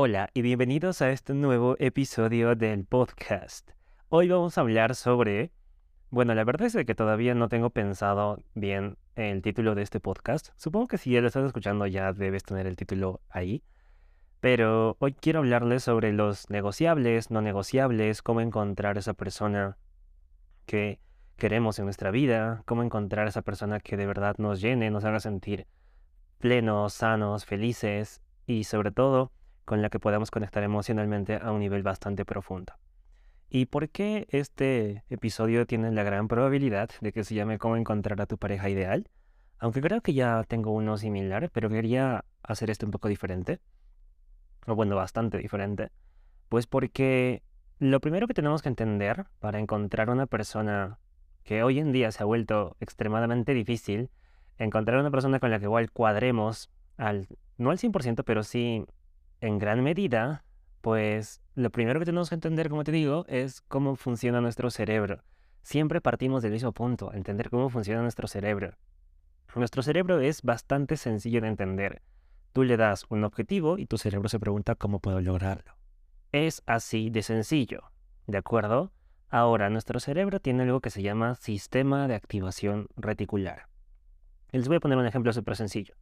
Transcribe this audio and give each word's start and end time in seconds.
Hola 0.00 0.30
y 0.32 0.42
bienvenidos 0.42 1.02
a 1.02 1.10
este 1.10 1.34
nuevo 1.34 1.74
episodio 1.80 2.54
del 2.54 2.84
podcast. 2.84 3.68
Hoy 4.10 4.28
vamos 4.28 4.56
a 4.56 4.60
hablar 4.60 4.94
sobre... 4.94 5.50
Bueno, 6.10 6.36
la 6.36 6.44
verdad 6.44 6.68
es 6.68 6.86
que 6.86 6.94
todavía 6.94 7.34
no 7.34 7.48
tengo 7.48 7.70
pensado 7.70 8.40
bien 8.54 8.96
el 9.16 9.42
título 9.42 9.74
de 9.74 9.82
este 9.82 9.98
podcast. 9.98 10.50
Supongo 10.54 10.86
que 10.86 10.98
si 10.98 11.10
ya 11.10 11.20
lo 11.20 11.26
estás 11.26 11.44
escuchando 11.44 11.84
ya 11.88 12.12
debes 12.12 12.44
tener 12.44 12.68
el 12.68 12.76
título 12.76 13.22
ahí. 13.28 13.64
Pero 14.38 14.96
hoy 15.00 15.14
quiero 15.14 15.40
hablarles 15.40 15.82
sobre 15.82 16.12
los 16.12 16.48
negociables, 16.48 17.32
no 17.32 17.42
negociables, 17.42 18.22
cómo 18.22 18.40
encontrar 18.40 18.98
esa 18.98 19.14
persona 19.14 19.78
que 20.64 21.00
queremos 21.36 21.76
en 21.80 21.86
nuestra 21.86 22.12
vida, 22.12 22.62
cómo 22.66 22.84
encontrar 22.84 23.26
esa 23.26 23.42
persona 23.42 23.80
que 23.80 23.96
de 23.96 24.06
verdad 24.06 24.36
nos 24.38 24.60
llene, 24.60 24.92
nos 24.92 25.04
haga 25.04 25.18
sentir 25.18 25.66
plenos, 26.38 26.92
sanos, 26.92 27.44
felices 27.46 28.22
y 28.46 28.62
sobre 28.62 28.92
todo 28.92 29.32
con 29.68 29.82
la 29.82 29.90
que 29.90 30.00
podamos 30.00 30.30
conectar 30.30 30.62
emocionalmente 30.62 31.36
a 31.36 31.52
un 31.52 31.60
nivel 31.60 31.82
bastante 31.82 32.24
profundo. 32.24 32.72
¿Y 33.50 33.66
por 33.66 33.90
qué 33.90 34.26
este 34.30 35.04
episodio 35.10 35.66
tiene 35.66 35.92
la 35.92 36.04
gran 36.04 36.26
probabilidad 36.26 36.88
de 37.02 37.12
que 37.12 37.22
se 37.22 37.34
llame 37.34 37.58
Cómo 37.58 37.76
encontrar 37.76 38.18
a 38.22 38.26
tu 38.26 38.38
pareja 38.38 38.70
ideal? 38.70 39.10
Aunque 39.58 39.82
creo 39.82 40.00
que 40.00 40.14
ya 40.14 40.42
tengo 40.48 40.70
uno 40.70 40.96
similar, 40.96 41.50
pero 41.52 41.68
quería 41.68 42.24
hacer 42.42 42.70
este 42.70 42.86
un 42.86 42.92
poco 42.92 43.08
diferente. 43.08 43.60
O 44.66 44.74
bueno, 44.74 44.96
bastante 44.96 45.36
diferente. 45.36 45.90
Pues 46.48 46.66
porque 46.66 47.42
lo 47.78 48.00
primero 48.00 48.26
que 48.26 48.32
tenemos 48.32 48.62
que 48.62 48.70
entender 48.70 49.26
para 49.38 49.58
encontrar 49.58 50.08
una 50.08 50.24
persona 50.24 50.98
que 51.44 51.62
hoy 51.62 51.78
en 51.78 51.92
día 51.92 52.10
se 52.10 52.22
ha 52.22 52.26
vuelto 52.26 52.74
extremadamente 52.80 53.52
difícil, 53.52 54.08
encontrar 54.56 54.98
una 54.98 55.10
persona 55.10 55.40
con 55.40 55.50
la 55.50 55.58
que 55.58 55.66
igual 55.66 55.90
cuadremos 55.90 56.70
al, 56.96 57.28
no 57.58 57.70
al 57.70 57.78
100%, 57.78 58.24
pero 58.24 58.42
sí 58.42 58.86
en 59.40 59.58
gran 59.58 59.82
medida, 59.82 60.44
pues 60.80 61.40
lo 61.54 61.70
primero 61.70 61.98
que 61.98 62.06
tenemos 62.06 62.28
que 62.28 62.34
entender, 62.34 62.68
como 62.68 62.84
te 62.84 62.92
digo, 62.92 63.24
es 63.28 63.60
cómo 63.62 63.96
funciona 63.96 64.40
nuestro 64.40 64.70
cerebro. 64.70 65.22
Siempre 65.62 66.00
partimos 66.00 66.42
del 66.42 66.52
mismo 66.52 66.72
punto, 66.72 67.12
entender 67.12 67.50
cómo 67.50 67.68
funciona 67.68 68.02
nuestro 68.02 68.28
cerebro. 68.28 68.76
Nuestro 69.54 69.82
cerebro 69.82 70.20
es 70.20 70.42
bastante 70.42 70.96
sencillo 70.96 71.40
de 71.40 71.48
entender. 71.48 72.02
Tú 72.52 72.64
le 72.64 72.76
das 72.76 73.06
un 73.08 73.24
objetivo 73.24 73.78
y 73.78 73.86
tu 73.86 73.98
cerebro 73.98 74.28
se 74.28 74.38
pregunta 74.38 74.74
cómo 74.74 75.00
puedo 75.00 75.20
lograrlo. 75.20 75.74
Es 76.32 76.62
así 76.66 77.10
de 77.10 77.22
sencillo, 77.22 77.90
¿de 78.26 78.38
acuerdo? 78.38 78.92
Ahora, 79.30 79.68
nuestro 79.68 80.00
cerebro 80.00 80.40
tiene 80.40 80.62
algo 80.62 80.80
que 80.80 80.90
se 80.90 81.02
llama 81.02 81.34
sistema 81.34 82.08
de 82.08 82.14
activación 82.14 82.88
reticular. 82.96 83.68
Les 84.52 84.68
voy 84.68 84.78
a 84.78 84.80
poner 84.80 84.96
un 84.96 85.06
ejemplo 85.06 85.32
súper 85.32 85.56
sencillo. 85.56 85.94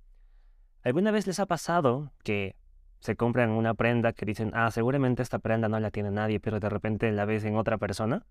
¿Alguna 0.85 1.11
vez 1.11 1.27
les 1.27 1.41
ha 1.41 1.47
pasado 1.47 2.13
que 2.23 2.55
se 3.01 3.17
compran 3.17 3.51
una 3.51 3.75
prenda 3.75 4.13
que 4.13 4.27
dicen, 4.27 4.51
ah, 4.55 4.71
seguramente 4.71 5.23
esta 5.23 5.39
prenda 5.39 5.69
no 5.69 5.79
la 5.81 5.91
tiene 5.91 6.11
nadie, 6.11 6.41
pero 6.41 6.61
de 6.61 6.69
repente 6.69 7.11
la 7.13 7.25
ves 7.25 7.45
en 7.45 7.57
otra 7.57 7.79
persona. 7.79 8.25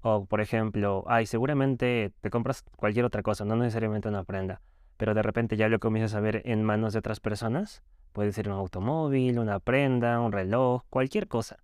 O, 0.00 0.26
por 0.26 0.40
ejemplo, 0.40 1.04
ay, 1.06 1.26
seguramente 1.26 2.12
te 2.20 2.30
compras 2.30 2.64
cualquier 2.76 3.04
otra 3.04 3.22
cosa, 3.22 3.44
no 3.44 3.56
necesariamente 3.56 4.08
una 4.08 4.24
prenda, 4.24 4.60
pero 4.96 5.14
de 5.14 5.22
repente 5.22 5.56
ya 5.56 5.68
lo 5.68 5.78
comienzas 5.78 6.14
a 6.14 6.20
ver 6.20 6.42
en 6.44 6.62
manos 6.62 6.92
de 6.92 6.98
otras 6.98 7.20
personas. 7.20 7.82
Puede 8.12 8.32
ser 8.32 8.48
un 8.48 8.54
automóvil, 8.54 9.38
una 9.38 9.60
prenda, 9.60 10.20
un 10.20 10.32
reloj, 10.32 10.82
cualquier 10.90 11.26
cosa. 11.26 11.56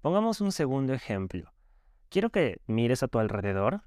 Pongamos 0.00 0.40
un 0.40 0.52
segundo 0.52 0.94
ejemplo. 0.94 1.52
Quiero 2.08 2.30
que 2.30 2.60
mires 2.66 3.02
a 3.02 3.08
tu 3.08 3.18
alrededor 3.18 3.82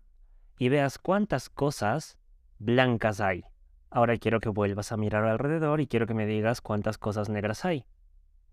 y 0.57 0.69
veas 0.69 0.99
cuántas 0.99 1.49
cosas 1.49 2.17
blancas 2.59 3.21
hay. 3.21 3.43
Ahora 3.91 4.17
quiero 4.17 4.39
que 4.39 4.49
vuelvas 4.49 4.91
a 4.91 4.97
mirar 4.97 5.25
alrededor 5.25 5.81
y 5.81 5.87
quiero 5.87 6.05
que 6.05 6.13
me 6.13 6.27
digas 6.27 6.61
cuántas 6.61 6.97
cosas 6.97 7.29
negras 7.29 7.65
hay. 7.65 7.85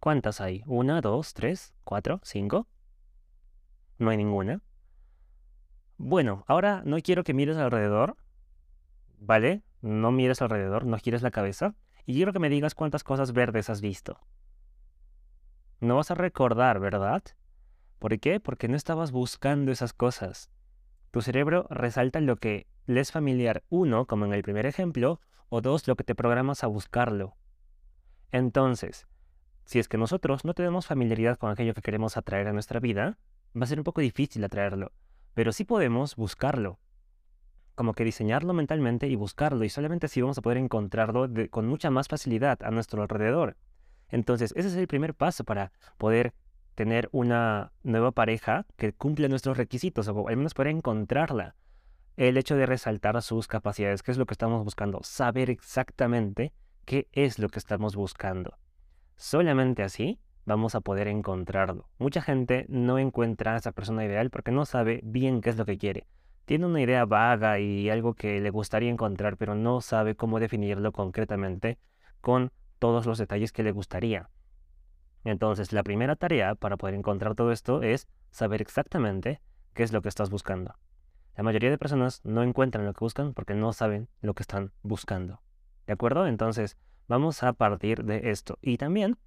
¿Cuántas 0.01 0.41
hay? 0.41 0.63
¿Una, 0.67 1.01
dos, 1.01 1.35
tres, 1.35 1.75
cuatro, 1.85 2.21
cinco? 2.23 2.67
No 3.99 4.11
hay 4.11 4.17
ninguna. 4.17 4.63
Bueno, 5.99 6.45
ahora 6.47 6.83
no 6.85 6.99
quiero 7.01 7.23
que 7.25 7.35
mires 7.35 7.57
alrededor, 7.57 8.17
¿vale? 9.19 9.63
No 9.81 10.11
mires 10.11 10.41
alrededor, 10.41 10.85
no 10.87 10.99
gires 10.99 11.23
la 11.23 11.31
cabeza. 11.31 11.75
Y 12.07 12.15
quiero 12.15 12.33
que 12.33 12.39
me 12.39 12.49
digas 12.49 12.75
cuántas 12.75 13.05
cosas 13.05 13.33
verdes 13.33 13.69
has 13.69 13.81
visto. 13.81 14.21
No 15.81 15.97
vas 15.97 16.11
a 16.11 16.15
recordar, 16.15 16.81
¿verdad? 16.81 17.23
¿Por 17.99 18.19
qué? 18.21 18.41
Porque 18.41 18.69
no 18.69 18.77
estabas 18.77 19.11
buscando 19.11 19.73
esas 19.73 19.93
cosas. 19.93 20.51
Tu 21.11 21.23
cerebro 21.23 21.67
resalta 21.71 22.21
lo 22.21 22.37
que 22.37 22.67
le 22.87 23.01
es 23.01 23.13
familiar, 23.13 23.63
uno, 23.69 24.07
como 24.07 24.25
en 24.25 24.33
el 24.33 24.43
primer 24.43 24.67
ejemplo, 24.67 25.21
o 25.49 25.61
dos, 25.61 25.87
lo 25.89 25.97
que 25.97 26.05
te 26.05 26.15
programas 26.15 26.65
a 26.65 26.67
buscarlo. 26.67 27.37
Entonces, 28.33 29.07
si 29.65 29.79
es 29.79 29.89
que 29.89 29.99
nosotros 29.99 30.45
no 30.45 30.55
tenemos 30.55 30.87
familiaridad 30.87 31.39
con 31.39 31.51
aquello 31.51 31.75
que 31.75 31.83
queremos 31.83 32.17
atraer 32.17 32.49
a 32.49 32.53
nuestra 32.53 32.81
vida, 32.81 33.19
va 33.57 33.65
a 33.65 33.67
ser 33.67 33.79
un 33.79 33.85
poco 33.85 34.01
difícil 34.01 34.45
atraerlo, 34.45 34.93
pero 35.35 35.53
sí 35.53 35.65
podemos 35.65 36.17
buscarlo. 36.17 36.79
Como 37.75 37.93
que 37.93 38.05
diseñarlo 38.05 38.53
mentalmente 38.55 39.09
y 39.09 39.17
buscarlo, 39.17 39.65
y 39.65 39.69
solamente 39.69 40.07
así 40.07 40.21
vamos 40.21 40.39
a 40.39 40.43
poder 40.43 40.59
encontrarlo 40.59 41.29
con 41.51 41.67
mucha 41.67 41.91
más 41.91 42.09
facilidad 42.09 42.63
a 42.63 42.71
nuestro 42.71 43.03
alrededor. 43.03 43.57
Entonces, 44.09 44.53
ese 44.57 44.69
es 44.69 44.77
el 44.77 44.87
primer 44.87 45.15
paso 45.15 45.45
para 45.45 45.73
poder 45.99 46.33
tener 46.77 47.09
una 47.11 47.73
nueva 47.83 48.13
pareja 48.13 48.67
que 48.77 48.93
cumpla 48.93 49.27
nuestros 49.27 49.57
requisitos, 49.57 50.07
o 50.07 50.29
al 50.29 50.37
menos 50.37 50.55
poder 50.55 50.69
encontrarla 50.69 51.57
el 52.17 52.37
hecho 52.37 52.55
de 52.57 52.67
resaltar 52.67 53.21
sus 53.23 53.49
capacidades, 53.49 54.03
qué 54.03 54.13
es 54.13 54.19
lo 54.19 54.27
que 54.27 54.35
estamos 54.35 54.63
buscando, 54.63 55.01
saber 55.03 55.51
exactamente 55.51 56.53
qué 56.85 57.09
es 57.13 57.39
lo 57.39 57.49
que 57.49 57.59
estamos 57.59 57.97
buscando. 57.97 58.59
Solamente 59.17 59.83
así 59.83 60.21
vamos 60.45 60.75
a 60.75 60.81
poder 60.81 61.09
encontrarlo. 61.09 61.89
Mucha 61.99 62.23
gente 62.23 62.67
no 62.69 62.99
encuentra 62.99 63.55
a 63.55 63.57
esa 63.57 63.73
persona 63.73 64.05
ideal 64.05 64.31
porque 64.31 64.53
no 64.53 64.67
sabe 64.67 65.01
bien 65.03 65.41
qué 65.41 65.51
es 65.51 65.57
lo 65.57 65.65
que 65.65 65.79
quiere. 65.79 66.07
Tiene 66.45 66.67
una 66.67 66.81
idea 66.81 67.05
vaga 67.07 67.59
y 67.59 67.91
algo 67.91 68.15
que 68.15 68.41
le 68.41 68.51
gustaría 68.51 68.91
encontrar, 68.91 69.37
pero 69.37 69.55
no 69.55 69.81
sabe 69.81 70.15
cómo 70.15 70.39
definirlo 70.39 70.93
concretamente 70.93 71.79
con 72.21 72.53
todos 72.79 73.07
los 73.07 73.19
detalles 73.19 73.51
que 73.53 73.63
le 73.63 73.73
gustaría. 73.73 74.29
Entonces, 75.27 75.73
la 75.73 75.83
primera 75.83 76.15
tarea 76.15 76.55
para 76.55 76.77
poder 76.77 76.95
encontrar 76.95 77.35
todo 77.35 77.51
esto 77.51 77.83
es 77.83 78.07
saber 78.31 78.63
exactamente 78.63 79.41
qué 79.75 79.83
es 79.83 79.93
lo 79.93 80.01
que 80.01 80.09
estás 80.09 80.31
buscando. 80.31 80.77
La 81.37 81.43
mayoría 81.43 81.69
de 81.69 81.79
personas 81.79 82.21
no 82.25 82.45
encuentran 82.45 82.87
lo 82.87 82.95
que 82.95 83.05
buscan 83.05 83.35
porque 83.35 83.55
no 83.55 83.73
saben 83.73 84.09
lo 84.21 84.35
que 84.35 84.45
están 84.45 84.73
buscando. 84.83 85.43
¿De 85.87 85.93
acuerdo? 85.93 86.29
Entonces, 86.29 86.77
vamos 87.09 87.43
a 87.43 87.53
partir 87.53 88.05
de 88.05 88.31
esto. 88.31 88.59
Y 88.63 88.79
también 88.79 89.19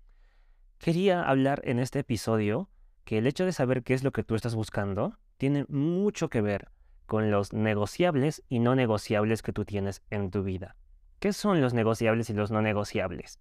quería 0.77 1.21
hablar 1.21 1.61
en 1.65 1.79
este 1.79 1.99
episodio 1.99 2.69
que 3.03 3.17
el 3.17 3.27
hecho 3.27 3.43
de 3.43 3.51
saber 3.51 3.83
qué 3.83 3.93
es 3.93 4.03
lo 4.03 4.13
que 4.13 4.23
tú 4.23 4.35
estás 4.35 4.55
buscando 4.55 5.17
tiene 5.37 5.65
mucho 5.67 6.29
que 6.29 6.41
ver 6.41 6.69
con 7.07 7.29
los 7.29 7.51
negociables 7.51 8.41
y 8.47 8.59
no 8.59 8.73
negociables 8.73 9.41
que 9.41 9.51
tú 9.51 9.65
tienes 9.65 10.01
en 10.09 10.31
tu 10.31 10.43
vida. 10.43 10.77
¿Qué 11.19 11.33
son 11.33 11.59
los 11.59 11.73
negociables 11.73 12.29
y 12.29 12.33
los 12.33 12.51
no 12.51 12.61
negociables? 12.61 13.39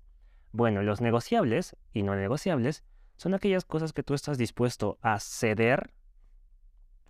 Bueno, 0.53 0.83
los 0.83 1.01
negociables 1.01 1.77
y 1.93 2.03
no 2.03 2.17
negociables 2.17 2.85
son 3.17 3.35
aquellas 3.35 3.65
cosas 3.65 3.93
que 3.93 4.03
tú 4.03 4.15
estás 4.15 4.39
dispuesto 4.39 4.99
a 5.03 5.19
ceder 5.21 5.93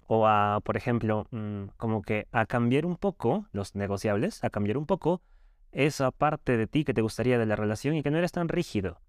o 0.06 0.26
a, 0.26 0.60
por 0.64 0.76
ejemplo, 0.76 1.26
mm, 1.30 1.64
como 1.76 2.02
que 2.02 2.26
a 2.32 2.46
cambiar 2.46 2.86
un 2.86 2.96
poco 2.96 3.46
los 3.52 3.74
negociables, 3.74 4.42
a 4.42 4.50
cambiar 4.50 4.78
un 4.78 4.86
poco 4.86 5.22
esa 5.70 6.10
parte 6.10 6.56
de 6.56 6.66
ti 6.66 6.84
que 6.84 6.94
te 6.94 7.02
gustaría 7.02 7.38
de 7.38 7.46
la 7.46 7.56
relación 7.56 7.94
y 7.94 8.02
que 8.02 8.10
no 8.10 8.18
eres 8.18 8.32
tan 8.32 8.48
rígido. 8.48 9.00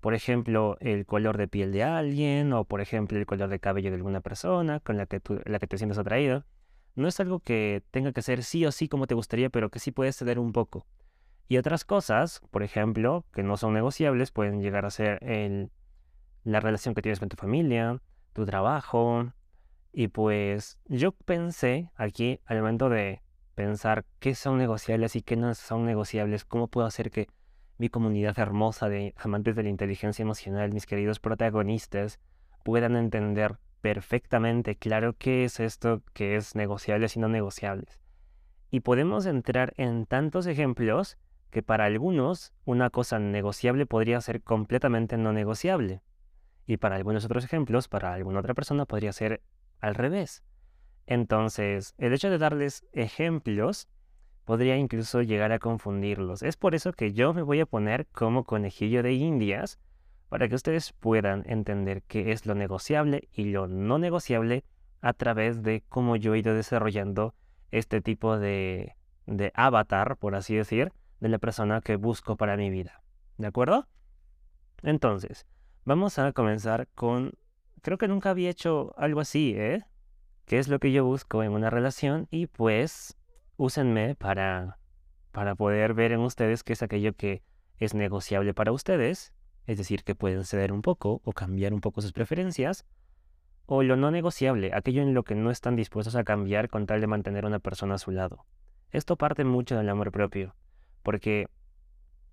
Por 0.00 0.14
ejemplo, 0.14 0.76
el 0.80 1.04
color 1.04 1.36
de 1.36 1.46
piel 1.46 1.72
de 1.72 1.82
alguien 1.82 2.52
o, 2.54 2.64
por 2.64 2.80
ejemplo, 2.80 3.18
el 3.18 3.26
color 3.26 3.50
de 3.50 3.60
cabello 3.60 3.90
de 3.90 3.96
alguna 3.96 4.20
persona 4.20 4.80
con 4.80 4.96
la 4.96 5.06
que, 5.06 5.20
tú, 5.20 5.40
la 5.44 5.58
que 5.58 5.66
te 5.66 5.76
sientes 5.76 5.98
atraído. 5.98 6.44
No 6.94 7.06
es 7.06 7.20
algo 7.20 7.40
que 7.40 7.82
tenga 7.90 8.12
que 8.12 8.22
ser 8.22 8.42
sí 8.42 8.64
o 8.64 8.72
sí 8.72 8.88
como 8.88 9.06
te 9.06 9.14
gustaría, 9.14 9.50
pero 9.50 9.68
que 9.68 9.78
sí 9.78 9.92
puedes 9.92 10.16
ceder 10.16 10.38
un 10.38 10.52
poco. 10.52 10.86
Y 11.48 11.58
otras 11.58 11.84
cosas, 11.84 12.40
por 12.50 12.62
ejemplo, 12.62 13.24
que 13.32 13.42
no 13.42 13.56
son 13.56 13.74
negociables, 13.74 14.32
pueden 14.32 14.60
llegar 14.60 14.84
a 14.84 14.90
ser 14.90 15.22
el, 15.22 15.70
la 16.44 16.60
relación 16.60 16.94
que 16.94 17.02
tienes 17.02 17.20
con 17.20 17.28
tu 17.28 17.36
familia, 17.36 18.00
tu 18.32 18.44
trabajo, 18.44 19.32
y 19.98 20.08
pues 20.08 20.78
yo 20.88 21.12
pensé 21.12 21.90
aquí, 21.96 22.40
al 22.44 22.58
momento 22.58 22.90
de 22.90 23.22
pensar 23.54 24.04
qué 24.18 24.34
son 24.34 24.58
negociables 24.58 25.16
y 25.16 25.22
qué 25.22 25.36
no 25.36 25.54
son 25.54 25.86
negociables, 25.86 26.44
cómo 26.44 26.68
puedo 26.68 26.86
hacer 26.86 27.10
que 27.10 27.28
mi 27.78 27.88
comunidad 27.88 28.38
hermosa 28.38 28.90
de 28.90 29.14
amantes 29.16 29.56
de 29.56 29.62
la 29.62 29.70
inteligencia 29.70 30.22
emocional, 30.22 30.70
mis 30.72 30.84
queridos 30.84 31.18
protagonistas, 31.18 32.20
puedan 32.62 32.94
entender 32.94 33.56
perfectamente 33.80 34.76
claro 34.76 35.14
qué 35.16 35.44
es 35.44 35.60
esto 35.60 36.02
que 36.12 36.36
es 36.36 36.54
negociables 36.54 37.16
y 37.16 37.20
no 37.20 37.28
negociables. 37.28 37.98
Y 38.70 38.80
podemos 38.80 39.24
entrar 39.24 39.72
en 39.78 40.04
tantos 40.04 40.46
ejemplos 40.46 41.16
que 41.56 41.62
para 41.62 41.86
algunos 41.86 42.52
una 42.66 42.90
cosa 42.90 43.18
negociable 43.18 43.86
podría 43.86 44.20
ser 44.20 44.42
completamente 44.42 45.16
no 45.16 45.32
negociable. 45.32 46.02
Y 46.66 46.76
para 46.76 46.96
algunos 46.96 47.24
otros 47.24 47.44
ejemplos, 47.44 47.88
para 47.88 48.12
alguna 48.12 48.40
otra 48.40 48.52
persona 48.52 48.84
podría 48.84 49.10
ser 49.14 49.40
al 49.80 49.94
revés. 49.94 50.44
Entonces, 51.06 51.94
el 51.96 52.12
hecho 52.12 52.28
de 52.28 52.36
darles 52.36 52.84
ejemplos 52.92 53.88
podría 54.44 54.76
incluso 54.76 55.22
llegar 55.22 55.50
a 55.50 55.58
confundirlos. 55.58 56.42
Es 56.42 56.58
por 56.58 56.74
eso 56.74 56.92
que 56.92 57.14
yo 57.14 57.32
me 57.32 57.40
voy 57.40 57.60
a 57.60 57.64
poner 57.64 58.06
como 58.08 58.44
conejillo 58.44 59.02
de 59.02 59.14
indias 59.14 59.78
para 60.28 60.48
que 60.48 60.56
ustedes 60.56 60.92
puedan 60.92 61.42
entender 61.46 62.02
qué 62.02 62.32
es 62.32 62.44
lo 62.44 62.54
negociable 62.54 63.30
y 63.32 63.46
lo 63.46 63.66
no 63.66 63.98
negociable 63.98 64.62
a 65.00 65.14
través 65.14 65.62
de 65.62 65.82
cómo 65.88 66.16
yo 66.16 66.34
he 66.34 66.40
ido 66.40 66.52
desarrollando 66.52 67.34
este 67.70 68.02
tipo 68.02 68.36
de, 68.36 68.94
de 69.24 69.52
avatar, 69.54 70.18
por 70.18 70.34
así 70.34 70.54
decir, 70.54 70.92
de 71.20 71.28
la 71.28 71.38
persona 71.38 71.80
que 71.80 71.96
busco 71.96 72.36
para 72.36 72.56
mi 72.56 72.70
vida. 72.70 73.02
¿De 73.38 73.46
acuerdo? 73.46 73.86
Entonces, 74.82 75.46
vamos 75.84 76.18
a 76.18 76.32
comenzar 76.32 76.88
con... 76.94 77.32
Creo 77.82 77.98
que 77.98 78.08
nunca 78.08 78.30
había 78.30 78.50
hecho 78.50 78.94
algo 78.96 79.20
así, 79.20 79.54
¿eh? 79.56 79.84
¿Qué 80.44 80.58
es 80.58 80.68
lo 80.68 80.78
que 80.78 80.92
yo 80.92 81.04
busco 81.04 81.42
en 81.42 81.52
una 81.52 81.70
relación? 81.70 82.28
Y 82.30 82.46
pues, 82.46 83.16
úsenme 83.56 84.14
para, 84.14 84.78
para 85.32 85.54
poder 85.54 85.94
ver 85.94 86.12
en 86.12 86.20
ustedes 86.20 86.62
qué 86.62 86.72
es 86.72 86.82
aquello 86.82 87.14
que 87.14 87.42
es 87.78 87.94
negociable 87.94 88.54
para 88.54 88.72
ustedes, 88.72 89.32
es 89.66 89.78
decir, 89.78 90.04
que 90.04 90.14
pueden 90.14 90.44
ceder 90.44 90.72
un 90.72 90.82
poco 90.82 91.20
o 91.24 91.32
cambiar 91.32 91.74
un 91.74 91.80
poco 91.80 92.00
sus 92.00 92.12
preferencias, 92.12 92.86
o 93.66 93.82
lo 93.82 93.96
no 93.96 94.10
negociable, 94.10 94.70
aquello 94.72 95.02
en 95.02 95.12
lo 95.12 95.24
que 95.24 95.34
no 95.34 95.50
están 95.50 95.74
dispuestos 95.74 96.14
a 96.14 96.24
cambiar 96.24 96.68
con 96.68 96.86
tal 96.86 97.00
de 97.00 97.08
mantener 97.08 97.44
a 97.44 97.48
una 97.48 97.58
persona 97.58 97.96
a 97.96 97.98
su 97.98 98.12
lado. 98.12 98.46
Esto 98.92 99.16
parte 99.16 99.44
mucho 99.44 99.76
del 99.76 99.88
amor 99.88 100.12
propio, 100.12 100.54
porque 101.06 101.46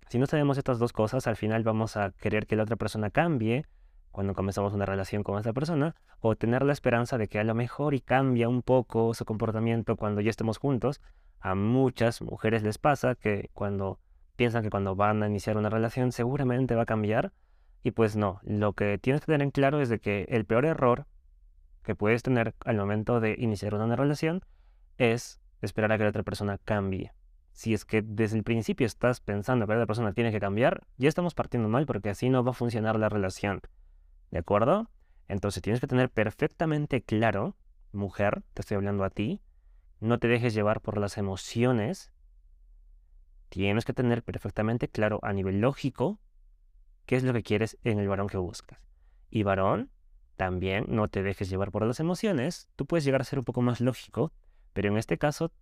si 0.08 0.18
no 0.18 0.26
sabemos 0.26 0.58
estas 0.58 0.80
dos 0.80 0.92
cosas, 0.92 1.28
al 1.28 1.36
final 1.36 1.62
vamos 1.62 1.96
a 1.96 2.10
querer 2.10 2.48
que 2.48 2.56
la 2.56 2.64
otra 2.64 2.74
persona 2.74 3.08
cambie 3.08 3.66
cuando 4.10 4.34
comenzamos 4.34 4.74
una 4.74 4.84
relación 4.84 5.22
con 5.22 5.38
esa 5.38 5.52
persona, 5.52 5.94
o 6.18 6.34
tener 6.34 6.64
la 6.64 6.72
esperanza 6.72 7.16
de 7.16 7.28
que 7.28 7.38
a 7.38 7.44
lo 7.44 7.54
mejor 7.54 7.94
y 7.94 8.00
cambia 8.00 8.48
un 8.48 8.62
poco 8.62 9.14
su 9.14 9.24
comportamiento 9.24 9.94
cuando 9.94 10.20
ya 10.20 10.30
estemos 10.30 10.58
juntos. 10.58 11.00
A 11.38 11.54
muchas 11.54 12.20
mujeres 12.20 12.64
les 12.64 12.78
pasa 12.78 13.14
que 13.14 13.48
cuando 13.52 14.00
piensan 14.34 14.64
que 14.64 14.70
cuando 14.70 14.96
van 14.96 15.22
a 15.22 15.28
iniciar 15.28 15.56
una 15.56 15.70
relación 15.70 16.10
seguramente 16.10 16.74
va 16.74 16.82
a 16.82 16.86
cambiar, 16.86 17.32
y 17.84 17.92
pues 17.92 18.16
no, 18.16 18.40
lo 18.42 18.72
que 18.72 18.98
tienes 18.98 19.20
que 19.20 19.26
tener 19.26 19.42
en 19.42 19.52
claro 19.52 19.80
es 19.80 19.88
de 19.88 20.00
que 20.00 20.26
el 20.30 20.46
peor 20.46 20.64
error 20.64 21.06
que 21.84 21.94
puedes 21.94 22.24
tener 22.24 22.56
al 22.64 22.76
momento 22.76 23.20
de 23.20 23.36
iniciar 23.38 23.72
una 23.76 23.94
relación 23.94 24.44
es 24.98 25.40
esperar 25.62 25.92
a 25.92 25.96
que 25.96 26.02
la 26.02 26.10
otra 26.10 26.24
persona 26.24 26.58
cambie. 26.58 27.12
Si 27.54 27.72
es 27.72 27.84
que 27.84 28.02
desde 28.02 28.36
el 28.36 28.42
principio 28.42 28.84
estás 28.84 29.20
pensando 29.20 29.68
que 29.68 29.76
la 29.76 29.86
persona 29.86 30.12
tiene 30.12 30.32
que 30.32 30.40
cambiar, 30.40 30.88
ya 30.96 31.08
estamos 31.08 31.34
partiendo 31.34 31.68
mal 31.68 31.86
porque 31.86 32.10
así 32.10 32.28
no 32.28 32.42
va 32.42 32.50
a 32.50 32.54
funcionar 32.54 32.98
la 32.98 33.08
relación. 33.08 33.60
¿De 34.32 34.40
acuerdo? 34.40 34.90
Entonces 35.28 35.62
tienes 35.62 35.80
que 35.80 35.86
tener 35.86 36.10
perfectamente 36.10 37.00
claro, 37.02 37.54
mujer, 37.92 38.42
te 38.54 38.62
estoy 38.62 38.74
hablando 38.74 39.04
a 39.04 39.10
ti, 39.10 39.40
no 40.00 40.18
te 40.18 40.26
dejes 40.26 40.52
llevar 40.52 40.80
por 40.80 40.98
las 40.98 41.16
emociones. 41.16 42.10
Tienes 43.50 43.84
que 43.84 43.92
tener 43.92 44.24
perfectamente 44.24 44.88
claro 44.88 45.20
a 45.22 45.32
nivel 45.32 45.60
lógico 45.60 46.18
qué 47.06 47.14
es 47.14 47.22
lo 47.22 47.32
que 47.32 47.44
quieres 47.44 47.78
en 47.84 48.00
el 48.00 48.08
varón 48.08 48.26
que 48.26 48.36
buscas. 48.36 48.80
Y 49.30 49.44
varón, 49.44 49.90
también 50.36 50.86
no 50.88 51.06
te 51.06 51.22
dejes 51.22 51.50
llevar 51.50 51.70
por 51.70 51.86
las 51.86 52.00
emociones. 52.00 52.68
Tú 52.74 52.84
puedes 52.84 53.04
llegar 53.04 53.20
a 53.20 53.24
ser 53.24 53.38
un 53.38 53.44
poco 53.44 53.62
más 53.62 53.80
lógico, 53.80 54.32
pero 54.72 54.88
en 54.88 54.96
este 54.96 55.18
caso 55.18 55.52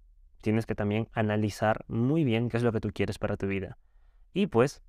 tienes 0.42 0.66
que 0.66 0.74
también 0.74 1.08
analizar 1.12 1.84
muy 1.88 2.24
bien 2.24 2.50
qué 2.50 2.58
es 2.58 2.62
lo 2.62 2.72
que 2.72 2.80
tú 2.80 2.90
quieres 2.92 3.18
para 3.18 3.38
tu 3.38 3.46
vida. 3.46 3.78
Y 4.34 4.48
pues 4.48 4.82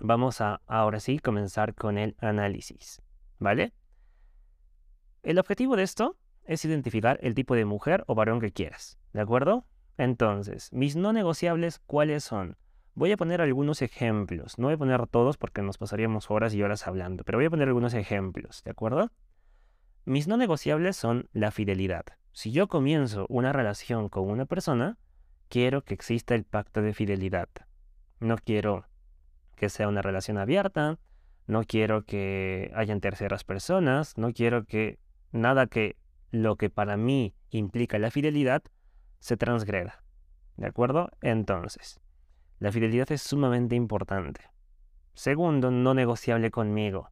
vamos 0.00 0.40
a 0.40 0.62
ahora 0.66 1.00
sí 1.00 1.18
comenzar 1.18 1.74
con 1.74 1.98
el 1.98 2.16
análisis, 2.20 3.02
¿vale? 3.38 3.74
El 5.22 5.38
objetivo 5.38 5.76
de 5.76 5.82
esto 5.82 6.16
es 6.44 6.64
identificar 6.64 7.18
el 7.22 7.34
tipo 7.34 7.54
de 7.54 7.66
mujer 7.66 8.04
o 8.06 8.14
varón 8.14 8.40
que 8.40 8.52
quieras, 8.52 8.98
¿de 9.12 9.20
acuerdo? 9.20 9.66
Entonces, 9.98 10.72
mis 10.72 10.96
no 10.96 11.12
negociables, 11.12 11.80
¿cuáles 11.80 12.24
son? 12.24 12.56
Voy 12.94 13.12
a 13.12 13.16
poner 13.16 13.40
algunos 13.40 13.82
ejemplos, 13.82 14.58
no 14.58 14.68
voy 14.68 14.74
a 14.74 14.78
poner 14.78 15.06
todos 15.08 15.36
porque 15.36 15.62
nos 15.62 15.78
pasaríamos 15.78 16.30
horas 16.30 16.54
y 16.54 16.62
horas 16.62 16.86
hablando, 16.86 17.24
pero 17.24 17.38
voy 17.38 17.46
a 17.46 17.50
poner 17.50 17.68
algunos 17.68 17.94
ejemplos, 17.94 18.62
¿de 18.64 18.70
acuerdo? 18.70 19.10
Mis 20.04 20.26
no 20.26 20.36
negociables 20.36 20.96
son 20.96 21.28
la 21.32 21.50
fidelidad. 21.50 22.04
Si 22.38 22.52
yo 22.52 22.68
comienzo 22.68 23.26
una 23.28 23.52
relación 23.52 24.08
con 24.08 24.30
una 24.30 24.46
persona, 24.46 24.96
quiero 25.48 25.82
que 25.82 25.92
exista 25.92 26.36
el 26.36 26.44
pacto 26.44 26.82
de 26.82 26.94
fidelidad. 26.94 27.48
No 28.20 28.36
quiero 28.36 28.86
que 29.56 29.68
sea 29.68 29.88
una 29.88 30.02
relación 30.02 30.38
abierta, 30.38 31.00
no 31.48 31.64
quiero 31.64 32.04
que 32.04 32.70
hayan 32.76 33.00
terceras 33.00 33.42
personas, 33.42 34.16
no 34.18 34.32
quiero 34.32 34.64
que 34.66 35.00
nada 35.32 35.66
que 35.66 35.96
lo 36.30 36.54
que 36.54 36.70
para 36.70 36.96
mí 36.96 37.34
implica 37.50 37.98
la 37.98 38.12
fidelidad 38.12 38.62
se 39.18 39.36
transgreda. 39.36 40.04
¿De 40.56 40.68
acuerdo? 40.68 41.10
Entonces, 41.22 41.98
la 42.60 42.70
fidelidad 42.70 43.10
es 43.10 43.20
sumamente 43.20 43.74
importante. 43.74 44.42
Segundo, 45.12 45.72
no 45.72 45.92
negociable 45.92 46.52
conmigo. 46.52 47.10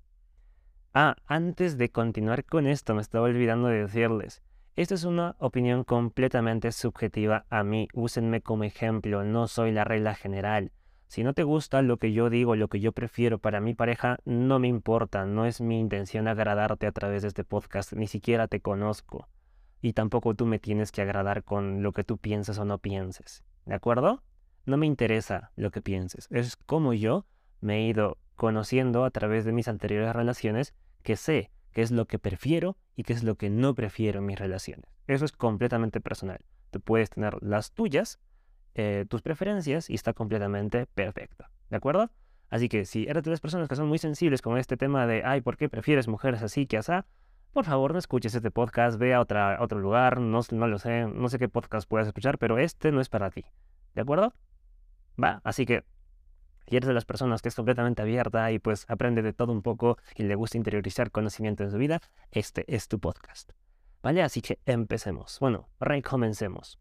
Ah, 0.95 1.17
antes 1.27 1.79
de 1.79 1.91
continuar 1.91 2.45
con 2.45 2.69
esto, 2.69 2.95
me 2.95 3.03
estaba 3.03 3.25
olvidando 3.25 3.67
de 3.67 3.81
decirles, 3.81 4.41
esta 4.77 4.95
es 4.95 5.05
una 5.05 5.37
opinión 5.39 5.85
completamente 5.85 6.71
subjetiva 6.71 7.47
a 7.49 7.65
mí. 7.65 7.89
Úsenme 7.95 8.43
como 8.43 8.65
ejemplo, 8.65 9.25
no 9.25 9.49
soy 9.49 9.73
la 9.73 9.85
regla 9.85 10.15
general. 10.15 10.71
Si 11.09 11.25
no 11.25 11.33
te 11.33 11.45
gusta 11.45 11.81
lo 11.81 11.97
que 11.97 12.13
yo 12.13 12.29
digo, 12.29 12.57
lo 12.57 12.69
que 12.69 12.81
yo 12.81 12.93
prefiero 12.93 13.39
para 13.39 13.61
mi 13.61 13.73
pareja, 13.73 14.19
no 14.27 14.59
me 14.59 14.69
importa, 14.69 15.25
no 15.25 15.47
es 15.47 15.63
mi 15.63 15.81
intención 15.81 16.29
agradarte 16.29 16.87
a 16.87 16.93
través 16.93 17.23
de 17.23 17.29
este 17.29 17.43
podcast, 17.43 17.95
ni 17.95 18.07
siquiera 18.07 18.49
te 18.49 18.61
conozco. 18.61 19.29
Y 19.81 19.95
tampoco 19.95 20.35
tú 20.35 20.45
me 20.45 20.59
tienes 20.59 20.93
que 20.93 21.01
agradar 21.01 21.43
con 21.43 21.83
lo 21.83 21.93
que 21.93 22.05
tú 22.05 22.19
pienses 22.19 22.59
o 22.59 22.67
no 22.67 22.77
pienses. 22.77 23.45
¿De 23.65 23.75
acuerdo? 23.75 24.25
No 24.67 24.77
me 24.77 24.85
interesa 24.85 25.53
lo 25.57 25.71
que 25.71 25.81
pienses. 25.81 26.29
Es 26.31 26.57
como 26.57 26.93
yo 26.93 27.25
me 27.63 27.79
he 27.79 27.89
ido 27.89 28.19
conociendo 28.35 29.07
a 29.07 29.11
través 29.11 29.47
de 29.47 29.53
mis 29.53 29.69
anteriores 29.69 30.15
relaciones 30.15 30.75
que 31.03 31.17
sé 31.17 31.51
qué 31.73 31.81
es 31.81 31.93
lo 31.93 32.05
que 32.05 32.19
prefiero 32.19 32.77
y 32.97 33.05
qué 33.05 33.13
es 33.13 33.23
lo 33.23 33.37
que 33.37 33.51
no 33.51 33.75
prefiero 33.75 34.19
en 34.19 34.27
mis 34.27 34.39
relaciones. 34.39 34.87
Eso 35.07 35.25
es 35.25 35.33
completamente 35.33 36.01
personal. 36.01 36.41
Tú 36.71 36.81
puedes 36.81 37.11
tener 37.11 37.41
las 37.43 37.73
tuyas, 37.73 38.19
eh, 38.75 39.05
tus 39.09 39.23
preferencias 39.23 39.89
y 39.91 39.95
está 39.95 40.15
completamente 40.15 40.87
perfecto. 40.87 41.45
¿De 41.71 41.77
acuerdo? 41.77 42.11
Así 42.49 42.69
que 42.69 42.85
si 42.85 43.07
eres 43.07 43.23
de 43.23 43.31
las 43.31 43.41
personas 43.41 43.69
que 43.69 43.77
son 43.77 43.89
muy 43.89 43.99
sensibles 43.99 44.41
con 44.41 44.57
este 44.57 44.77
tema 44.77 45.07
de, 45.07 45.23
ay, 45.25 45.43
¿por 45.43 45.57
qué 45.57 45.69
prefieres 45.69 46.09
mujeres 46.09 46.43
así 46.43 46.67
que 46.67 46.79
así? 46.79 46.93
Por 47.53 47.65
favor, 47.65 47.93
no 47.93 47.99
escuches 47.99 48.35
este 48.35 48.51
podcast, 48.51 48.99
ve 48.99 49.15
a 49.15 49.21
otra, 49.21 49.59
otro 49.61 49.79
lugar, 49.79 50.21
no, 50.21 50.41
no 50.51 50.67
lo 50.67 50.79
sé, 50.79 51.07
no 51.07 51.29
sé 51.29 51.39
qué 51.39 51.49
podcast 51.49 51.89
puedes 51.89 52.07
escuchar, 52.07 52.39
pero 52.39 52.59
este 52.59 52.93
no 52.93 53.01
es 53.01 53.09
para 53.09 53.31
ti. 53.31 53.45
¿De 53.95 54.03
acuerdo? 54.03 54.35
Va, 55.23 55.41
así 55.43 55.65
que 55.65 55.85
y 56.67 56.77
eres 56.77 56.89
de 56.89 56.95
las 56.95 57.05
personas 57.05 57.43
que 57.43 57.49
es 57.49 57.55
completamente 57.55 58.03
abierta 58.03 58.51
y 58.53 58.59
pues 58.59 58.85
aprende 58.89 59.23
de 59.23 59.33
todo 59.33 59.53
un 59.53 59.63
poco 59.63 59.99
y 60.15 60.25
le 60.25 60.35
gusta 60.35 60.57
interiorizar 60.57 61.11
conocimiento 61.11 61.63
en 61.65 61.71
su 61.71 61.79
vida, 61.79 62.01
este 62.31 62.65
es 62.75 62.89
tu 62.89 62.99
podcast. 62.99 63.53
¿Vale? 64.03 64.23
Así 64.23 64.41
que 64.41 64.59
empecemos. 64.67 65.39
Bueno, 65.41 65.69
recomencemos. 65.81 66.79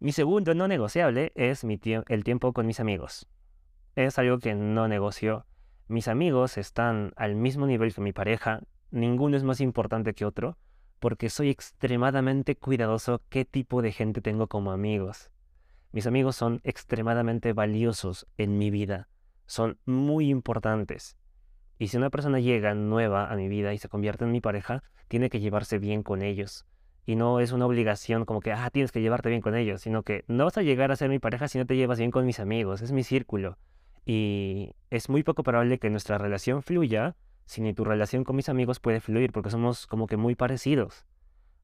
Mi 0.00 0.12
segundo 0.12 0.54
no 0.54 0.66
negociable 0.66 1.32
es 1.34 1.64
el 1.64 2.24
tiempo 2.24 2.52
con 2.52 2.66
mis 2.66 2.80
amigos. 2.80 3.26
Es 3.96 4.18
algo 4.18 4.38
que 4.38 4.54
no 4.54 4.88
negocio. 4.88 5.46
Mis 5.88 6.08
amigos 6.08 6.56
están 6.56 7.12
al 7.16 7.34
mismo 7.34 7.66
nivel 7.66 7.92
que 7.92 8.00
mi 8.00 8.12
pareja, 8.12 8.62
ninguno 8.90 9.36
es 9.36 9.44
más 9.44 9.60
importante 9.60 10.14
que 10.14 10.24
otro, 10.24 10.56
porque 11.00 11.30
soy 11.30 11.50
extremadamente 11.50 12.56
cuidadoso 12.56 13.22
qué 13.28 13.44
tipo 13.44 13.82
de 13.82 13.92
gente 13.92 14.20
tengo 14.20 14.46
como 14.46 14.72
amigos. 14.72 15.30
Mis 15.92 16.06
amigos 16.06 16.36
son 16.36 16.60
extremadamente 16.62 17.52
valiosos 17.52 18.26
en 18.36 18.58
mi 18.58 18.70
vida, 18.70 19.08
son 19.46 19.78
muy 19.86 20.30
importantes. 20.30 21.16
Y 21.78 21.88
si 21.88 21.96
una 21.96 22.10
persona 22.10 22.38
llega 22.38 22.74
nueva 22.74 23.30
a 23.30 23.36
mi 23.36 23.48
vida 23.48 23.74
y 23.74 23.78
se 23.78 23.88
convierte 23.88 24.24
en 24.24 24.30
mi 24.30 24.40
pareja, 24.40 24.82
tiene 25.08 25.30
que 25.30 25.40
llevarse 25.40 25.78
bien 25.78 26.02
con 26.02 26.22
ellos. 26.22 26.66
Y 27.06 27.16
no 27.16 27.40
es 27.40 27.50
una 27.50 27.66
obligación 27.66 28.24
como 28.24 28.40
que, 28.40 28.52
ah, 28.52 28.70
tienes 28.70 28.92
que 28.92 29.00
llevarte 29.00 29.30
bien 29.30 29.40
con 29.40 29.56
ellos, 29.56 29.80
sino 29.80 30.02
que 30.02 30.24
no 30.28 30.44
vas 30.44 30.58
a 30.58 30.62
llegar 30.62 30.92
a 30.92 30.96
ser 30.96 31.08
mi 31.08 31.18
pareja 31.18 31.48
si 31.48 31.58
no 31.58 31.66
te 31.66 31.76
llevas 31.76 31.98
bien 31.98 32.10
con 32.10 32.24
mis 32.24 32.38
amigos, 32.38 32.82
es 32.82 32.92
mi 32.92 33.02
círculo. 33.02 33.58
Y 34.06 34.72
es 34.90 35.08
muy 35.08 35.22
poco 35.22 35.42
probable 35.42 35.78
que 35.78 35.90
nuestra 35.90 36.18
relación 36.18 36.62
fluya 36.62 37.16
si 37.46 37.62
ni 37.62 37.74
tu 37.74 37.84
relación 37.84 38.22
con 38.22 38.36
mis 38.36 38.48
amigos 38.48 38.78
puede 38.78 39.00
fluir, 39.00 39.32
porque 39.32 39.50
somos 39.50 39.88
como 39.88 40.06
que 40.06 40.16
muy 40.16 40.36
parecidos. 40.36 41.04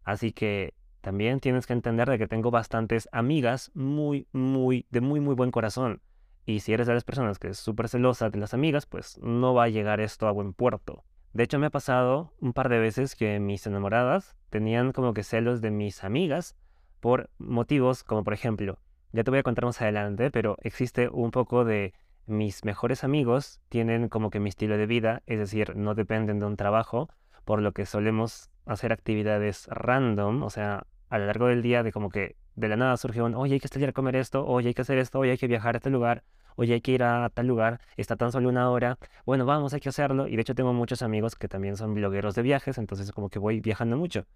Así 0.03 0.33
que 0.33 0.75
también 1.07 1.39
tienes 1.39 1.69
que 1.69 1.73
entender 1.73 2.11
de 2.11 2.19
que 2.19 2.27
tengo 2.27 2.51
bastantes 2.51 3.09
amigas 3.13 3.71
muy, 3.75 4.27
muy, 4.33 4.87
de 4.91 5.01
muy, 5.01 5.21
muy 5.21 5.37
buen 5.37 5.53
corazón. 5.53 6.03
Y 6.45 6.59
si 6.59 6.73
eres 6.73 6.89
de 6.89 6.95
las 6.95 7.05
personas 7.05 7.39
que 7.39 7.47
es 7.47 7.59
súper 7.59 7.89
celosa 7.89 8.29
de 8.29 8.41
las 8.41 8.55
amigas, 8.55 8.87
pues 8.87 9.17
no 9.23 9.55
va 9.55 9.63
a 9.63 9.69
llegar 9.69 10.01
esto 10.01 10.27
a 10.27 10.33
buen 10.33 10.53
puerto. 10.53 11.05
De 11.33 11.45
hecho, 11.45 11.61
me 11.61 11.67
ha 11.67 11.71
pasado 11.71 12.35
un 12.41 12.53
par 12.53 12.69
de 12.69 12.81
veces 12.81 13.15
que 13.15 13.39
mis 13.39 13.65
enamoradas 13.69 14.35
tenían 14.51 14.91
como 14.91 15.15
que 15.15 15.23
celos 15.23 15.61
de 15.61 15.71
mis 15.71 16.03
amigas 16.03 16.57
por 16.99 17.31
motivos 17.39 18.03
como, 18.03 18.25
por 18.25 18.33
ejemplo, 18.33 18.81
ya 19.13 19.23
te 19.23 19.31
voy 19.31 19.39
a 19.39 19.45
contar 19.45 19.67
más 19.67 19.81
adelante, 19.81 20.33
pero 20.33 20.57
existe 20.63 21.09
un 21.09 21.31
poco 21.31 21.65
de 21.65 21.95
mis 22.27 22.65
mejores 22.65 23.05
amigos 23.05 23.61
tienen 23.69 24.09
como 24.09 24.31
que 24.31 24.41
mi 24.41 24.49
estilo 24.49 24.77
de 24.77 24.87
vida, 24.87 25.23
es 25.27 25.39
decir, 25.39 25.77
no 25.77 25.95
dependen 25.95 26.41
de 26.41 26.47
un 26.47 26.57
trabajo, 26.57 27.09
por 27.45 27.63
lo 27.63 27.71
que 27.71 27.87
solemos 27.87 28.51
hacer 28.65 28.93
actividades 28.93 29.69
random, 29.69 30.43
o 30.43 30.51
sea, 30.51 30.85
a 31.17 31.19
lo 31.19 31.27
largo 31.27 31.47
del 31.47 31.63
día 31.63 31.83
de 31.83 31.93
como 31.93 32.11
que 32.11 32.37
de 32.55 32.69
la 32.69 32.77
nada 32.77 32.97
surgió 32.97 33.25
un, 33.25 33.35
oye, 33.35 33.55
hay 33.55 33.61
que 33.61 33.69
salir 33.69 33.89
a 33.89 33.93
comer 33.93 34.17
esto, 34.17 34.47
oye, 34.47 34.69
hay 34.69 34.75
que 34.75 34.83
hacer 34.83 34.99
esto, 34.99 35.19
oye, 35.19 35.33
hay 35.33 35.39
que 35.39 35.47
viajar 35.47 35.75
a 35.75 35.79
este 35.79 35.91
lugar, 35.91 36.25
oye, 36.57 36.75
hay 36.75 36.81
que 36.81 36.93
ir 36.93 37.03
a 37.03 37.29
tal 37.31 37.47
lugar, 37.47 37.81
está 37.97 38.17
tan 38.17 38.33
solo 38.33 38.49
una 38.49 38.71
hora, 38.71 38.99
bueno, 39.25 39.45
vamos, 39.45 39.75
hay 39.75 39.81
que 39.81 39.89
hacerlo. 39.89 40.27
Y 40.27 40.37
de 40.37 40.43
hecho 40.43 40.55
tengo 40.55 40.73
muchos 40.73 41.03
amigos 41.03 41.37
que 41.37 41.49
también 41.49 41.77
son 41.77 41.95
blogueros 41.95 42.35
de 42.35 42.43
viajes, 42.43 42.79
entonces 42.79 43.13
como 43.13 43.29
que 43.29 43.39
voy 43.39 43.61
viajando 43.61 43.97
mucho. 43.97 44.27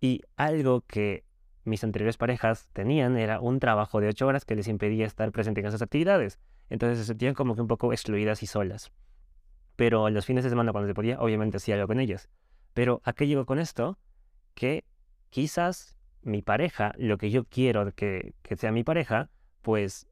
Y 0.00 0.22
algo 0.36 0.82
que 0.82 1.24
mis 1.64 1.84
anteriores 1.84 2.16
parejas 2.16 2.68
tenían 2.72 3.16
era 3.16 3.40
un 3.40 3.60
trabajo 3.60 4.00
de 4.00 4.08
ocho 4.08 4.26
horas 4.26 4.44
que 4.44 4.56
les 4.56 4.68
impedía 4.68 5.06
estar 5.06 5.30
presente 5.32 5.60
en 5.60 5.66
esas 5.66 5.82
actividades. 5.82 6.38
Entonces 6.70 6.98
se 6.98 7.04
sentían 7.04 7.34
como 7.34 7.54
que 7.54 7.60
un 7.60 7.68
poco 7.68 7.92
excluidas 7.92 8.42
y 8.42 8.46
solas. 8.46 8.92
Pero 9.76 10.08
los 10.10 10.26
fines 10.26 10.44
de 10.44 10.50
semana 10.50 10.72
cuando 10.72 10.88
se 10.88 10.94
podía, 10.94 11.20
obviamente 11.20 11.58
hacía 11.58 11.76
algo 11.76 11.86
con 11.86 12.00
ellas. 12.00 12.28
Pero 12.74 13.00
¿a 13.04 13.12
qué 13.12 13.26
llego 13.26 13.46
con 13.46 13.58
esto? 13.58 13.98
Que 14.54 14.84
quizás 15.30 15.97
mi 16.22 16.42
pareja, 16.42 16.92
lo 16.96 17.18
que 17.18 17.30
yo 17.30 17.44
quiero 17.44 17.92
que, 17.94 18.34
que 18.42 18.56
sea 18.56 18.72
mi 18.72 18.84
pareja, 18.84 19.30
pues 19.62 20.06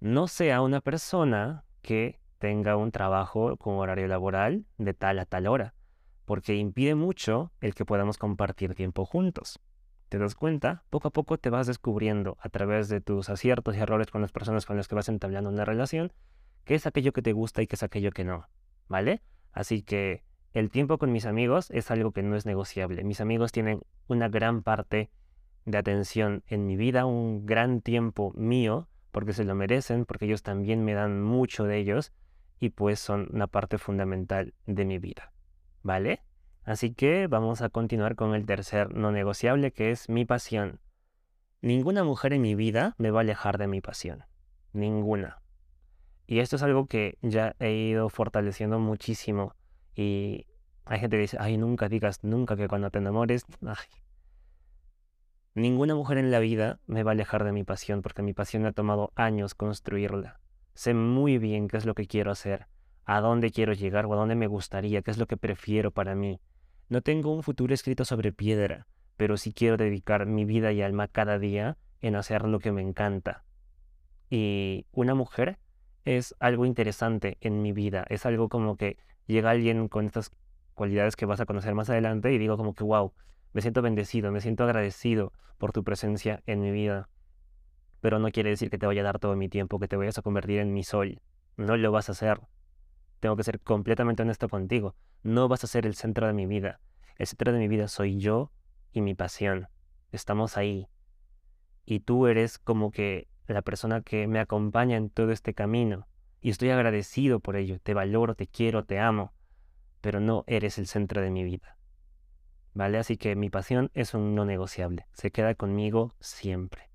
no 0.00 0.28
sea 0.28 0.62
una 0.62 0.80
persona 0.80 1.64
que 1.82 2.20
tenga 2.38 2.76
un 2.76 2.90
trabajo 2.90 3.56
con 3.56 3.76
horario 3.76 4.08
laboral 4.08 4.64
de 4.78 4.94
tal 4.94 5.18
a 5.18 5.26
tal 5.26 5.46
hora, 5.46 5.74
porque 6.24 6.56
impide 6.56 6.94
mucho 6.94 7.52
el 7.60 7.74
que 7.74 7.84
podamos 7.84 8.18
compartir 8.18 8.74
tiempo 8.74 9.04
juntos 9.04 9.60
te 10.12 10.18
das 10.18 10.34
cuenta, 10.34 10.84
poco 10.90 11.08
a 11.08 11.10
poco 11.10 11.38
te 11.38 11.48
vas 11.48 11.66
descubriendo 11.66 12.36
a 12.38 12.50
través 12.50 12.90
de 12.90 13.00
tus 13.00 13.30
aciertos 13.30 13.74
y 13.74 13.78
errores 13.78 14.10
con 14.10 14.20
las 14.20 14.30
personas 14.30 14.66
con 14.66 14.76
las 14.76 14.86
que 14.86 14.94
vas 14.94 15.08
entablando 15.08 15.48
una 15.48 15.64
relación, 15.64 16.12
qué 16.64 16.74
es 16.74 16.86
aquello 16.86 17.14
que 17.14 17.22
te 17.22 17.32
gusta 17.32 17.62
y 17.62 17.66
qué 17.66 17.76
es 17.76 17.82
aquello 17.82 18.10
que 18.10 18.22
no, 18.22 18.46
¿vale? 18.88 19.22
Así 19.52 19.80
que 19.80 20.22
el 20.52 20.70
tiempo 20.70 20.98
con 20.98 21.12
mis 21.12 21.24
amigos 21.24 21.70
es 21.70 21.90
algo 21.90 22.12
que 22.12 22.22
no 22.22 22.36
es 22.36 22.44
negociable. 22.44 23.04
Mis 23.04 23.22
amigos 23.22 23.52
tienen 23.52 23.80
una 24.06 24.28
gran 24.28 24.62
parte 24.62 25.08
de 25.64 25.78
atención 25.78 26.42
en 26.46 26.66
mi 26.66 26.76
vida, 26.76 27.06
un 27.06 27.46
gran 27.46 27.80
tiempo 27.80 28.32
mío, 28.34 28.88
porque 29.10 29.32
se 29.32 29.44
lo 29.44 29.54
merecen, 29.54 30.04
porque 30.04 30.24
ellos 30.24 30.42
también 30.42 30.84
me 30.84 30.94
dan 30.94 31.22
mucho 31.22 31.64
de 31.64 31.78
ellos 31.78 32.12
y 32.58 32.70
pues 32.70 32.98
son 32.98 33.28
una 33.32 33.46
parte 33.46 33.78
fundamental 33.78 34.54
de 34.66 34.84
mi 34.84 34.98
vida, 34.98 35.32
¿vale? 35.82 36.22
Así 36.64 36.94
que 36.94 37.26
vamos 37.26 37.60
a 37.60 37.68
continuar 37.68 38.14
con 38.14 38.34
el 38.34 38.46
tercer 38.46 38.94
no 38.94 39.10
negociable, 39.10 39.72
que 39.72 39.90
es 39.90 40.08
mi 40.08 40.24
pasión. 40.24 40.80
Ninguna 41.60 42.04
mujer 42.04 42.32
en 42.32 42.42
mi 42.42 42.54
vida 42.54 42.94
me 42.98 43.10
va 43.10 43.20
a 43.20 43.22
alejar 43.22 43.58
de 43.58 43.66
mi 43.66 43.80
pasión. 43.80 44.24
Ninguna. 44.72 45.42
Y 46.26 46.38
esto 46.38 46.56
es 46.56 46.62
algo 46.62 46.86
que 46.86 47.18
ya 47.20 47.56
he 47.58 47.72
ido 47.72 48.08
fortaleciendo 48.08 48.78
muchísimo. 48.78 49.54
Y 49.94 50.46
hay 50.84 51.00
gente 51.00 51.16
que 51.16 51.22
dice, 51.22 51.36
ay, 51.40 51.56
nunca 51.58 51.88
digas 51.88 52.22
nunca 52.22 52.56
que 52.56 52.68
cuando 52.68 52.90
te 52.90 52.98
enamores. 52.98 53.44
Ninguna 55.54 55.94
mujer 55.94 56.16
en 56.16 56.30
la 56.30 56.38
vida 56.38 56.80
me 56.86 57.02
va 57.02 57.10
a 57.10 57.12
alejar 57.12 57.44
de 57.44 57.52
mi 57.52 57.62
pasión, 57.62 58.00
porque 58.00 58.22
mi 58.22 58.32
pasión 58.32 58.64
ha 58.64 58.72
tomado 58.72 59.12
años 59.16 59.54
construirla. 59.54 60.40
Sé 60.72 60.94
muy 60.94 61.36
bien 61.36 61.68
qué 61.68 61.76
es 61.76 61.84
lo 61.84 61.94
que 61.94 62.06
quiero 62.06 62.30
hacer, 62.30 62.68
a 63.04 63.20
dónde 63.20 63.50
quiero 63.50 63.74
llegar 63.74 64.06
o 64.06 64.14
a 64.14 64.16
dónde 64.16 64.34
me 64.34 64.46
gustaría, 64.46 65.02
qué 65.02 65.10
es 65.10 65.18
lo 65.18 65.26
que 65.26 65.36
prefiero 65.36 65.90
para 65.90 66.14
mí. 66.14 66.40
No 66.88 67.02
tengo 67.02 67.34
un 67.34 67.42
futuro 67.42 67.74
escrito 67.74 68.06
sobre 68.06 68.32
piedra, 68.32 68.86
pero 69.18 69.36
sí 69.36 69.52
quiero 69.52 69.76
dedicar 69.76 70.24
mi 70.24 70.46
vida 70.46 70.72
y 70.72 70.80
alma 70.80 71.06
cada 71.06 71.38
día 71.38 71.76
en 72.00 72.16
hacer 72.16 72.46
lo 72.46 72.58
que 72.58 72.72
me 72.72 72.80
encanta. 72.80 73.44
Y 74.30 74.86
una 74.92 75.14
mujer 75.14 75.58
es 76.06 76.34
algo 76.40 76.64
interesante 76.64 77.36
en 77.42 77.60
mi 77.60 77.72
vida, 77.72 78.06
es 78.08 78.24
algo 78.24 78.48
como 78.48 78.78
que 78.78 78.96
llega 79.26 79.50
alguien 79.50 79.88
con 79.88 80.06
estas 80.06 80.30
cualidades 80.72 81.14
que 81.14 81.26
vas 81.26 81.40
a 81.40 81.46
conocer 81.46 81.74
más 81.74 81.90
adelante 81.90 82.32
y 82.32 82.38
digo 82.38 82.56
como 82.56 82.74
que 82.74 82.84
wow, 82.84 83.12
me 83.52 83.60
siento 83.60 83.82
bendecido, 83.82 84.32
me 84.32 84.40
siento 84.40 84.64
agradecido 84.64 85.32
por 85.58 85.72
tu 85.72 85.84
presencia 85.84 86.42
en 86.46 86.60
mi 86.60 86.70
vida. 86.70 87.08
Pero 88.00 88.18
no 88.18 88.30
quiere 88.30 88.50
decir 88.50 88.70
que 88.70 88.78
te 88.78 88.86
vaya 88.86 89.02
a 89.02 89.04
dar 89.04 89.18
todo 89.18 89.36
mi 89.36 89.48
tiempo, 89.48 89.78
que 89.78 89.88
te 89.88 89.96
vayas 89.96 90.18
a 90.18 90.22
convertir 90.22 90.58
en 90.58 90.72
mi 90.72 90.82
sol. 90.82 91.20
No 91.56 91.76
lo 91.76 91.92
vas 91.92 92.08
a 92.08 92.12
hacer. 92.12 92.40
Tengo 93.20 93.36
que 93.36 93.44
ser 93.44 93.60
completamente 93.60 94.22
honesto 94.22 94.48
contigo. 94.48 94.96
No 95.22 95.46
vas 95.48 95.62
a 95.62 95.68
ser 95.68 95.86
el 95.86 95.94
centro 95.94 96.26
de 96.26 96.32
mi 96.32 96.46
vida. 96.46 96.80
El 97.16 97.26
centro 97.26 97.52
de 97.52 97.58
mi 97.58 97.68
vida 97.68 97.86
soy 97.86 98.18
yo 98.18 98.50
y 98.92 99.02
mi 99.02 99.14
pasión. 99.14 99.68
Estamos 100.10 100.56
ahí. 100.56 100.88
Y 101.84 102.00
tú 102.00 102.26
eres 102.26 102.58
como 102.58 102.90
que 102.90 103.28
la 103.46 103.62
persona 103.62 104.00
que 104.00 104.26
me 104.26 104.40
acompaña 104.40 104.96
en 104.96 105.10
todo 105.10 105.30
este 105.30 105.54
camino. 105.54 106.08
Y 106.40 106.50
estoy 106.50 106.70
agradecido 106.70 107.38
por 107.38 107.54
ello. 107.54 107.78
Te 107.80 107.94
valoro, 107.94 108.34
te 108.34 108.48
quiero, 108.48 108.84
te 108.84 108.98
amo. 108.98 109.32
Pero 110.00 110.18
no 110.18 110.42
eres 110.48 110.78
el 110.78 110.88
centro 110.88 111.22
de 111.22 111.30
mi 111.30 111.44
vida. 111.44 111.76
¿Vale? 112.74 112.98
Así 112.98 113.16
que 113.16 113.36
mi 113.36 113.50
pasión 113.50 113.90
es 113.94 114.14
un 114.14 114.34
no 114.34 114.44
negociable. 114.44 115.06
Se 115.12 115.30
queda 115.30 115.54
conmigo 115.54 116.14
siempre. 116.20 116.90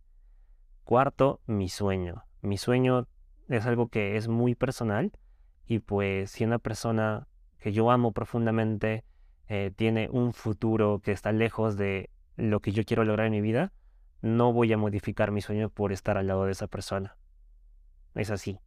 Cuarto, 0.84 1.41
mi 1.46 1.69
sueño. 1.69 2.24
Mi 2.41 2.57
sueño 2.57 3.07
es 3.48 3.65
algo 3.65 3.89
que 3.89 4.17
es 4.17 4.27
muy 4.27 4.55
personal 4.55 5.12
y 5.65 5.79
pues 5.79 6.31
si 6.31 6.46
una 6.46 6.60
persona 6.60 7.27
que 7.60 7.72
yo 7.72 7.91
amo 7.91 8.12
profundamente 8.12 9.03
eh, 9.48 9.72
tiene 9.75 10.10
un 10.10 10.34
futuro 10.34 11.00
que 11.03 11.12
está 11.12 11.31
lejos 11.31 11.77
de 11.77 12.10
lo 12.36 12.60
que 12.60 12.72
yo 12.72 12.84
quiero 12.84 13.03
lograr 13.03 13.27
en 13.27 13.34
mi 13.34 13.41
vida, 13.41 13.74
no 14.22 14.53
voy 14.53 14.72
a 14.74 14.77
modificar 14.77 15.31
mi 15.31 15.41
sueño 15.41 15.69
por 15.69 15.91
estar 15.91 16.17
al 16.17 16.27
lado 16.27 16.46
de 16.46 16.51
esa 16.51 16.67
persona. 16.67 17.17
Es 18.15 18.31
así. 18.31 18.60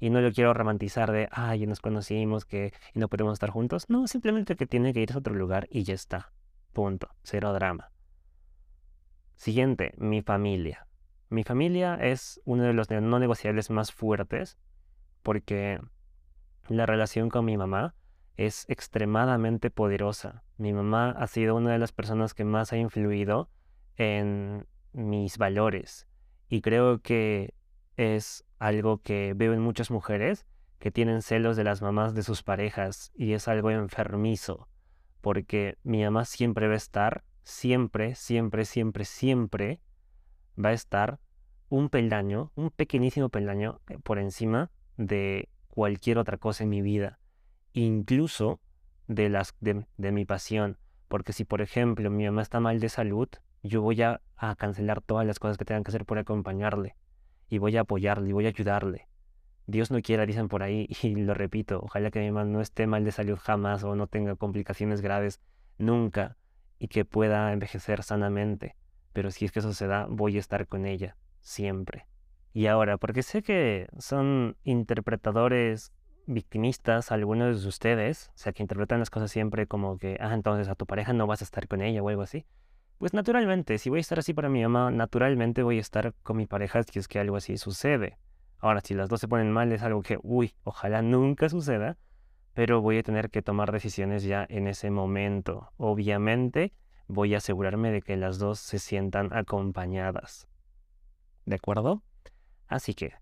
Y 0.00 0.10
no 0.10 0.20
lo 0.20 0.32
quiero 0.32 0.54
romantizar 0.54 1.10
de, 1.10 1.28
ay, 1.32 1.66
nos 1.66 1.80
conocimos 1.80 2.44
que 2.44 2.72
y 2.94 3.00
no 3.00 3.08
podemos 3.08 3.32
estar 3.32 3.50
juntos. 3.50 3.86
No, 3.88 4.06
simplemente 4.06 4.56
que 4.56 4.66
tiene 4.66 4.92
que 4.92 5.00
ir 5.00 5.12
a 5.12 5.18
otro 5.18 5.34
lugar 5.34 5.66
y 5.70 5.82
ya 5.82 5.94
está. 5.94 6.32
Punto. 6.78 7.08
Cero 7.24 7.52
drama. 7.52 7.90
Siguiente, 9.34 9.94
mi 9.96 10.22
familia. 10.22 10.86
Mi 11.28 11.42
familia 11.42 11.96
es 11.96 12.40
uno 12.44 12.62
de 12.62 12.72
los 12.72 12.88
no 12.88 13.18
negociables 13.18 13.68
más 13.70 13.90
fuertes 13.90 14.58
porque 15.24 15.80
la 16.68 16.86
relación 16.86 17.30
con 17.30 17.46
mi 17.46 17.56
mamá 17.56 17.96
es 18.36 18.64
extremadamente 18.68 19.70
poderosa. 19.70 20.44
Mi 20.56 20.72
mamá 20.72 21.10
ha 21.10 21.26
sido 21.26 21.56
una 21.56 21.72
de 21.72 21.80
las 21.80 21.90
personas 21.90 22.32
que 22.32 22.44
más 22.44 22.72
ha 22.72 22.76
influido 22.76 23.50
en 23.96 24.64
mis 24.92 25.36
valores 25.36 26.06
y 26.48 26.60
creo 26.60 27.02
que 27.02 27.54
es 27.96 28.44
algo 28.60 29.02
que 29.02 29.32
veo 29.34 29.52
en 29.52 29.62
muchas 29.62 29.90
mujeres 29.90 30.46
que 30.78 30.92
tienen 30.92 31.22
celos 31.22 31.56
de 31.56 31.64
las 31.64 31.82
mamás 31.82 32.14
de 32.14 32.22
sus 32.22 32.44
parejas 32.44 33.10
y 33.16 33.32
es 33.32 33.48
algo 33.48 33.72
enfermizo 33.72 34.68
porque 35.20 35.78
mi 35.82 36.02
mamá 36.02 36.24
siempre 36.24 36.68
va 36.68 36.74
a 36.74 36.78
estar, 36.78 37.24
siempre, 37.42 38.14
siempre, 38.14 38.64
siempre, 38.64 39.04
siempre 39.04 39.80
va 40.62 40.70
a 40.70 40.72
estar 40.72 41.18
un 41.68 41.88
peldaño, 41.88 42.52
un 42.54 42.70
pequeñísimo 42.70 43.28
peldaño 43.28 43.80
eh, 43.88 43.98
por 44.02 44.18
encima 44.18 44.70
de 44.96 45.48
cualquier 45.68 46.18
otra 46.18 46.38
cosa 46.38 46.64
en 46.64 46.70
mi 46.70 46.82
vida, 46.82 47.18
incluso 47.72 48.60
de, 49.06 49.28
las, 49.28 49.54
de, 49.60 50.12
mi 50.12 50.24
pasión. 50.24 50.78
Porque 51.08 51.32
si, 51.32 51.44
por 51.44 51.60
ejemplo, 51.60 52.10
mi 52.10 52.24
mamá 52.24 52.42
está 52.42 52.60
mal 52.60 52.80
de 52.80 52.88
salud, 52.88 53.28
yo 53.62 53.82
voy 53.82 54.02
a, 54.02 54.20
a 54.36 54.54
cancelar 54.56 55.00
todas 55.00 55.26
las 55.26 55.38
cosas 55.38 55.56
que 55.58 55.64
tengan 55.64 55.84
que 55.84 55.90
hacer 55.90 56.04
por 56.04 56.18
acompañarle. 56.18 56.96
Y 57.48 57.58
voy 57.58 57.76
a 57.76 57.82
apoyarle 57.82 58.28
y 58.28 58.32
voy 58.32 58.46
a 58.46 58.50
ayudarle. 58.50 59.07
Dios 59.68 59.90
no 59.90 60.00
quiera, 60.00 60.24
dicen 60.24 60.48
por 60.48 60.62
ahí, 60.62 60.88
y 61.02 61.14
lo 61.14 61.34
repito, 61.34 61.80
ojalá 61.82 62.10
que 62.10 62.20
mi 62.20 62.30
mamá 62.30 62.44
no 62.50 62.62
esté 62.62 62.86
mal 62.86 63.04
de 63.04 63.12
salud 63.12 63.38
jamás 63.38 63.84
o 63.84 63.94
no 63.94 64.06
tenga 64.06 64.34
complicaciones 64.34 65.02
graves 65.02 65.40
nunca 65.76 66.38
y 66.78 66.88
que 66.88 67.04
pueda 67.04 67.52
envejecer 67.52 68.02
sanamente. 68.02 68.76
Pero 69.12 69.30
si 69.30 69.44
es 69.44 69.52
que 69.52 69.58
eso 69.58 69.74
se 69.74 69.86
da, 69.86 70.06
voy 70.08 70.36
a 70.36 70.40
estar 70.40 70.66
con 70.66 70.86
ella, 70.86 71.16
siempre. 71.40 72.06
Y 72.54 72.66
ahora, 72.66 72.96
porque 72.96 73.22
sé 73.22 73.42
que 73.42 73.88
son 73.98 74.56
interpretadores 74.64 75.92
victimistas 76.26 77.12
algunos 77.12 77.62
de 77.62 77.68
ustedes, 77.68 78.30
o 78.34 78.38
sea, 78.38 78.52
que 78.54 78.62
interpretan 78.62 79.00
las 79.00 79.10
cosas 79.10 79.30
siempre 79.30 79.66
como 79.66 79.98
que, 79.98 80.16
ah, 80.18 80.32
entonces 80.32 80.68
a 80.68 80.76
tu 80.76 80.86
pareja 80.86 81.12
no 81.12 81.26
vas 81.26 81.42
a 81.42 81.44
estar 81.44 81.68
con 81.68 81.82
ella 81.82 82.02
o 82.02 82.08
algo 82.08 82.22
así. 82.22 82.46
Pues 82.96 83.12
naturalmente, 83.12 83.76
si 83.76 83.90
voy 83.90 83.98
a 83.98 84.00
estar 84.00 84.18
así 84.18 84.32
para 84.32 84.48
mi 84.48 84.62
mamá, 84.62 84.90
naturalmente 84.90 85.62
voy 85.62 85.76
a 85.76 85.82
estar 85.82 86.14
con 86.22 86.38
mi 86.38 86.46
pareja 86.46 86.82
si 86.84 86.98
es 86.98 87.06
que 87.06 87.18
algo 87.18 87.36
así 87.36 87.58
sucede. 87.58 88.16
Ahora, 88.60 88.80
si 88.80 88.94
las 88.94 89.08
dos 89.08 89.20
se 89.20 89.28
ponen 89.28 89.52
mal, 89.52 89.72
es 89.72 89.82
algo 89.82 90.02
que, 90.02 90.18
uy, 90.22 90.54
ojalá 90.64 91.02
nunca 91.02 91.48
suceda, 91.48 91.96
pero 92.54 92.80
voy 92.80 92.98
a 92.98 93.02
tener 93.02 93.30
que 93.30 93.42
tomar 93.42 93.70
decisiones 93.70 94.24
ya 94.24 94.44
en 94.48 94.66
ese 94.66 94.90
momento. 94.90 95.72
Obviamente, 95.76 96.72
voy 97.06 97.34
a 97.34 97.38
asegurarme 97.38 97.92
de 97.92 98.02
que 98.02 98.16
las 98.16 98.38
dos 98.38 98.58
se 98.58 98.78
sientan 98.78 99.32
acompañadas. 99.32 100.48
¿De 101.46 101.54
acuerdo? 101.54 102.02
Así 102.66 102.94
que 102.94 103.14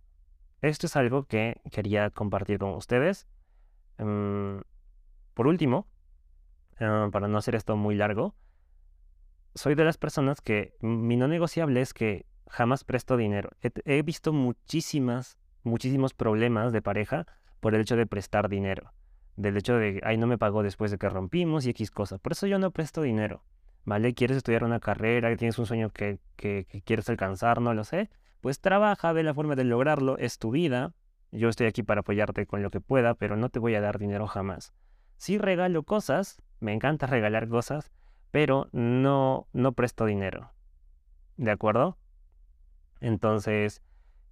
esto 0.63 0.87
es 0.87 0.97
algo 0.97 1.25
que 1.25 1.61
quería 1.71 2.11
compartir 2.11 2.59
con 2.59 2.71
ustedes. 2.71 3.27
Mm, 3.99 4.61
por 5.35 5.47
último, 5.47 5.87
ah, 6.81 7.09
para 7.13 7.29
no 7.29 7.37
hacer 7.39 7.55
esto 7.55 7.77
muy 7.77 7.95
largo, 7.95 8.35
soy 9.55 9.75
de 9.75 9.85
las 9.85 9.99
personas 9.99 10.41
que 10.41 10.75
mi 10.81 11.17
no 11.17 11.29
negociable 11.29 11.81
es 11.81 11.95
que 11.95 12.27
jamás 12.49 12.85
presto 12.85 13.17
dinero. 13.17 13.51
He, 13.63 14.03
visto 14.03 14.33
muchísimas, 14.33 15.39
muchísimos 15.63 16.15
problemas 16.15 16.73
de 16.73 16.83
pareja 16.83 17.27
por 17.61 17.75
el 17.75 17.81
hecho 17.81 17.97
de 17.97 18.07
prestar 18.07 18.49
dinero. 18.49 18.93
Del 19.37 19.57
hecho 19.57 19.77
de, 19.77 20.01
ay, 20.05 20.17
no 20.17 20.27
me 20.27 20.39
pagó 20.39 20.63
después 20.63 20.91
de 20.91 20.99
que 20.99 21.09
rompimos 21.09 21.67
y 21.67 21.71
X 21.71 21.91
cosa. 21.91 22.19
Por 22.19 22.33
eso 22.33 22.47
yo 22.47 22.59
no 22.59 22.71
presto 22.71 23.03
dinero. 23.03 23.43
¿Vale? 23.85 24.15
¿Quieres 24.15 24.39
estudiar 24.39 24.65
una 24.65 24.81
carrera? 24.81 25.35
¿Tienes 25.37 25.59
un 25.59 25.67
sueño 25.67 25.91
que, 25.91 26.19
que 26.37 26.67
quieres 26.85 27.09
alcanzar? 27.09 27.61
No 27.61 27.73
lo 27.73 27.85
sé 27.85 28.11
pues 28.47 28.61
trabaja, 28.61 29.13
ve 29.13 29.25
la 29.25 29.35
forma 29.35 29.57
de 29.57 29.65
lograrlo, 29.65 30.19
es 30.19 30.39
tu 30.39 30.53
vida, 30.53 30.95
Yo 31.33 31.49
estoy 31.49 31.67
aquí 31.67 31.83
para 31.83 32.03
apoyarte 32.03 32.47
con 32.47 32.63
lo 32.63 32.71
que 32.71 32.81
pueda, 32.81 33.15
pero 33.15 33.37
no 33.37 33.49
te 33.49 33.59
voy 33.59 33.75
a 33.75 33.81
dar 33.81 33.99
dinero 33.99 34.29
jamás. 34.29 34.73
Sí 35.17 35.37
regalo 35.37 35.83
cosas, 35.83 36.41
me 36.61 36.73
encanta 36.73 37.09
regalar 37.09 37.49
cosas, 37.49 37.91
pero 38.31 38.69
no, 38.71 39.49
no 39.53 39.73
presto 39.73 40.05
dinero. 40.07 40.53
¿De 41.37 41.51
acuerdo? 41.51 41.99
Entonces, 43.01 43.83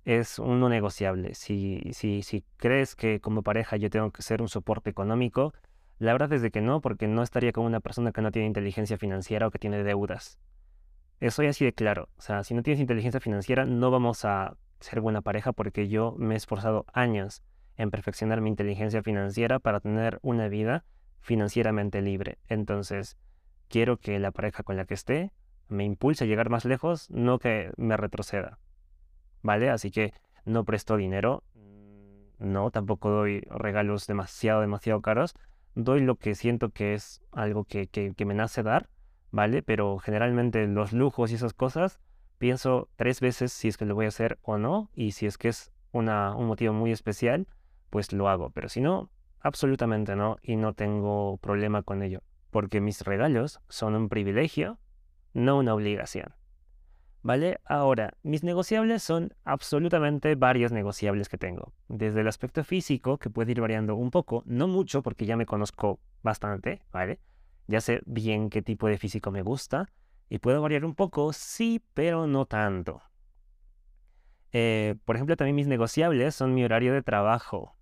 es 0.05 0.39
uno 0.39 0.69
negociable. 0.69 1.35
Si, 1.35 1.81
si, 1.93 2.23
si 2.23 2.45
crees 2.57 2.95
que 2.95 3.21
como 3.21 3.43
pareja 3.43 3.77
yo 3.77 3.91
tengo 3.91 4.11
que 4.11 4.23
ser 4.23 4.43
un 4.43 4.49
soporte 4.49 4.91
económico, 4.91 5.55
la 5.99 6.13
verdad 6.13 6.33
es 6.33 6.43
de 6.43 6.51
que 6.51 6.61
no, 6.61 6.81
porque 6.81 7.09
no 7.09 7.23
estaría 7.23 7.53
con 7.53 7.65
una 7.65 7.81
persona 7.81 8.13
que 8.13 8.21
no 8.21 8.31
tiene 8.31 8.47
inteligencia 8.47 8.99
financiera 8.99 9.47
o 9.47 9.51
que 9.51 9.59
tiene 9.59 9.83
deudas. 9.83 10.39
Soy 11.31 11.47
así 11.47 11.65
de 11.65 11.73
claro. 11.73 12.09
O 12.19 12.21
sea, 12.21 12.45
si 12.45 12.55
no 12.55 12.63
tienes 12.63 12.81
inteligencia 12.81 13.21
financiera, 13.21 13.65
no 13.65 13.91
vamos 13.91 14.25
a 14.25 14.57
ser 14.81 15.01
buena 15.01 15.23
pareja 15.23 15.53
porque 15.53 15.89
yo 15.89 16.15
me 16.19 16.35
he 16.35 16.37
esforzado 16.37 16.85
años 16.93 17.43
en 17.77 17.91
perfeccionar 17.91 18.41
mi 18.41 18.51
inteligencia 18.51 19.03
financiera 19.03 19.59
para 19.59 19.81
tener 19.81 20.19
una 20.23 20.49
vida 20.49 20.85
financieramente 21.21 22.03
libre. 22.03 22.39
Entonces, 22.49 23.17
quiero 23.69 23.97
que 23.97 24.19
la 24.19 24.33
pareja 24.33 24.63
con 24.63 24.77
la 24.77 24.85
que 24.85 24.95
esté 24.95 25.33
me 25.69 25.85
impulse 25.85 26.25
a 26.25 26.27
llegar 26.27 26.51
más 26.51 26.65
lejos, 26.65 27.11
no 27.11 27.39
que 27.39 27.73
me 27.77 27.97
retroceda. 27.97 28.59
¿Vale? 29.43 29.71
Así 29.71 29.91
que 29.91 30.13
no 30.45 30.65
presto 30.65 30.97
dinero, 30.97 31.43
no, 32.39 32.71
tampoco 32.71 33.11
doy 33.11 33.41
regalos 33.51 34.07
demasiado, 34.07 34.61
demasiado 34.61 35.01
caros. 35.01 35.35
Doy 35.75 36.01
lo 36.01 36.17
que 36.17 36.35
siento 36.35 36.71
que 36.71 36.95
es 36.95 37.23
algo 37.33 37.65
que, 37.65 37.89
que 37.89 38.25
me 38.25 38.35
nace 38.35 38.63
dar, 38.63 38.89
¿vale? 39.31 39.63
Pero 39.63 39.99
generalmente 39.99 40.67
los 40.67 40.93
lujos 40.93 41.33
y 41.33 41.35
esas 41.35 41.55
cosas 41.55 42.01
pienso 42.39 42.89
tres 42.97 43.21
veces 43.21 43.53
si 43.53 43.69
es 43.69 43.77
que 43.77 43.87
lo 43.87 43.95
voy 43.95 44.05
a 44.07 44.09
hacer 44.09 44.39
o 44.43 44.59
no, 44.59 44.91
y 44.95 45.13
si 45.13 45.27
es 45.27 45.39
que 45.39 45.49
es 45.49 45.73
una, 45.93 46.37
un 46.37 46.47
motivo 46.47 46.73
muy 46.73 46.93
especial, 46.93 47.47
pues 47.91 48.13
lo 48.13 48.29
hago, 48.29 48.51
pero 48.51 48.69
si 48.69 48.81
no, 48.81 49.11
absolutamente 49.41 50.17
no, 50.17 50.37
y 50.43 50.57
no 50.57 50.75
tengo 50.75 51.39
problema 51.39 51.83
con 51.83 52.03
ello, 52.03 52.23
porque 52.51 52.81
mis 52.81 53.03
regalos 53.03 53.61
son 53.69 53.95
un 53.95 54.09
privilegio, 54.09 54.79
no 55.35 55.59
una 55.59 55.75
obligación. 55.75 56.35
¿Vale? 57.23 57.61
Ahora, 57.65 58.15
mis 58.23 58.45
negociables 58.45 59.03
son 59.03 59.35
absolutamente 59.45 60.35
varios 60.35 60.73
negociables 60.73 61.29
que 61.29 61.39
tengo. 61.39 61.73
Desde 61.89 62.21
el 62.21 62.29
aspecto 62.29 62.65
físico, 62.65 63.19
que 63.19 63.31
puede 63.31 63.53
ir 63.53 63.61
variando 63.61 63.97
un 63.97 64.11
poco, 64.11 64.43
no 64.47 64.69
mucho, 64.69 65.03
porque 65.03 65.25
ya 65.25 65.37
me 65.37 65.47
conozco 65.47 66.01
bastante, 66.23 66.83
¿vale? 66.93 67.21
Ya 67.67 67.81
sé 67.81 68.03
bien 68.05 68.51
qué 68.51 68.61
tipo 68.61 68.89
de 68.89 68.99
físico 68.99 69.31
me 69.31 69.43
gusta. 69.43 69.91
Y 70.29 70.39
puedo 70.39 70.61
variar 70.61 70.85
un 70.85 70.95
poco, 70.95 71.33
sí, 71.33 71.83
pero 71.95 72.27
no 72.27 72.45
tanto. 72.45 73.01
Eh, 74.53 74.97
por 75.07 75.17
ejemplo, 75.17 75.37
también 75.37 75.57
mis 75.57 75.67
negociables 75.67 76.35
son 76.35 76.55
mi 76.55 76.63
horario 76.63 76.93
de 76.93 77.03
trabajo. 77.03 77.75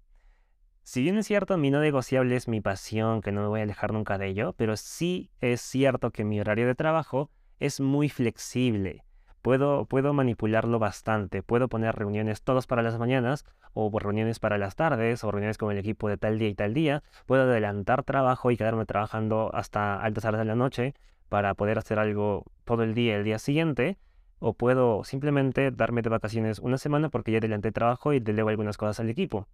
Si 0.84 1.02
bien 1.02 1.16
es 1.18 1.26
cierto, 1.26 1.58
mi 1.58 1.70
no 1.70 1.80
negociable 1.80 2.34
es 2.34 2.48
mi 2.48 2.60
pasión, 2.60 3.20
que 3.20 3.30
no 3.30 3.42
me 3.42 3.48
voy 3.48 3.60
a 3.60 3.62
alejar 3.64 3.92
nunca 3.92 4.18
de 4.18 4.28
ello, 4.28 4.52
pero 4.54 4.76
sí 4.76 5.30
es 5.40 5.60
cierto 5.60 6.12
que 6.12 6.24
mi 6.24 6.40
horario 6.40 6.66
de 6.66 6.74
trabajo 6.74 7.30
es 7.62 7.80
muy 7.80 8.08
flexible. 8.08 9.04
Puedo, 9.40 9.86
puedo 9.86 10.12
manipularlo 10.12 10.78
bastante. 10.80 11.42
Puedo 11.42 11.68
poner 11.68 11.94
reuniones 11.94 12.42
todas 12.42 12.66
para 12.66 12.82
las 12.82 12.98
mañanas, 12.98 13.44
o 13.72 13.96
reuniones 13.98 14.40
para 14.40 14.58
las 14.58 14.74
tardes, 14.74 15.22
o 15.22 15.30
reuniones 15.30 15.58
con 15.58 15.70
el 15.70 15.78
equipo 15.78 16.08
de 16.08 16.16
tal 16.16 16.38
día 16.38 16.48
y 16.48 16.54
tal 16.54 16.74
día. 16.74 17.02
Puedo 17.26 17.42
adelantar 17.42 18.02
trabajo 18.02 18.50
y 18.50 18.56
quedarme 18.56 18.84
trabajando 18.84 19.50
hasta 19.54 20.00
altas 20.00 20.24
horas 20.24 20.40
de 20.40 20.44
la 20.44 20.56
noche 20.56 20.94
para 21.28 21.54
poder 21.54 21.78
hacer 21.78 21.98
algo 22.00 22.44
todo 22.64 22.82
el 22.82 22.94
día 22.94 23.16
el 23.16 23.24
día 23.24 23.38
siguiente, 23.38 23.96
o 24.38 24.54
puedo 24.54 25.04
simplemente 25.04 25.70
darme 25.70 26.02
de 26.02 26.10
vacaciones 26.10 26.58
una 26.58 26.78
semana 26.78 27.10
porque 27.10 27.30
ya 27.30 27.38
adelanté 27.38 27.70
trabajo 27.70 28.12
y 28.12 28.20
delego 28.20 28.48
algunas 28.48 28.76
cosas 28.76 28.98
al 28.98 29.08
equipo. 29.08 29.46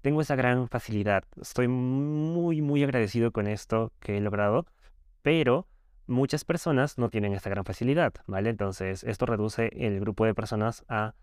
Tengo 0.00 0.22
esa 0.22 0.36
gran 0.36 0.68
facilidad. 0.68 1.24
Estoy 1.40 1.68
muy, 1.68 2.62
muy 2.62 2.82
agradecido 2.82 3.30
con 3.30 3.46
esto 3.46 3.92
que 4.00 4.16
he 4.16 4.20
logrado, 4.20 4.66
pero 5.22 5.68
muchas 6.06 6.44
personas 6.44 6.98
no 6.98 7.08
tienen 7.08 7.32
esta 7.32 7.50
gran 7.50 7.64
facilidad, 7.64 8.12
¿vale? 8.26 8.50
Entonces, 8.50 9.04
esto 9.04 9.26
reduce 9.26 9.70
el 9.74 10.00
grupo 10.00 10.24
de 10.24 10.34
personas 10.34 10.84
a, 10.88 11.14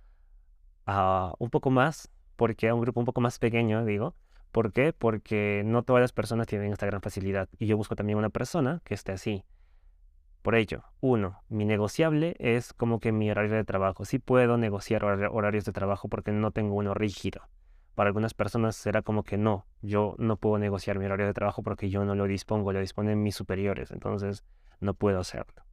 a 0.86 1.34
un 1.39 1.49
poco 1.49 1.69
más, 1.69 2.12
porque 2.36 2.69
a 2.69 2.75
un 2.75 2.82
grupo 2.82 2.99
un 2.99 3.06
poco 3.06 3.21
más 3.21 3.39
pequeño, 3.39 3.86
digo. 3.86 4.15
¿Por 4.51 4.73
qué? 4.73 4.93
Porque 4.93 5.62
no 5.65 5.84
todas 5.84 6.01
las 6.01 6.12
personas 6.12 6.47
tienen 6.47 6.73
esta 6.73 6.88
gran 6.88 7.01
facilidad. 7.01 7.49
Y 7.60 7.67
yo 7.67 7.77
busco 7.77 7.95
también 7.95 8.17
una 8.17 8.30
persona 8.30 8.82
que 8.84 8.95
esté 8.95 9.12
así. 9.12 9.43
Por 10.41 10.56
ello, 10.56 10.84
uno, 11.01 11.43
mi 11.49 11.65
negociable 11.65 12.36
es 12.39 12.73
como 12.73 12.99
que 12.99 13.12
mi 13.12 13.30
horario 13.30 13.54
de 13.54 13.65
trabajo. 13.65 14.06
Sí 14.06 14.19
puedo 14.19 14.58
negociar 14.58 15.04
horarios 15.04 15.65
de 15.65 15.71
trabajo 15.73 16.08
porque 16.08 16.32
no 16.32 16.51
tengo 16.51 16.75
uno 16.75 16.93
rígido. 16.93 17.41
Para 17.93 18.08
algunas 18.08 18.34
personas 18.34 18.77
será 18.77 19.01
como 19.01 19.23
que 19.23 19.38
no, 19.38 19.65
yo 19.82 20.15
no 20.17 20.38
puedo 20.38 20.58
negociar 20.58 20.97
mi 20.97 21.06
horario 21.06 21.25
de 21.25 21.34
trabajo 21.34 21.62
porque 21.62 21.89
yo 21.89 22.06
no 22.06 22.15
lo 22.15 22.25
dispongo, 22.25 22.71
lo 22.71 22.80
disponen 22.80 23.21
mis 23.21 23.36
superiores, 23.36 23.91
entonces 23.91 24.45
no 24.80 24.94
puedo 24.94 25.20
hacerlo. 25.20 25.63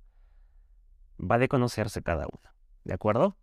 Va 1.18 1.38
de 1.38 1.48
conocerse 1.48 2.02
cada 2.02 2.26
uno, 2.26 2.52
¿de 2.84 2.94
acuerdo? 2.94 3.36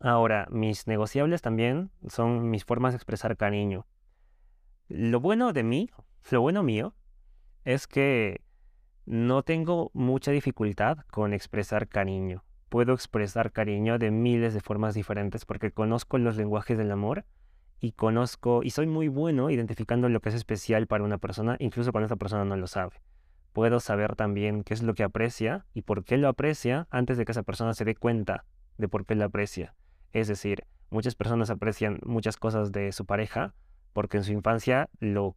Ahora, 0.00 0.46
mis 0.50 0.86
negociables 0.86 1.42
también 1.42 1.90
son 2.08 2.50
mis 2.50 2.64
formas 2.64 2.92
de 2.92 2.96
expresar 2.96 3.36
cariño. 3.36 3.86
Lo 4.88 5.20
bueno 5.20 5.52
de 5.52 5.62
mí, 5.62 5.90
lo 6.30 6.40
bueno 6.40 6.62
mío, 6.62 6.94
es 7.64 7.86
que 7.86 8.42
no 9.06 9.42
tengo 9.42 9.90
mucha 9.94 10.30
dificultad 10.30 10.98
con 11.10 11.32
expresar 11.32 11.88
cariño. 11.88 12.44
Puedo 12.68 12.92
expresar 12.92 13.52
cariño 13.52 13.98
de 13.98 14.10
miles 14.10 14.54
de 14.54 14.60
formas 14.60 14.94
diferentes 14.94 15.44
porque 15.44 15.70
conozco 15.70 16.18
los 16.18 16.36
lenguajes 16.36 16.76
del 16.76 16.90
amor 16.90 17.24
y 17.80 17.92
conozco 17.92 18.62
y 18.62 18.70
soy 18.70 18.86
muy 18.86 19.08
bueno 19.08 19.50
identificando 19.50 20.08
lo 20.08 20.20
que 20.20 20.30
es 20.30 20.34
especial 20.34 20.86
para 20.86 21.04
una 21.04 21.18
persona, 21.18 21.56
incluso 21.60 21.92
cuando 21.92 22.06
esa 22.06 22.16
persona 22.16 22.44
no 22.44 22.56
lo 22.56 22.66
sabe. 22.66 23.00
Puedo 23.54 23.78
saber 23.78 24.16
también 24.16 24.64
qué 24.64 24.74
es 24.74 24.82
lo 24.82 24.94
que 24.94 25.04
aprecia 25.04 25.64
y 25.74 25.82
por 25.82 26.04
qué 26.04 26.18
lo 26.18 26.26
aprecia 26.26 26.88
antes 26.90 27.16
de 27.16 27.24
que 27.24 27.30
esa 27.30 27.44
persona 27.44 27.72
se 27.72 27.84
dé 27.84 27.94
cuenta 27.94 28.44
de 28.78 28.88
por 28.88 29.06
qué 29.06 29.14
lo 29.14 29.24
aprecia. 29.24 29.76
Es 30.12 30.26
decir, 30.26 30.66
muchas 30.90 31.14
personas 31.14 31.50
aprecian 31.50 32.00
muchas 32.04 32.36
cosas 32.36 32.72
de 32.72 32.90
su 32.90 33.06
pareja 33.06 33.54
porque 33.92 34.16
en 34.16 34.24
su 34.24 34.32
infancia 34.32 34.90
lo 34.98 35.36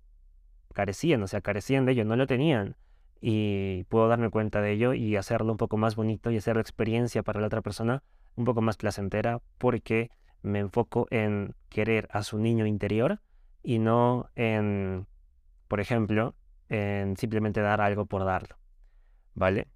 carecían, 0.73 1.21
o 1.21 1.27
sea, 1.27 1.41
carecían 1.41 1.85
de 1.85 1.91
ello, 1.91 2.05
no 2.05 2.15
lo 2.15 2.25
tenían 2.25 2.75
y 3.21 3.83
puedo 3.83 4.07
darme 4.07 4.31
cuenta 4.31 4.61
de 4.61 4.71
ello 4.71 4.95
y 4.95 5.15
hacerlo 5.15 5.51
un 5.51 5.57
poco 5.57 5.77
más 5.77 5.95
bonito 5.95 6.31
y 6.31 6.37
hacer 6.37 6.55
la 6.55 6.63
experiencia 6.63 7.21
para 7.21 7.39
la 7.39 7.45
otra 7.45 7.61
persona 7.61 8.01
un 8.35 8.45
poco 8.45 8.61
más 8.63 8.77
placentera 8.77 9.43
porque 9.59 10.09
me 10.41 10.57
enfoco 10.57 11.05
en 11.11 11.53
querer 11.69 12.07
a 12.11 12.23
su 12.23 12.39
niño 12.39 12.65
interior 12.65 13.21
y 13.61 13.77
no 13.77 14.31
en, 14.35 15.05
por 15.67 15.81
ejemplo, 15.81 16.33
en 16.69 17.17
simplemente 17.17 17.61
dar 17.61 17.81
algo 17.81 18.05
por 18.05 18.25
darlo. 18.25 18.57
¿Vale? 19.33 19.67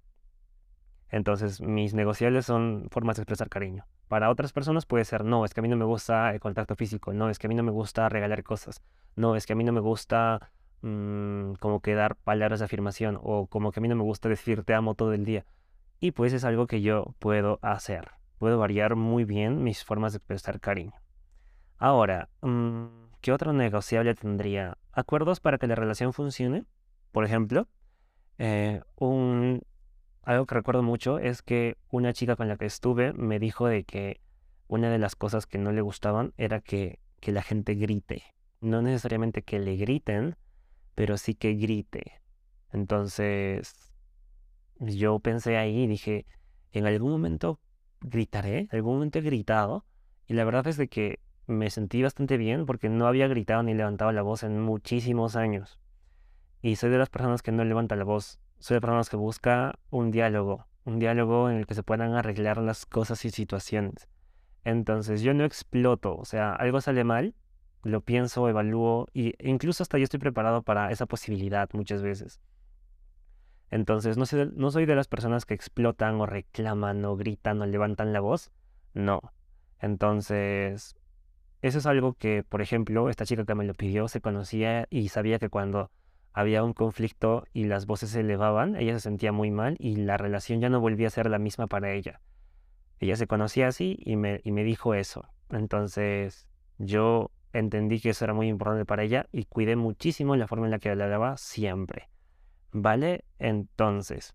Entonces, 1.08 1.60
mis 1.60 1.94
negociables 1.94 2.46
son 2.46 2.88
formas 2.90 3.16
de 3.16 3.22
expresar 3.22 3.48
cariño. 3.48 3.86
Para 4.08 4.30
otras 4.30 4.52
personas 4.52 4.86
puede 4.86 5.04
ser, 5.04 5.24
no, 5.24 5.44
es 5.44 5.54
que 5.54 5.60
a 5.60 5.62
mí 5.62 5.68
no 5.68 5.76
me 5.76 5.84
gusta 5.84 6.32
el 6.32 6.40
contacto 6.40 6.74
físico, 6.74 7.12
no, 7.12 7.30
es 7.30 7.38
que 7.38 7.46
a 7.46 7.48
mí 7.48 7.54
no 7.54 7.62
me 7.62 7.70
gusta 7.70 8.08
regalar 8.08 8.42
cosas, 8.42 8.82
no, 9.16 9.36
es 9.36 9.46
que 9.46 9.54
a 9.54 9.56
mí 9.56 9.64
no 9.64 9.72
me 9.72 9.80
gusta 9.80 10.52
Mm, 10.82 11.54
como 11.60 11.80
que 11.80 11.94
dar 11.94 12.16
palabras 12.16 12.58
de 12.58 12.64
afirmación 12.64 13.18
o 13.22 13.46
como 13.46 13.70
que 13.70 13.78
a 13.78 13.82
mí 13.82 13.88
no 13.88 13.94
me 13.94 14.02
gusta 14.02 14.28
decir 14.28 14.64
te 14.64 14.74
amo 14.74 14.94
todo 14.94 15.12
el 15.12 15.24
día. 15.24 15.46
Y 16.00 16.10
pues 16.10 16.32
es 16.32 16.44
algo 16.44 16.66
que 16.66 16.82
yo 16.82 17.14
puedo 17.20 17.60
hacer. 17.62 18.10
Puedo 18.38 18.58
variar 18.58 18.96
muy 18.96 19.24
bien 19.24 19.62
mis 19.62 19.84
formas 19.84 20.12
de 20.12 20.16
expresar 20.18 20.60
cariño. 20.60 20.94
Ahora, 21.78 22.28
mm, 22.42 22.86
¿qué 23.20 23.32
otro 23.32 23.52
negociable 23.52 24.14
tendría? 24.14 24.76
¿Acuerdos 24.92 25.38
para 25.38 25.58
que 25.58 25.68
la 25.68 25.76
relación 25.76 26.12
funcione? 26.12 26.64
Por 27.12 27.24
ejemplo, 27.24 27.68
eh, 28.38 28.80
un, 28.96 29.62
algo 30.22 30.46
que 30.46 30.54
recuerdo 30.54 30.82
mucho 30.82 31.18
es 31.18 31.42
que 31.42 31.76
una 31.90 32.12
chica 32.12 32.36
con 32.36 32.48
la 32.48 32.56
que 32.56 32.66
estuve 32.66 33.12
me 33.12 33.38
dijo 33.38 33.66
de 33.66 33.84
que 33.84 34.20
una 34.66 34.90
de 34.90 34.98
las 34.98 35.14
cosas 35.14 35.46
que 35.46 35.58
no 35.58 35.72
le 35.72 35.82
gustaban 35.82 36.32
era 36.36 36.60
que, 36.60 36.98
la 37.24 37.42
gente 37.42 37.74
grite. 37.74 38.24
No 38.60 38.82
necesariamente 38.82 39.42
que 39.42 39.60
le 39.60 39.76
griten, 39.76 40.36
pero 40.94 41.16
sí 41.16 41.34
que 41.34 41.54
grite. 41.54 42.20
Entonces, 42.72 43.92
yo 44.80 45.20
pensé 45.20 45.56
ahí 45.56 45.82
y 45.82 45.86
dije, 45.86 46.26
en 46.72 46.86
algún 46.86 47.12
momento 47.12 47.60
gritaré, 48.00 48.60
en 48.60 48.68
algún 48.72 48.94
momento 48.94 49.18
he 49.18 49.22
gritado, 49.22 49.84
y 50.26 50.34
la 50.34 50.44
verdad 50.44 50.66
es 50.66 50.76
de 50.76 50.88
que 50.88 51.20
me 51.46 51.70
sentí 51.70 52.02
bastante 52.02 52.36
bien 52.36 52.66
porque 52.66 52.88
no 52.88 53.06
había 53.06 53.28
gritado 53.28 53.62
ni 53.62 53.74
levantado 53.74 54.10
la 54.10 54.22
voz 54.22 54.42
en 54.42 54.60
muchísimos 54.60 55.36
años. 55.36 55.78
Y 56.62 56.76
soy 56.76 56.90
de 56.90 56.98
las 56.98 57.10
personas 57.10 57.42
que 57.42 57.50
no 57.50 57.64
levanta 57.64 57.96
la 57.96 58.04
voz, 58.04 58.38
soy 58.60 58.76
de 58.76 58.78
las 58.78 58.82
personas 58.82 59.10
que 59.10 59.16
busca 59.16 59.78
un 59.90 60.12
diálogo, 60.12 60.66
un 60.84 61.00
diálogo 61.00 61.50
en 61.50 61.56
el 61.56 61.66
que 61.66 61.74
se 61.74 61.82
puedan 61.82 62.14
arreglar 62.14 62.58
las 62.58 62.86
cosas 62.86 63.24
y 63.24 63.30
situaciones. 63.30 64.08
Entonces 64.64 65.22
yo 65.22 65.34
no 65.34 65.44
exploto, 65.44 66.16
o 66.16 66.24
sea, 66.24 66.52
algo 66.52 66.80
sale 66.80 67.02
mal, 67.02 67.34
lo 67.82 68.00
pienso, 68.00 68.48
evalúo 68.48 69.08
e 69.12 69.34
incluso 69.40 69.82
hasta 69.82 69.98
yo 69.98 70.04
estoy 70.04 70.20
preparado 70.20 70.62
para 70.62 70.92
esa 70.92 71.06
posibilidad 71.06 71.68
muchas 71.72 72.00
veces. 72.00 72.40
Entonces, 73.70 74.16
no, 74.16 74.24
no 74.54 74.70
soy 74.70 74.86
de 74.86 74.94
las 74.94 75.08
personas 75.08 75.46
que 75.46 75.54
explotan 75.54 76.20
o 76.20 76.26
reclaman 76.26 77.04
o 77.04 77.16
gritan 77.16 77.60
o 77.60 77.66
levantan 77.66 78.12
la 78.12 78.20
voz. 78.20 78.52
No. 78.92 79.20
Entonces, 79.80 80.94
eso 81.62 81.78
es 81.78 81.86
algo 81.86 82.12
que, 82.12 82.44
por 82.44 82.60
ejemplo, 82.60 83.08
esta 83.08 83.24
chica 83.24 83.44
que 83.46 83.54
me 83.54 83.64
lo 83.64 83.74
pidió 83.74 84.08
se 84.08 84.20
conocía 84.20 84.86
y 84.90 85.08
sabía 85.08 85.38
que 85.38 85.48
cuando 85.48 85.90
había 86.32 86.64
un 86.64 86.72
conflicto 86.72 87.44
y 87.52 87.64
las 87.64 87.86
voces 87.86 88.10
se 88.10 88.20
elevaban, 88.20 88.76
ella 88.76 88.94
se 88.94 89.00
sentía 89.00 89.32
muy 89.32 89.50
mal 89.50 89.76
y 89.78 89.96
la 89.96 90.16
relación 90.16 90.60
ya 90.60 90.68
no 90.68 90.80
volvía 90.80 91.08
a 91.08 91.10
ser 91.10 91.28
la 91.28 91.38
misma 91.38 91.66
para 91.66 91.92
ella. 91.92 92.20
Ella 93.00 93.16
se 93.16 93.26
conocía 93.26 93.68
así 93.68 93.98
y 94.00 94.16
me, 94.16 94.40
y 94.44 94.52
me 94.52 94.64
dijo 94.64 94.94
eso. 94.94 95.28
Entonces 95.50 96.46
yo 96.78 97.30
entendí 97.52 98.00
que 98.00 98.10
eso 98.10 98.24
era 98.24 98.34
muy 98.34 98.48
importante 98.48 98.84
para 98.84 99.02
ella 99.02 99.26
y 99.32 99.44
cuidé 99.44 99.76
muchísimo 99.76 100.36
la 100.36 100.46
forma 100.46 100.66
en 100.66 100.70
la 100.70 100.78
que 100.78 100.90
hablaba 100.90 101.36
siempre. 101.36 102.08
¿Vale? 102.70 103.24
Entonces, 103.38 104.34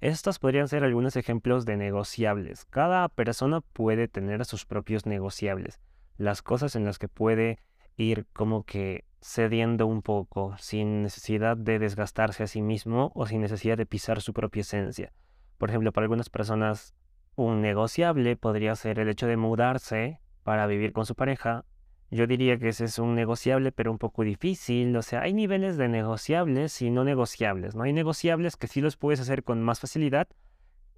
estos 0.00 0.38
podrían 0.38 0.68
ser 0.68 0.84
algunos 0.84 1.16
ejemplos 1.16 1.64
de 1.64 1.76
negociables. 1.76 2.64
Cada 2.66 3.08
persona 3.08 3.60
puede 3.60 4.08
tener 4.08 4.44
sus 4.44 4.66
propios 4.66 5.06
negociables, 5.06 5.80
las 6.16 6.42
cosas 6.42 6.76
en 6.76 6.84
las 6.84 6.98
que 6.98 7.08
puede 7.08 7.58
ir 7.96 8.26
como 8.32 8.64
que 8.64 9.04
cediendo 9.22 9.86
un 9.86 10.02
poco, 10.02 10.56
sin 10.58 11.02
necesidad 11.02 11.56
de 11.56 11.78
desgastarse 11.78 12.42
a 12.42 12.46
sí 12.46 12.60
mismo 12.60 13.12
o 13.14 13.26
sin 13.26 13.40
necesidad 13.40 13.76
de 13.76 13.86
pisar 13.86 14.20
su 14.20 14.32
propia 14.32 14.62
esencia. 14.62 15.12
Por 15.58 15.70
ejemplo, 15.70 15.92
para 15.92 16.04
algunas 16.04 16.28
personas 16.28 16.94
un 17.36 17.62
negociable 17.62 18.36
podría 18.36 18.74
ser 18.74 18.98
el 18.98 19.08
hecho 19.08 19.26
de 19.26 19.36
mudarse 19.36 20.20
para 20.42 20.66
vivir 20.66 20.92
con 20.92 21.06
su 21.06 21.14
pareja. 21.14 21.64
Yo 22.10 22.26
diría 22.26 22.58
que 22.58 22.68
ese 22.68 22.84
es 22.84 22.98
un 22.98 23.14
negociable, 23.14 23.72
pero 23.72 23.90
un 23.90 23.98
poco 23.98 24.22
difícil. 24.22 24.94
O 24.96 25.02
sea, 25.02 25.22
hay 25.22 25.32
niveles 25.32 25.76
de 25.76 25.88
negociables 25.88 26.82
y 26.82 26.90
no 26.90 27.04
negociables. 27.04 27.74
¿no? 27.74 27.84
Hay 27.84 27.92
negociables 27.92 28.56
que 28.56 28.66
sí 28.66 28.80
los 28.80 28.96
puedes 28.96 29.20
hacer 29.20 29.44
con 29.44 29.62
más 29.62 29.80
facilidad 29.80 30.28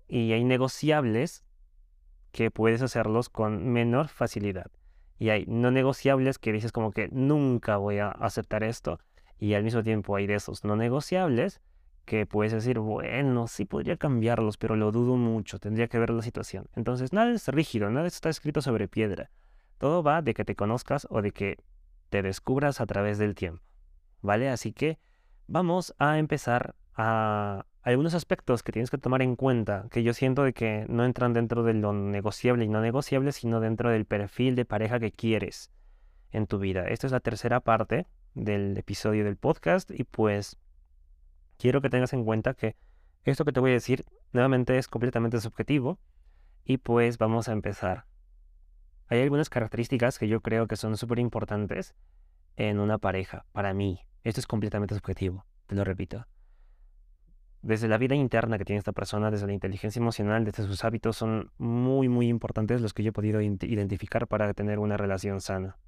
y 0.09 0.33
hay 0.33 0.45
negociables 0.45 1.45
que 2.33 2.51
puedes 2.51 2.83
hacerlos 2.83 3.29
con 3.29 3.69
menor 3.69 4.09
facilidad. 4.09 4.71
Y 5.19 5.31
hay 5.31 5.45
no 5.47 5.71
negociables 5.71 6.39
que 6.39 6.53
dices 6.53 6.73
como 6.73 6.91
que 6.91 7.09
nunca 7.09 7.77
voy 7.77 7.99
a 7.99 8.09
aceptar 8.09 8.65
esto. 8.65 8.99
Y 9.39 9.55
al 9.55 9.63
mismo 9.63 9.83
tiempo 9.83 10.17
hay 10.17 10.27
de 10.27 10.35
esos 10.35 10.65
no 10.65 10.77
negociables 10.77 11.61
que 12.05 12.27
puedes 12.27 12.53
decir, 12.53 12.79
bueno, 12.79 13.47
sí 13.47 13.65
podría 13.65 13.97
cambiarlos, 13.97 14.59
pero 14.59 14.77
lo 14.77 14.93
dudo 14.93 15.17
mucho, 15.17 15.59
tendría 15.59 15.89
que 15.89 15.99
ver 15.99 16.11
la 16.11 16.23
situación. 16.23 16.67
Entonces, 16.77 17.13
nada 17.13 17.33
es 17.33 17.49
rígido, 17.49 17.91
nada 17.91 18.07
está 18.07 18.29
escrito 18.29 18.61
sobre 18.61 18.89
piedra. 18.89 19.31
Todo 19.79 20.03
va 20.03 20.23
de 20.23 20.35
que 20.35 20.45
te 20.45 20.55
conozcas 20.55 21.07
o 21.11 21.23
de 21.23 21.33
que 21.33 21.59
te 22.11 22.23
descubras 22.23 22.81
a 22.81 22.87
través 22.87 23.19
del 23.19 23.35
tiempo. 23.35 23.63
¿Vale? 24.21 24.49
Así 24.49 24.73
que 24.73 24.99
vamos 25.47 25.95
a 25.99 26.19
empezar 26.19 26.75
a 26.95 27.67
algunos 27.85 28.15
aspectos 28.15 28.63
que 28.63 28.73
tienes 28.73 28.91
que 28.91 28.97
tomar 28.97 29.21
en 29.21 29.37
cuenta, 29.37 29.87
que 29.91 30.03
yo 30.03 30.15
siento 30.15 30.43
de 30.43 30.55
que 30.55 30.87
no 30.89 31.05
entran 31.05 31.35
dentro 31.35 31.63
de 31.65 31.75
lo 31.75 31.93
negociable 31.93 32.65
y 32.65 32.69
no 32.69 32.81
negociable, 32.81 33.31
sino 33.33 33.61
dentro 33.61 33.91
del 33.91 34.07
perfil 34.07 34.57
de 34.57 34.65
pareja 34.65 34.99
que 34.99 35.13
quieres 35.13 35.71
en 36.33 36.47
tu 36.47 36.59
vida. 36.59 36.87
Esta 36.89 37.07
es 37.07 37.13
la 37.13 37.21
tercera 37.21 37.61
parte 37.61 38.07
del 38.33 38.77
episodio 38.79 39.23
del 39.23 39.37
podcast 39.37 39.91
y 39.91 40.05
pues 40.05 40.57
quiero 41.59 41.83
que 41.83 41.91
tengas 41.91 42.15
en 42.15 42.25
cuenta 42.25 42.55
que 42.55 42.75
esto 43.25 43.45
que 43.45 43.53
te 43.53 43.61
voy 43.61 43.73
a 43.73 43.75
decir 43.75 44.07
nuevamente 44.33 44.79
es 44.79 44.89
completamente 44.89 45.39
subjetivo 45.39 45.99
y 46.65 46.79
pues 46.79 47.19
vamos 47.19 47.51
a 47.51 47.53
empezar. 47.53 48.07
Hay 49.09 49.21
algunas 49.21 49.51
características 49.51 50.19
que 50.19 50.27
yo 50.27 50.41
creo 50.41 50.67
que 50.67 50.77
son 50.77 50.97
súper 50.97 51.19
importantes 51.19 51.95
en 52.57 52.81
una 52.81 52.97
pareja, 52.97 53.45
para 53.53 53.75
mí. 53.75 54.01
Esto 54.23 54.41
es 54.41 54.47
completamente 54.47 54.95
subjetivo, 54.95 55.45
te 55.67 55.75
lo 55.75 55.85
repito. 55.85 56.27
Desde 57.65 57.89
la 57.89 57.97
vida 57.97 58.15
interna 58.15 58.59
que 58.59 58.67
tiene 58.67 58.77
esta 58.77 58.93
persona, 58.93 59.31
desde 59.31 59.47
la 59.47 59.55
inteligencia 59.55 59.99
emocional, 59.99 60.45
desde 60.45 60.65
sus 60.65 60.85
hábitos, 60.85 61.17
son 61.17 61.51
muy, 61.57 62.11
muy 62.11 62.29
importantes 62.29 62.83
los 62.83 62.93
que 62.93 63.03
yo 63.03 63.09
he 63.09 63.13
podido 63.13 63.41
identificar 63.41 64.27
para 64.27 64.53
tener 64.53 64.79
una 64.79 64.99
relación 64.99 65.41
sana. 65.41 65.79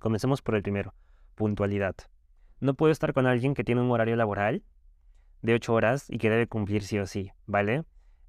Comencemos 0.00 0.42
por 0.42 0.56
el 0.56 0.64
primero, 0.64 0.94
puntualidad. 1.36 1.94
No 2.58 2.74
puedo 2.74 2.90
estar 2.90 3.12
con 3.12 3.26
alguien 3.26 3.54
que 3.54 3.62
tiene 3.62 3.82
un 3.82 3.90
horario 3.92 4.16
laboral 4.16 4.64
de 5.42 5.54
8 5.54 5.74
horas 5.74 6.06
y 6.08 6.18
que 6.18 6.28
debe 6.28 6.48
cumplir 6.48 6.82
sí 6.82 6.98
o 6.98 7.06
sí, 7.06 7.30
¿vale? 7.46 7.84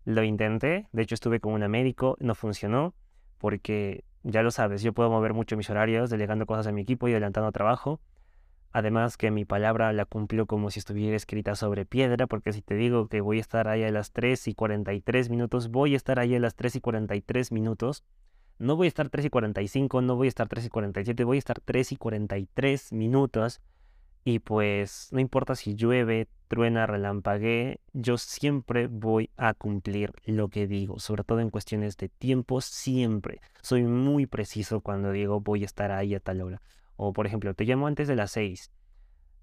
Lo 0.05 0.21
intenté, 0.21 0.87
de 0.91 1.01
hecho 1.01 1.15
estuve 1.15 1.39
con 1.39 1.53
una 1.53 1.67
médico, 1.67 2.15
no 2.19 2.35
funcionó, 2.35 2.93
porque 3.39 4.03
ya 4.21 4.43
lo 4.43 4.51
sabes, 4.51 4.83
yo 4.83 4.93
puedo 4.93 5.09
mover 5.09 5.33
mucho 5.33 5.57
mis 5.57 5.71
horarios, 5.71 6.11
delegando 6.11 6.45
cosas 6.45 6.67
a 6.67 6.71
mi 6.71 6.81
equipo 6.81 7.07
y 7.07 7.13
adelantando 7.13 7.51
trabajo. 7.51 7.99
Además 8.71 9.17
que 9.17 9.31
mi 9.31 9.45
palabra 9.45 9.91
la 9.93 10.05
cumplió 10.05 10.45
como 10.45 10.69
si 10.71 10.79
estuviera 10.79 11.15
escrita 11.15 11.55
sobre 11.55 11.85
piedra, 11.85 12.27
porque 12.27 12.53
si 12.53 12.61
te 12.61 12.75
digo 12.75 13.07
que 13.07 13.21
voy 13.21 13.37
a 13.37 13.41
estar 13.41 13.67
ahí 13.67 13.83
a 13.83 13.91
las 13.91 14.11
3 14.11 14.47
y 14.47 14.53
43 14.53 15.29
minutos, 15.29 15.69
voy 15.69 15.93
a 15.93 15.97
estar 15.97 16.19
ahí 16.19 16.35
a 16.35 16.39
las 16.39 16.55
3 16.55 16.75
y 16.75 16.81
43 16.81 17.51
minutos. 17.51 18.03
No 18.59 18.75
voy 18.75 18.87
a 18.87 18.89
estar 18.89 19.09
3 19.09 19.25
y 19.25 19.29
45, 19.29 20.01
no 20.01 20.15
voy 20.15 20.27
a 20.27 20.29
estar 20.29 20.47
3 20.47 20.65
y 20.65 20.69
47, 20.69 21.23
voy 21.23 21.37
a 21.37 21.39
estar 21.39 21.59
3 21.59 21.91
y 21.91 21.95
43 21.95 22.93
minutos 22.93 23.61
y 24.27 24.39
pues 24.39 25.07
no 25.11 25.21
importa 25.21 25.55
si 25.55 25.73
llueve, 25.73 26.27
truena, 26.49 26.85
relampaguee, 26.85 27.79
yo 27.93 28.17
siempre 28.17 28.87
voy 28.87 29.29
a 29.37 29.53
cumplir 29.53 30.11
lo 30.25 30.49
que 30.49 30.67
digo, 30.67 30.99
sobre 30.99 31.23
todo 31.23 31.39
en 31.39 31.49
cuestiones 31.49 31.95
de 31.95 32.09
tiempo, 32.09 32.59
siempre. 32.59 33.39
Soy 33.61 33.83
muy 33.83 34.25
preciso 34.25 34.81
cuando 34.81 35.13
digo 35.13 35.39
voy 35.39 35.63
a 35.63 35.65
estar 35.65 35.91
ahí 35.93 36.13
a 36.13 36.19
tal 36.19 36.41
hora. 36.41 36.61
O 36.97 37.13
por 37.13 37.25
ejemplo, 37.25 37.53
te 37.53 37.63
llamo 37.63 37.87
antes 37.87 38.07
de 38.07 38.15
las 38.15 38.31
6. 38.31 38.71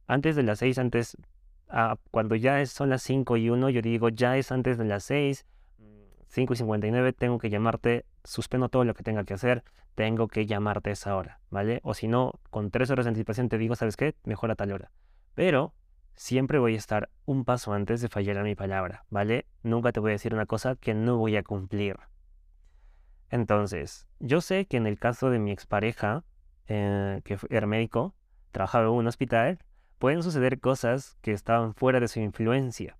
Antes 0.07 0.37
de 0.37 0.43
las 0.43 0.59
6, 0.59 0.79
antes, 0.79 1.17
ah, 1.69 1.97
cuando 2.11 2.35
ya 2.35 2.65
son 2.67 2.91
las 2.91 3.03
5 3.03 3.37
y 3.39 3.49
1, 3.49 3.71
yo 3.71 3.81
digo 3.81 4.11
ya 4.11 4.37
es 4.37 4.53
antes 4.53 4.77
de 4.77 4.85
las 4.85 5.05
6, 5.05 5.47
5 6.29 6.53
y 6.53 6.57
59, 6.57 7.13
tengo 7.13 7.39
que 7.39 7.49
llamarte, 7.49 8.05
suspendo 8.25 8.69
todo 8.69 8.85
lo 8.85 8.95
que 8.95 9.05
tenga 9.05 9.25
que 9.25 9.35
hacer, 9.35 9.63
tengo 9.95 10.27
que 10.27 10.47
llamarte 10.47 10.91
esa 10.91 11.17
hora, 11.17 11.41
¿vale? 11.51 11.81
O 11.85 11.95
si 11.95 12.09
no, 12.09 12.33
con 12.51 12.71
tres 12.71 12.91
horas 12.91 13.05
de 13.05 13.11
anticipación 13.11 13.49
te 13.49 13.57
digo, 13.57 13.77
¿sabes 13.77 13.97
qué? 13.97 14.17
Mejor 14.25 14.51
a 14.51 14.57
tal 14.57 14.73
hora. 14.73 14.91
Pero 15.35 15.75
siempre 16.17 16.59
voy 16.59 16.75
a 16.75 16.79
estar 16.79 17.09
un 17.25 17.45
paso 17.45 17.73
antes 17.73 18.01
de 18.01 18.09
fallar 18.09 18.39
a 18.39 18.43
mi 18.43 18.57
palabra, 18.57 19.05
¿vale? 19.11 19.47
Nunca 19.63 19.93
te 19.93 20.01
voy 20.01 20.11
a 20.11 20.13
decir 20.13 20.35
una 20.35 20.47
cosa 20.47 20.75
que 20.75 20.95
no 20.95 21.17
voy 21.19 21.37
a 21.37 21.45
cumplir. 21.45 21.97
Entonces, 23.31 24.07
yo 24.21 24.41
sé 24.41 24.67
que 24.67 24.77
en 24.77 24.87
el 24.87 24.99
caso 24.99 25.31
de 25.31 25.39
mi 25.39 25.51
expareja, 25.51 26.25
eh, 26.69 27.21
que 27.25 27.39
era 27.51 27.67
médico, 27.67 28.15
trabajaba 28.53 28.87
en 28.87 28.93
un 28.93 29.07
hospital, 29.07 29.59
pueden 29.99 30.23
suceder 30.23 30.61
cosas 30.61 31.17
que 31.21 31.33
estaban 31.33 31.75
fuera 31.75 32.01
de 32.01 32.09
su 32.09 32.21
influencia. 32.21 32.97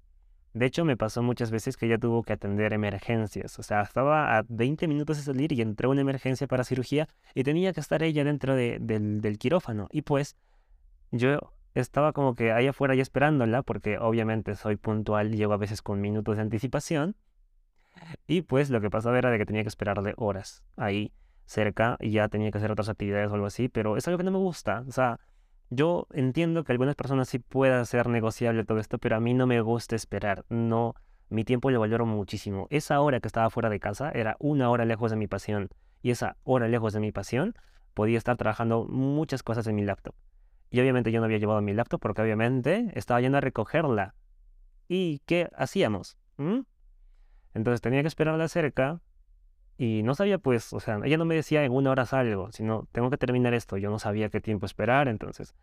De 0.55 0.67
hecho, 0.67 0.85
me 0.85 0.97
pasó 0.97 1.21
muchas 1.21 1.51
veces 1.51 1.77
que 1.77 1.87
ella 1.87 1.99
tuvo 1.99 2.23
que 2.23 2.33
atender 2.33 2.73
emergencias. 2.73 3.59
O 3.59 3.65
sea, 3.65 3.83
estaba 3.83 4.39
a 4.39 4.45
20 4.49 4.87
minutos 4.87 5.17
de 5.17 5.25
salir 5.25 5.53
y 5.53 5.61
entró 5.61 5.91
una 5.91 6.01
emergencia 6.01 6.47
para 6.47 6.63
cirugía 6.63 7.09
y 7.35 7.43
tenía 7.43 7.73
que 7.73 7.81
estar 7.81 8.05
ella 8.05 8.23
dentro 8.23 8.55
del, 8.55 9.37
quirófano. 9.39 9.89
Y 9.91 10.03
pues 10.03 10.37
yo 11.11 11.39
estaba 11.75 12.13
como 12.13 12.37
que 12.37 12.53
ahí 12.53 12.69
afuera 12.69 12.95
ya 12.95 13.03
esperándola, 13.03 13.63
porque 13.63 13.99
obviamente 13.99 14.55
soy 14.55 14.77
puntual 14.77 15.33
llego 15.33 15.55
a 15.55 15.57
veces 15.57 15.83
con 15.83 16.01
minutos 16.01 16.37
de 16.37 16.43
anticipación. 16.43 17.17
Y 18.29 18.43
pues 18.43 18.71
lo 18.71 18.81
que 18.81 18.91
pasaba 18.91 19.19
era 19.19 19.31
de 19.31 19.39
que 19.39 19.47
tenía 19.47 19.63
que 19.63 19.69
esperarle 19.69 20.15
horas 20.17 20.63
ahí 20.77 21.13
cerca 21.47 21.97
y 22.01 22.11
ya 22.11 22.29
tenía 22.29 22.51
que 22.51 22.59
hacer 22.59 22.73
otras 22.73 22.89
actividades 22.89 23.31
o 23.31 23.35
algo 23.35 23.47
así, 23.47 23.69
pero 23.69 23.97
es 23.97 24.07
algo 24.09 24.19
que 24.19 24.25
no 24.25 24.31
me 24.31 24.39
gusta. 24.39 24.85
O 24.89 24.93
sea, 24.93 25.21
yo 25.71 26.07
entiendo 26.13 26.65
que 26.65 26.73
algunas 26.73 26.95
personas 26.95 27.29
sí 27.29 27.39
pueda 27.39 27.85
ser 27.85 28.09
negociable 28.09 28.65
todo 28.65 28.79
esto, 28.79 28.99
pero 28.99 29.17
a 29.17 29.21
mí 29.21 29.35
no 29.35 29.47
me 29.47 29.61
gusta 29.61 29.97
esperar. 29.97 30.45
No, 30.49 30.95
mi 31.29 31.45
tiempo 31.45 31.71
lo 31.71 31.81
valoro 31.81 32.07
muchísimo. 32.07 32.67
Esa 32.71 33.01
hora 33.01 33.21
que 33.21 33.29
estaba 33.29 33.51
fuera 33.51 33.71
de 33.71 33.81
casa 33.81 34.11
era 34.11 34.37
una 34.39 34.71
hora 34.71 34.85
lejos 34.85 35.11
de 35.11 35.17
mi 35.17 35.27
pasión. 35.27 35.69
Y 36.03 36.11
esa 36.11 36.37
hora 36.45 36.69
lejos 36.69 36.93
de 36.93 37.01
mi 37.01 37.13
pasión 37.13 37.55
podía 37.95 38.19
estar 38.19 38.37
trabajando 38.37 38.85
muchas 38.85 39.43
cosas 39.43 39.67
en 39.67 39.77
mi 39.77 39.85
laptop. 39.85 40.15
Y 40.71 40.81
obviamente 40.81 41.13
yo 41.13 41.21
no 41.21 41.27
había 41.27 41.39
llevado 41.39 41.61
mi 41.63 41.73
laptop 41.73 42.01
porque 42.01 42.23
obviamente 42.23 42.91
estaba 42.95 43.21
yendo 43.21 43.39
a 43.39 43.41
recogerla. 43.41 44.15
¿Y 44.89 45.21
qué 45.27 45.49
hacíamos? 45.57 46.19
¿Mm? 46.37 46.61
Entonces 47.55 47.81
tenía 47.81 48.03
que 48.03 48.09
esperarla 48.09 48.49
cerca 48.49 49.01
y 49.77 50.03
no 50.03 50.15
sabía 50.15 50.39
pues, 50.39 50.73
o 50.73 50.81
sea, 50.81 51.01
ella 51.05 51.17
no 51.17 51.25
me 51.25 51.35
decía 51.35 51.65
en 51.65 51.73
una 51.73 51.91
hora 51.91 52.07
salgo, 52.07 52.53
sino 52.53 52.87
tengo 52.93 53.11
que 53.11 53.19
terminar 53.19 53.55
esto. 53.55 53.77
Yo 53.77 53.91
no 53.91 53.99
sabía 53.99 54.29
qué 54.29 54.41
tiempo 54.41 54.67
esperar, 54.67 55.09
entonces, 55.09 55.55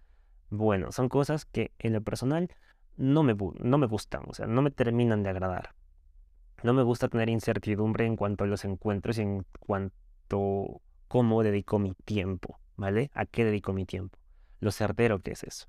bueno, 0.50 0.92
son 0.92 1.08
cosas 1.08 1.46
que 1.46 1.72
en 1.80 1.94
lo 1.94 2.02
personal 2.02 2.50
no 2.98 3.24
me, 3.24 3.36
no 3.60 3.78
me 3.78 3.88
gustan, 3.88 4.24
o 4.28 4.34
sea, 4.34 4.48
no 4.48 4.62
me 4.62 4.72
terminan 4.72 5.24
de 5.24 5.30
agradar. 5.30 5.74
No 6.64 6.74
me 6.74 6.84
gusta 6.84 7.08
tener 7.08 7.30
incertidumbre 7.30 8.06
en 8.06 8.16
cuanto 8.16 8.44
a 8.44 8.48
los 8.48 8.66
encuentros 8.66 9.18
y 9.18 9.22
en 9.22 9.46
cuanto 9.60 10.82
cómo 11.08 11.42
dedico 11.42 11.80
mi 11.80 11.94
tiempo, 11.94 12.60
¿vale? 12.76 13.12
¿A 13.14 13.26
qué 13.26 13.46
dedico 13.46 13.74
mi 13.74 13.86
tiempo? 13.86 14.20
Lo 14.60 14.72
certero 14.72 15.20
que 15.20 15.32
es 15.32 15.44
eso. 15.44 15.68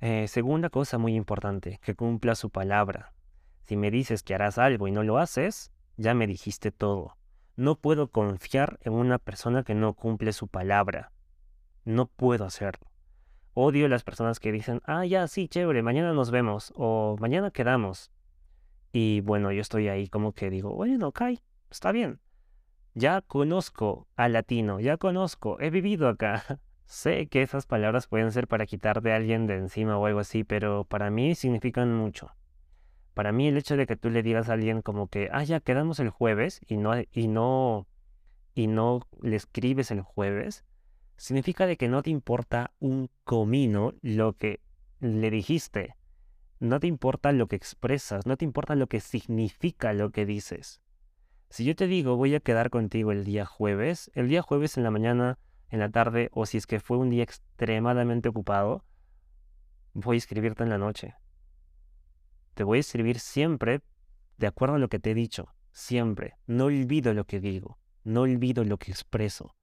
Eh, 0.00 0.26
segunda 0.26 0.70
cosa 0.70 0.98
muy 0.98 1.14
importante, 1.14 1.78
que 1.82 1.94
cumpla 1.94 2.34
su 2.34 2.50
palabra. 2.50 3.12
Si 3.62 3.76
me 3.76 3.90
dices 3.90 4.22
que 4.22 4.34
harás 4.34 4.58
algo 4.58 4.88
y 4.88 4.90
no 4.90 5.04
lo 5.04 5.18
haces, 5.18 5.70
ya 6.00 6.14
me 6.14 6.26
dijiste 6.26 6.72
todo. 6.72 7.18
No 7.56 7.74
puedo 7.76 8.08
confiar 8.10 8.78
en 8.82 8.94
una 8.94 9.18
persona 9.18 9.64
que 9.64 9.74
no 9.74 9.92
cumple 9.92 10.32
su 10.32 10.48
palabra. 10.48 11.12
No 11.84 12.06
puedo 12.06 12.46
hacerlo. 12.46 12.90
Odio 13.52 13.86
las 13.86 14.02
personas 14.02 14.40
que 14.40 14.50
dicen, 14.50 14.80
ah, 14.86 15.04
ya, 15.04 15.28
sí, 15.28 15.46
chévere, 15.46 15.82
mañana 15.82 16.14
nos 16.14 16.30
vemos 16.30 16.72
o 16.74 17.16
mañana 17.20 17.50
quedamos. 17.50 18.10
Y 18.92 19.20
bueno, 19.20 19.52
yo 19.52 19.60
estoy 19.60 19.88
ahí 19.88 20.08
como 20.08 20.32
que 20.32 20.48
digo, 20.48 20.74
bueno, 20.74 21.08
ok, 21.08 21.22
está 21.70 21.92
bien. 21.92 22.18
Ya 22.94 23.20
conozco 23.20 24.08
al 24.16 24.32
latino, 24.32 24.80
ya 24.80 24.96
conozco, 24.96 25.60
he 25.60 25.68
vivido 25.68 26.08
acá. 26.08 26.42
Sé 26.86 27.28
que 27.28 27.42
esas 27.42 27.66
palabras 27.66 28.06
pueden 28.06 28.32
ser 28.32 28.48
para 28.48 28.64
quitar 28.64 29.02
de 29.02 29.12
alguien 29.12 29.46
de 29.46 29.56
encima 29.56 29.98
o 29.98 30.06
algo 30.06 30.20
así, 30.20 30.44
pero 30.44 30.84
para 30.84 31.10
mí 31.10 31.34
significan 31.34 31.94
mucho. 31.94 32.32
Para 33.14 33.32
mí 33.32 33.48
el 33.48 33.56
hecho 33.56 33.76
de 33.76 33.86
que 33.86 33.96
tú 33.96 34.10
le 34.10 34.22
digas 34.22 34.48
a 34.48 34.54
alguien 34.54 34.82
como 34.82 35.08
que, 35.08 35.28
ah, 35.32 35.42
ya 35.44 35.60
quedamos 35.60 35.98
el 36.00 36.10
jueves 36.10 36.60
y 36.66 36.76
no, 36.76 36.92
y 37.12 37.28
no, 37.28 37.86
y 38.54 38.66
no 38.66 39.00
le 39.20 39.36
escribes 39.36 39.90
el 39.90 40.02
jueves, 40.02 40.64
significa 41.16 41.66
de 41.66 41.76
que 41.76 41.88
no 41.88 42.02
te 42.02 42.10
importa 42.10 42.72
un 42.78 43.10
comino 43.24 43.92
lo 44.00 44.34
que 44.34 44.60
le 45.00 45.30
dijiste. 45.30 45.96
No 46.60 46.78
te 46.78 46.86
importa 46.86 47.32
lo 47.32 47.46
que 47.46 47.56
expresas, 47.56 48.26
no 48.26 48.36
te 48.36 48.44
importa 48.44 48.74
lo 48.74 48.86
que 48.86 49.00
significa 49.00 49.92
lo 49.92 50.10
que 50.10 50.26
dices. 50.26 50.80
Si 51.48 51.64
yo 51.64 51.74
te 51.74 51.86
digo 51.86 52.16
voy 52.16 52.34
a 52.34 52.40
quedar 52.40 52.70
contigo 52.70 53.12
el 53.12 53.24
día 53.24 53.44
jueves, 53.44 54.10
el 54.14 54.28
día 54.28 54.42
jueves 54.42 54.76
en 54.76 54.84
la 54.84 54.90
mañana, 54.90 55.38
en 55.68 55.80
la 55.80 55.90
tarde, 55.90 56.30
o 56.32 56.46
si 56.46 56.58
es 56.58 56.66
que 56.66 56.80
fue 56.80 56.96
un 56.96 57.10
día 57.10 57.22
extremadamente 57.22 58.28
ocupado, 58.28 58.84
voy 59.94 60.16
a 60.16 60.18
escribirte 60.18 60.62
en 60.62 60.68
la 60.68 60.78
noche. 60.78 61.14
Te 62.60 62.64
voy 62.64 62.76
a 62.76 62.80
escribir 62.80 63.20
siempre 63.20 63.80
de 64.36 64.46
acuerdo 64.46 64.74
a 64.74 64.78
lo 64.78 64.90
que 64.90 64.98
te 64.98 65.12
he 65.12 65.14
dicho, 65.14 65.48
siempre. 65.72 66.34
No 66.46 66.66
olvido 66.66 67.14
lo 67.14 67.24
que 67.24 67.40
digo, 67.40 67.78
no 68.04 68.20
olvido 68.20 68.64
lo 68.64 68.76
que 68.76 68.90
expreso. 68.90 69.56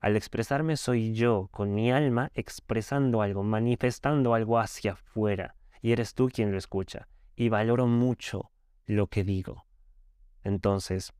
Al 0.00 0.16
expresarme 0.16 0.78
soy 0.78 1.12
yo, 1.12 1.48
con 1.52 1.74
mi 1.74 1.92
alma, 1.92 2.30
expresando 2.32 3.20
algo, 3.20 3.42
manifestando 3.42 4.32
algo 4.32 4.58
hacia 4.58 4.92
afuera, 4.92 5.56
y 5.82 5.92
eres 5.92 6.14
tú 6.14 6.30
quien 6.32 6.52
lo 6.52 6.56
escucha. 6.56 7.06
Y 7.34 7.50
valoro 7.50 7.86
mucho 7.86 8.50
lo 8.86 9.08
que 9.08 9.22
digo. 9.22 9.66
Entonces, 10.42 11.12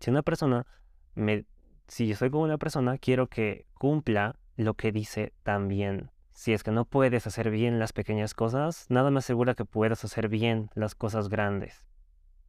si 0.00 0.08
una 0.08 0.22
persona 0.22 0.66
me... 1.14 1.44
Si 1.86 2.06
yo 2.06 2.16
soy 2.16 2.30
con 2.30 2.40
una 2.40 2.56
persona, 2.56 2.96
quiero 2.96 3.26
que 3.26 3.66
cumpla 3.74 4.38
lo 4.56 4.72
que 4.72 4.90
dice 4.90 5.34
también. 5.42 6.13
Si 6.34 6.52
es 6.52 6.64
que 6.64 6.72
no 6.72 6.84
puedes 6.84 7.26
hacer 7.26 7.50
bien 7.50 7.78
las 7.78 7.92
pequeñas 7.92 8.34
cosas, 8.34 8.86
nada 8.88 9.10
me 9.10 9.18
asegura 9.18 9.54
que 9.54 9.64
puedas 9.64 10.04
hacer 10.04 10.28
bien 10.28 10.68
las 10.74 10.94
cosas 10.94 11.28
grandes. 11.28 11.86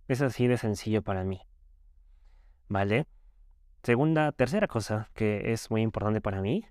Es 0.07 0.21
así 0.21 0.47
de 0.47 0.57
sencillo 0.57 1.03
para 1.03 1.23
mí. 1.23 1.41
¿Vale? 2.67 3.05
Segunda, 3.83 4.31
tercera 4.31 4.67
cosa 4.67 5.11
que 5.13 5.53
es 5.53 5.69
muy 5.69 5.83
importante 5.83 6.19
para 6.19 6.41
mí, 6.41 6.65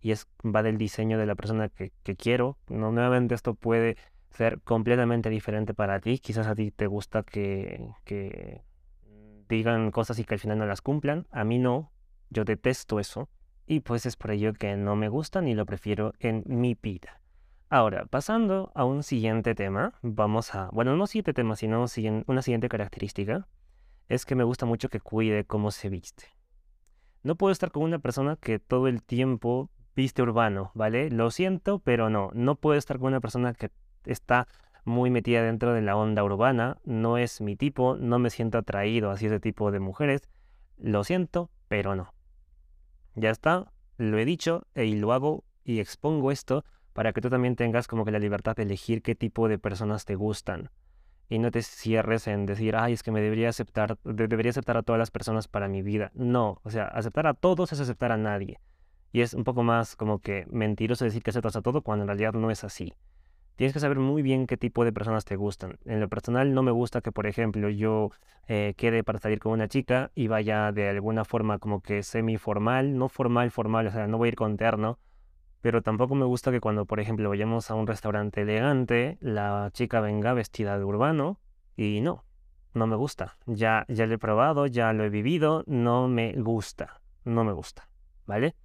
y 0.00 0.12
es 0.12 0.28
va 0.44 0.62
del 0.62 0.78
diseño 0.78 1.18
de 1.18 1.26
la 1.26 1.34
persona 1.34 1.68
que, 1.68 1.90
quiero. 2.16 2.58
No, 2.68 2.92
nuevamente 2.92 3.34
esto 3.34 3.54
puede 3.54 3.96
ser 4.30 4.60
completamente 4.60 5.30
diferente 5.30 5.74
para 5.74 5.98
ti. 5.98 6.20
Quizás 6.20 6.46
a 6.46 6.54
ti 6.54 6.70
te 6.70 6.86
gusta 6.86 7.24
que, 7.24 7.88
que 8.04 8.62
digan 9.48 9.90
cosas 9.90 10.20
y 10.20 10.24
que 10.24 10.34
al 10.34 10.40
final 10.40 10.58
no 10.58 10.66
las 10.66 10.80
cumplan. 10.80 11.26
A 11.32 11.42
mí 11.42 11.58
no, 11.58 11.92
yo 12.30 12.44
detesto 12.44 13.00
eso. 13.00 13.28
Y 13.66 13.80
pues 13.80 14.06
es 14.06 14.16
por 14.16 14.30
ello 14.30 14.52
que 14.52 14.76
no 14.76 14.96
me 14.96 15.08
gustan 15.08 15.48
y 15.48 15.54
lo 15.54 15.66
prefiero 15.66 16.12
en 16.18 16.42
mi 16.46 16.76
vida. 16.80 17.20
Ahora, 17.68 18.04
pasando 18.04 18.70
a 18.74 18.84
un 18.84 19.02
siguiente 19.02 19.54
tema, 19.54 19.94
vamos 20.02 20.54
a, 20.54 20.68
bueno, 20.72 20.94
no 20.96 21.06
siguiente 21.06 21.32
tema, 21.32 21.56
sino 21.56 21.86
una 22.26 22.42
siguiente 22.42 22.68
característica, 22.68 23.48
es 24.08 24.26
que 24.26 24.34
me 24.34 24.44
gusta 24.44 24.66
mucho 24.66 24.90
que 24.90 25.00
cuide 25.00 25.44
cómo 25.44 25.70
se 25.70 25.88
viste. 25.88 26.24
No 27.22 27.36
puedo 27.36 27.50
estar 27.50 27.70
con 27.70 27.84
una 27.84 27.98
persona 27.98 28.36
que 28.36 28.58
todo 28.58 28.88
el 28.88 29.02
tiempo 29.02 29.70
viste 29.96 30.22
urbano, 30.22 30.70
¿vale? 30.74 31.10
Lo 31.10 31.30
siento, 31.30 31.78
pero 31.78 32.10
no, 32.10 32.30
no 32.34 32.56
puedo 32.56 32.76
estar 32.76 32.98
con 32.98 33.08
una 33.08 33.20
persona 33.20 33.54
que 33.54 33.70
está 34.04 34.48
muy 34.84 35.10
metida 35.10 35.42
dentro 35.42 35.72
de 35.72 35.82
la 35.82 35.96
onda 35.96 36.24
urbana, 36.24 36.78
no 36.84 37.16
es 37.16 37.40
mi 37.40 37.56
tipo, 37.56 37.96
no 37.96 38.18
me 38.18 38.30
siento 38.30 38.58
atraído 38.58 39.10
hacia 39.10 39.28
ese 39.28 39.40
tipo 39.40 39.70
de 39.70 39.80
mujeres, 39.80 40.28
lo 40.76 41.04
siento, 41.04 41.50
pero 41.68 41.94
no. 41.94 42.12
Ya 43.14 43.30
está, 43.30 43.72
lo 43.96 44.18
he 44.18 44.24
dicho 44.24 44.66
y 44.74 44.96
lo 44.96 45.12
hago 45.12 45.44
y 45.64 45.80
expongo 45.80 46.30
esto 46.30 46.64
para 46.92 47.12
que 47.12 47.20
tú 47.20 47.30
también 47.30 47.56
tengas 47.56 47.86
como 47.86 48.04
que 48.04 48.10
la 48.10 48.18
libertad 48.18 48.56
de 48.56 48.64
elegir 48.64 49.02
qué 49.02 49.14
tipo 49.14 49.48
de 49.48 49.58
personas 49.58 50.04
te 50.04 50.14
gustan. 50.14 50.70
Y 51.28 51.38
no 51.38 51.50
te 51.50 51.62
cierres 51.62 52.26
en 52.26 52.44
decir, 52.44 52.76
ay, 52.76 52.92
es 52.92 53.02
que 53.02 53.10
me 53.10 53.22
debería 53.22 53.48
aceptar, 53.48 53.98
debería 54.04 54.50
aceptar 54.50 54.76
a 54.76 54.82
todas 54.82 54.98
las 54.98 55.10
personas 55.10 55.48
para 55.48 55.68
mi 55.68 55.80
vida. 55.82 56.10
No, 56.14 56.60
o 56.62 56.70
sea, 56.70 56.84
aceptar 56.84 57.26
a 57.26 57.34
todos 57.34 57.72
es 57.72 57.80
aceptar 57.80 58.12
a 58.12 58.18
nadie. 58.18 58.60
Y 59.12 59.22
es 59.22 59.32
un 59.32 59.44
poco 59.44 59.62
más 59.62 59.96
como 59.96 60.18
que 60.18 60.46
mentiroso 60.50 61.04
decir 61.04 61.22
que 61.22 61.30
aceptas 61.30 61.56
a 61.56 61.62
todo 61.62 61.82
cuando 61.82 62.02
en 62.02 62.08
realidad 62.08 62.32
no 62.34 62.50
es 62.50 62.64
así 62.64 62.94
tienes 63.62 63.74
que 63.74 63.78
saber 63.78 64.00
muy 64.00 64.22
bien 64.22 64.48
qué 64.48 64.56
tipo 64.56 64.84
de 64.84 64.92
personas 64.92 65.24
te 65.24 65.36
gustan. 65.36 65.78
En 65.84 66.00
lo 66.00 66.08
personal 66.08 66.52
no 66.52 66.64
me 66.64 66.72
gusta 66.72 67.00
que, 67.00 67.12
por 67.12 67.28
ejemplo, 67.28 67.68
yo 67.68 68.10
eh, 68.48 68.74
quede 68.76 69.04
para 69.04 69.20
salir 69.20 69.38
con 69.38 69.52
una 69.52 69.68
chica 69.68 70.10
y 70.16 70.26
vaya 70.26 70.72
de 70.72 70.88
alguna 70.88 71.24
forma 71.24 71.60
como 71.60 71.80
que 71.80 72.02
semi-formal, 72.02 72.98
no 72.98 73.08
formal, 73.08 73.52
formal, 73.52 73.86
o 73.86 73.92
sea, 73.92 74.08
no 74.08 74.18
voy 74.18 74.26
a 74.26 74.28
ir 74.30 74.34
con 74.34 74.56
terno, 74.56 74.98
pero 75.60 75.80
tampoco 75.80 76.16
me 76.16 76.24
gusta 76.24 76.50
que 76.50 76.58
cuando, 76.58 76.86
por 76.86 76.98
ejemplo, 76.98 77.28
vayamos 77.28 77.70
a 77.70 77.76
un 77.76 77.86
restaurante 77.86 78.40
elegante, 78.40 79.16
la 79.20 79.70
chica 79.72 80.00
venga 80.00 80.32
vestida 80.32 80.76
de 80.76 80.84
urbano 80.84 81.38
y 81.76 82.00
no, 82.00 82.24
no 82.74 82.88
me 82.88 82.96
gusta. 82.96 83.36
Ya, 83.46 83.84
ya 83.86 84.06
lo 84.06 84.14
he 84.14 84.18
probado, 84.18 84.66
ya 84.66 84.92
lo 84.92 85.04
he 85.04 85.08
vivido, 85.08 85.62
no 85.68 86.08
me 86.08 86.32
gusta, 86.32 87.00
no 87.24 87.44
me 87.44 87.52
gusta, 87.52 87.88
¿vale? 88.26 88.56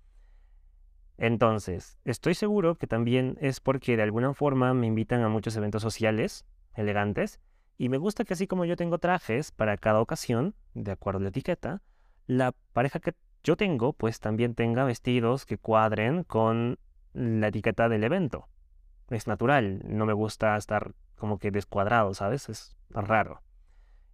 Entonces, 1.18 1.98
estoy 2.06 2.36
seguro 2.36 2.76
que 2.76 2.86
también 2.86 3.38
es 3.42 3.60
porque 3.60 3.98
de 3.98 4.04
alguna 4.04 4.34
forma 4.34 4.74
me 4.74 4.88
invitan 4.88 5.24
a 5.24 5.30
muchos 5.30 5.56
eventos 5.56 5.82
sociales 5.82 6.46
elegantes 6.76 7.40
y 7.78 7.90
me 7.90 7.98
gusta 7.98 8.24
que 8.24 8.34
así 8.34 8.46
como 8.48 8.66
yo 8.66 8.76
tengo 8.76 9.00
trajes 9.00 9.52
para 9.52 9.78
cada 9.78 10.00
ocasión, 10.00 10.56
de 10.76 10.92
acuerdo 10.92 11.20
a 11.20 11.24
la 11.24 11.30
etiqueta, 11.30 11.82
la 12.28 12.54
pareja 12.74 13.00
que 13.00 13.14
yo 13.44 13.58
tengo 13.58 13.94
pues 13.94 14.20
también 14.20 14.54
tenga 14.54 14.84
vestidos 14.84 15.46
que 15.46 15.58
cuadren 15.58 16.24
con 16.24 16.78
la 17.14 17.48
etiqueta 17.48 17.90
del 17.90 18.04
evento. 18.04 18.48
Es 19.10 19.26
natural, 19.26 19.82
no 19.86 20.06
me 20.06 20.14
gusta 20.14 20.56
estar 20.56 20.94
como 21.16 21.40
que 21.40 21.50
descuadrado, 21.50 22.14
¿sabes? 22.14 22.50
Es 22.50 22.78
raro. 22.90 23.42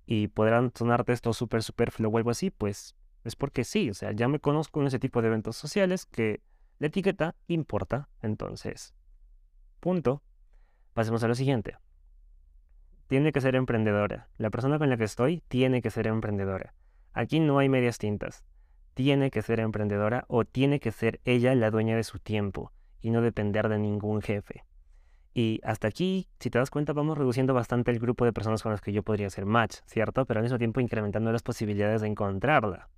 Y 0.05 0.27
podrán 0.29 0.71
sonarte 0.73 1.11
esto 1.11 1.33
súper 1.33 1.63
superfluo 1.63 2.11
o 2.11 2.17
algo 2.17 2.29
así, 2.29 2.49
pues 2.49 2.95
es 3.25 3.35
porque 3.35 3.63
sí, 3.63 3.89
o 3.89 3.93
sea, 3.93 4.11
ya 4.11 4.27
me 4.27 4.39
conozco 4.39 4.81
en 4.81 4.87
ese 4.87 4.99
tipo 4.99 5.21
de 5.21 5.27
eventos 5.29 5.57
sociales 5.57 6.05
que 6.05 6.41
la 6.83 6.87
etiqueta 6.87 7.33
importa, 7.47 8.09
entonces. 8.21 8.93
Punto. 9.79 10.21
Pasemos 10.93 11.23
a 11.23 11.29
lo 11.29 11.33
siguiente. 11.33 11.77
Tiene 13.07 13.31
que 13.31 13.39
ser 13.39 13.55
emprendedora. 13.55 14.27
La 14.37 14.49
persona 14.49 14.77
con 14.77 14.89
la 14.89 14.97
que 14.97 15.05
estoy 15.05 15.41
tiene 15.47 15.81
que 15.81 15.89
ser 15.89 16.07
emprendedora. 16.07 16.73
Aquí 17.13 17.39
no 17.39 17.57
hay 17.59 17.69
medias 17.69 17.99
tintas. 17.99 18.43
Tiene 18.95 19.31
que 19.31 19.41
ser 19.41 19.61
emprendedora 19.61 20.25
o 20.27 20.43
tiene 20.43 20.81
que 20.81 20.91
ser 20.91 21.21
ella 21.23 21.55
la 21.55 21.71
dueña 21.71 21.95
de 21.95 22.03
su 22.03 22.19
tiempo 22.19 22.73
y 22.99 23.11
no 23.11 23.21
depender 23.21 23.69
de 23.69 23.79
ningún 23.79 24.21
jefe. 24.21 24.65
Y 25.33 25.61
hasta 25.63 25.87
aquí, 25.87 26.27
si 26.41 26.49
te 26.49 26.59
das 26.59 26.69
cuenta, 26.69 26.91
vamos 26.91 27.17
reduciendo 27.17 27.53
bastante 27.53 27.91
el 27.91 27.99
grupo 27.99 28.25
de 28.25 28.33
personas 28.33 28.61
con 28.61 28.73
las 28.73 28.81
que 28.81 28.91
yo 28.91 29.03
podría 29.03 29.29
ser 29.29 29.45
match, 29.45 29.77
¿cierto? 29.85 30.25
Pero 30.25 30.39
al 30.39 30.43
mismo 30.43 30.57
tiempo 30.57 30.81
incrementando 30.81 31.31
las 31.31 31.43
posibilidades 31.43 32.01
de 32.01 32.09
encontrarla. 32.09 32.89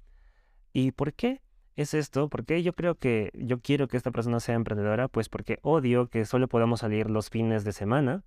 ¿Y 0.73 0.91
por 0.91 1.13
qué? 1.13 1.43
Es 1.75 1.93
esto, 1.93 2.29
porque 2.29 2.63
yo 2.63 2.73
creo 2.73 2.95
que 2.95 3.31
yo 3.33 3.59
quiero 3.59 3.87
que 3.87 3.97
esta 3.97 4.11
persona 4.11 4.39
sea 4.39 4.55
emprendedora, 4.55 5.07
pues 5.07 5.29
porque 5.29 5.59
odio 5.61 6.07
que 6.07 6.25
solo 6.25 6.47
podamos 6.47 6.79
salir 6.81 7.09
los 7.09 7.29
fines 7.29 7.63
de 7.63 7.73
semana 7.73 8.23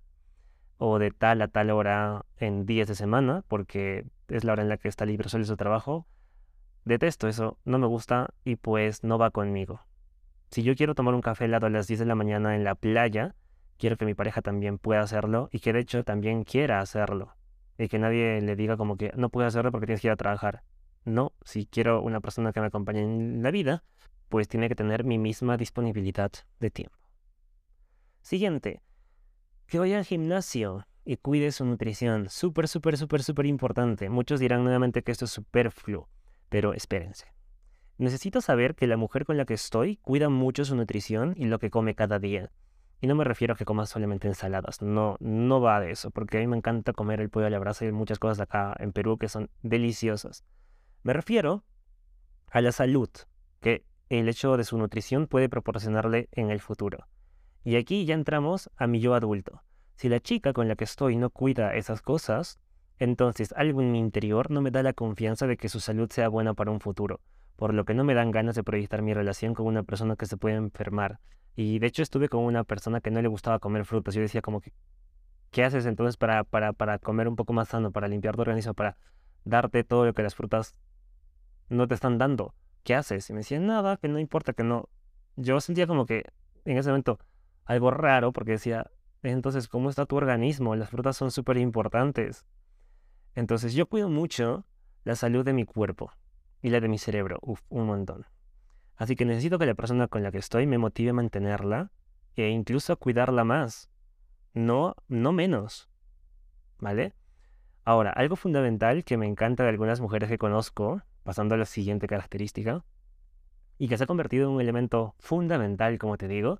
o 0.77 0.99
de 0.99 1.11
tal 1.11 1.41
a 1.41 1.47
tal 1.47 1.71
hora 1.71 2.25
en 2.37 2.65
días 2.65 2.87
de 2.87 2.95
semana, 2.95 3.43
porque 3.47 4.05
es 4.27 4.43
la 4.43 4.53
hora 4.53 4.61
en 4.61 4.69
la 4.69 4.77
que 4.77 4.87
está 4.87 5.05
libre 5.05 5.29
solo 5.29 5.43
su 5.45 5.57
trabajo. 5.57 6.07
Detesto 6.85 7.27
eso, 7.27 7.57
no 7.65 7.79
me 7.79 7.87
gusta 7.87 8.29
y 8.45 8.55
pues 8.55 9.03
no 9.03 9.17
va 9.17 9.31
conmigo. 9.31 9.81
Si 10.51 10.63
yo 10.63 10.75
quiero 10.75 10.95
tomar 10.95 11.13
un 11.13 11.21
café 11.21 11.45
helado 11.45 11.67
a 11.67 11.69
las 11.69 11.87
10 11.87 11.99
de 11.99 12.05
la 12.05 12.15
mañana 12.15 12.55
en 12.55 12.63
la 12.63 12.75
playa, 12.75 13.35
quiero 13.77 13.97
que 13.97 14.05
mi 14.05 14.13
pareja 14.13 14.41
también 14.41 14.77
pueda 14.77 15.01
hacerlo 15.01 15.49
y 15.51 15.59
que 15.59 15.73
de 15.73 15.79
hecho 15.79 16.03
también 16.03 16.43
quiera 16.43 16.81
hacerlo. 16.81 17.35
Y 17.77 17.87
que 17.87 17.99
nadie 17.99 18.41
le 18.41 18.55
diga 18.55 18.77
como 18.77 18.97
que 18.97 19.11
no 19.15 19.29
puede 19.29 19.47
hacerlo 19.47 19.71
porque 19.71 19.87
tienes 19.87 20.01
que 20.01 20.07
ir 20.07 20.11
a 20.11 20.17
trabajar. 20.17 20.63
No, 21.05 21.33
si 21.43 21.65
quiero 21.65 22.01
una 22.01 22.19
persona 22.19 22.51
que 22.51 22.61
me 22.61 22.67
acompañe 22.67 23.01
en 23.01 23.41
la 23.41 23.51
vida, 23.51 23.83
pues 24.29 24.47
tiene 24.47 24.69
que 24.69 24.75
tener 24.75 25.03
mi 25.03 25.17
misma 25.17 25.57
disponibilidad 25.57 26.31
de 26.59 26.69
tiempo. 26.69 26.97
Siguiente, 28.21 28.81
que 29.67 29.79
vaya 29.79 29.97
al 29.97 30.05
gimnasio 30.05 30.85
y 31.05 31.17
cuide 31.17 31.51
su 31.51 31.65
nutrición. 31.65 32.29
Súper, 32.29 32.67
súper, 32.67 32.97
súper, 32.97 33.23
súper 33.23 33.45
importante. 33.45 34.09
Muchos 34.09 34.39
dirán 34.39 34.63
nuevamente 34.63 35.01
que 35.01 35.11
esto 35.11 35.25
es 35.25 35.31
superfluo, 35.31 36.09
pero 36.49 36.73
espérense. 36.73 37.25
Necesito 37.97 38.41
saber 38.41 38.75
que 38.75 38.87
la 38.87 38.97
mujer 38.97 39.25
con 39.25 39.37
la 39.37 39.45
que 39.45 39.55
estoy 39.55 39.97
cuida 39.97 40.29
mucho 40.29 40.63
su 40.65 40.75
nutrición 40.75 41.33
y 41.35 41.45
lo 41.45 41.59
que 41.59 41.69
come 41.69 41.95
cada 41.95 42.19
día. 42.19 42.51
Y 43.01 43.07
no 43.07 43.15
me 43.15 43.23
refiero 43.23 43.53
a 43.53 43.57
que 43.57 43.65
coma 43.65 43.85
solamente 43.85 44.27
ensaladas, 44.27 44.81
no, 44.81 45.15
no 45.19 45.61
va 45.61 45.79
de 45.79 45.91
eso, 45.91 46.11
porque 46.11 46.37
a 46.37 46.41
mí 46.41 46.47
me 46.47 46.57
encanta 46.57 46.91
comer 46.91 47.21
el 47.21 47.29
pollo 47.29 47.47
a 47.47 47.49
la 47.49 47.59
brasa 47.59 47.85
y 47.85 47.91
muchas 47.91 48.19
cosas 48.19 48.41
acá 48.41 48.75
en 48.79 48.91
Perú 48.91 49.17
que 49.17 49.29
son 49.29 49.49
deliciosas. 49.63 50.43
Me 51.03 51.13
refiero 51.13 51.63
a 52.51 52.61
la 52.61 52.71
salud 52.71 53.09
que 53.61 53.85
el 54.09 54.27
hecho 54.27 54.57
de 54.57 54.63
su 54.63 54.77
nutrición 54.77 55.27
puede 55.27 55.49
proporcionarle 55.49 56.29
en 56.31 56.49
el 56.51 56.59
futuro. 56.59 57.07
Y 57.63 57.75
aquí 57.75 58.05
ya 58.05 58.15
entramos 58.15 58.69
a 58.75 58.87
mi 58.87 58.99
yo 58.99 59.13
adulto. 59.13 59.61
Si 59.95 60.09
la 60.09 60.19
chica 60.19 60.53
con 60.53 60.67
la 60.67 60.75
que 60.75 60.83
estoy 60.85 61.15
no 61.15 61.29
cuida 61.29 61.75
esas 61.75 62.01
cosas, 62.01 62.59
Entonces, 62.99 63.53
algo 63.55 63.81
en 63.81 63.93
mi 63.93 63.99
interior 63.99 64.51
no 64.51 64.61
me 64.61 64.71
da 64.71 64.83
la 64.83 64.91
confianza 64.91 65.47
de 65.47 65.55
que 65.55 65.69
su 65.69 65.79
salud 65.79 66.11
sea 66.11 66.27
buena 66.27 66.53
para 66.53 66.71
un 66.71 66.81
futuro, 66.81 67.21
por 67.55 67.73
lo 67.73 67.85
que 67.85 67.93
no 67.93 68.03
me 68.03 68.13
dan 68.13 68.31
ganas 68.31 68.55
de 68.55 68.63
proyectar 68.63 69.01
mi 69.01 69.13
relación 69.13 69.53
con 69.53 69.67
una 69.67 69.83
persona 69.83 70.17
que 70.17 70.25
se 70.25 70.35
puede 70.35 70.55
enfermar. 70.55 71.19
Y 71.55 71.79
de 71.79 71.87
hecho 71.87 72.03
estuve 72.03 72.27
con 72.27 72.43
una 72.43 72.65
persona 72.65 72.99
que 72.99 73.09
no 73.09 73.21
le 73.21 73.29
gustaba 73.29 73.59
comer 73.59 73.85
frutas. 73.85 74.15
Yo 74.15 74.21
decía 74.21 74.41
como 74.41 74.59
que, 74.59 74.73
¿qué 75.49 75.63
haces 75.63 75.85
entonces 75.85 76.17
para, 76.17 76.43
para, 76.43 76.73
para 76.73 76.99
comer 76.99 77.29
un 77.29 77.37
poco 77.37 77.53
más 77.53 77.69
sano, 77.69 77.91
para 77.91 78.09
limpiar 78.09 78.35
tu 78.35 78.41
organismo, 78.41 78.73
para 78.73 78.97
darte 79.45 79.85
todo 79.85 80.05
lo 80.05 80.13
que 80.13 80.23
las 80.23 80.35
frutas 80.35 80.75
no 81.69 81.87
te 81.87 81.95
están 81.95 82.17
dando? 82.17 82.53
¿Qué 82.83 82.95
haces? 82.95 83.29
Y 83.29 83.33
me 83.33 83.39
decía, 83.39 83.59
nada, 83.59 83.97
que 83.97 84.07
no 84.07 84.19
importa, 84.19 84.53
que 84.53 84.63
no. 84.63 84.89
Yo 85.35 85.59
sentía 85.61 85.87
como 85.87 86.05
que 86.05 86.25
en 86.65 86.77
ese 86.77 86.89
momento 86.89 87.19
algo 87.65 87.91
raro 87.91 88.31
porque 88.33 88.51
decía, 88.51 88.89
entonces, 89.21 89.67
¿cómo 89.67 89.89
está 89.89 90.05
tu 90.05 90.15
organismo? 90.15 90.75
Las 90.75 90.89
frutas 90.89 91.17
son 91.17 91.31
súper 91.31 91.57
importantes. 91.57 92.45
Entonces 93.35 93.73
yo 93.73 93.87
cuido 93.87 94.09
mucho 94.09 94.65
la 95.03 95.15
salud 95.15 95.45
de 95.45 95.53
mi 95.53 95.65
cuerpo 95.65 96.11
y 96.61 96.69
la 96.69 96.79
de 96.79 96.87
mi 96.87 96.97
cerebro, 96.97 97.39
uf, 97.41 97.61
un 97.69 97.85
montón. 97.85 98.25
Así 98.95 99.15
que 99.15 99.25
necesito 99.25 99.59
que 99.59 99.65
la 99.65 99.75
persona 99.75 100.07
con 100.07 100.23
la 100.23 100.31
que 100.31 100.39
estoy 100.39 100.67
me 100.67 100.77
motive 100.77 101.11
a 101.11 101.13
mantenerla 101.13 101.91
e 102.35 102.49
incluso 102.49 102.93
a 102.93 102.95
cuidarla 102.95 103.43
más, 103.43 103.89
no, 104.53 104.95
no 105.07 105.31
menos. 105.31 105.89
¿Vale? 106.79 107.13
Ahora, 107.83 108.11
algo 108.11 108.35
fundamental 108.35 109.03
que 109.03 109.17
me 109.17 109.25
encanta 109.25 109.63
de 109.63 109.69
algunas 109.69 110.01
mujeres 110.01 110.29
que 110.29 110.37
conozco, 110.37 111.01
pasando 111.23 111.55
a 111.55 111.57
la 111.57 111.65
siguiente 111.65 112.07
característica, 112.07 112.83
y 113.77 113.87
que 113.87 113.97
se 113.97 114.03
ha 114.03 114.07
convertido 114.07 114.49
en 114.49 114.55
un 114.55 114.61
elemento 114.61 115.15
fundamental, 115.19 115.97
como 115.97 116.17
te 116.17 116.27
digo, 116.27 116.59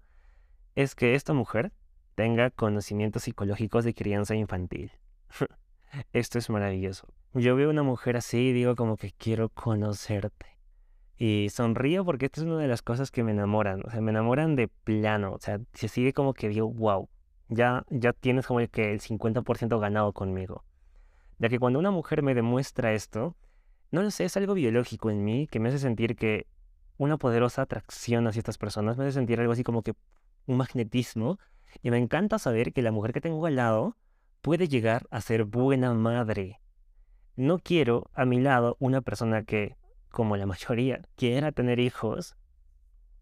es 0.76 0.96
que 0.96 1.16
esta 1.16 1.34
mujer 1.34 1.74
tenga 2.16 2.50
conocimientos 2.50 3.24
psicológicos 3.24 3.84
de 3.84 3.94
crianza 3.94 4.36
infantil. 4.36 4.92
Esto 6.14 6.38
es 6.38 6.50
maravilloso. 6.50 7.08
Yo 7.34 7.56
veo 7.56 7.70
una 7.70 7.84
mujer 7.84 8.18
así 8.18 8.38
y 8.38 8.54
digo 8.54 8.76
como 8.76 8.98
que 8.98 9.12
quiero 9.12 9.50
conocerte. 9.50 10.58
Y 11.18 11.50
sonrío 11.52 12.06
porque 12.06 12.28
esta 12.28 12.42
es 12.42 12.48
una 12.48 12.58
de 12.58 12.68
las 12.68 12.82
cosas 12.82 13.12
que 13.12 13.24
me 13.24 13.32
enamoran. 13.32 13.84
O 13.86 13.92
sea, 13.92 14.00
me 14.00 14.12
enamoran 14.12 14.56
de 14.56 14.70
plano. 14.70 15.34
O 15.34 15.40
sea, 15.40 15.60
se 15.74 15.90
sigue 15.90 16.14
como 16.14 16.34
que 16.34 16.48
digo, 16.48 16.72
wow, 16.72 17.10
ya, 17.50 17.86
ya 17.90 18.14
tienes 18.14 18.48
como 18.48 18.62
el 18.62 18.70
que 18.70 18.94
el 18.94 19.02
50% 19.02 19.80
ganado 19.80 20.14
conmigo. 20.14 20.64
Ya 21.38 21.50
que 21.50 21.60
cuando 21.60 21.80
una 21.80 21.92
mujer 21.92 22.22
me 22.24 22.36
demuestra 22.36 22.94
esto, 22.94 23.36
no 23.92 24.04
lo 24.04 24.12
sé, 24.12 24.26
es 24.26 24.38
algo 24.38 24.54
biológico 24.54 25.10
en 25.10 25.24
mí 25.24 25.48
que 25.48 25.60
me 25.60 25.70
hace 25.70 25.80
sentir 25.80 26.16
que 26.16 26.48
una 26.98 27.18
poderosa 27.18 27.62
atracción 27.64 28.28
hacia 28.28 28.40
estas 28.40 28.58
personas, 28.58 28.98
me 28.98 29.06
hace 29.06 29.14
sentir 29.14 29.40
algo 29.40 29.54
así 29.54 29.64
como 29.64 29.82
que 29.82 29.94
un 30.46 30.58
magnetismo. 30.58 31.40
Y 31.82 31.92
me 31.92 31.98
encanta 31.98 32.40
saber 32.40 32.74
que 32.74 32.82
la 32.82 32.92
mujer 32.92 33.14
que 33.14 33.22
tengo 33.22 33.46
al 33.46 33.56
lado 33.56 33.96
puede 34.42 34.68
llegar 34.68 35.08
a 35.12 35.22
ser 35.22 35.46
buena 35.46 35.94
madre. 35.94 36.60
No 37.36 37.60
quiero 37.60 38.10
a 38.14 38.26
mi 38.26 38.40
lado 38.42 38.76
una 38.80 39.02
persona 39.02 39.44
que, 39.44 39.78
como 40.10 40.36
la 40.36 40.46
mayoría, 40.46 41.02
quiera 41.16 41.52
tener 41.52 41.80
hijos, 41.80 42.36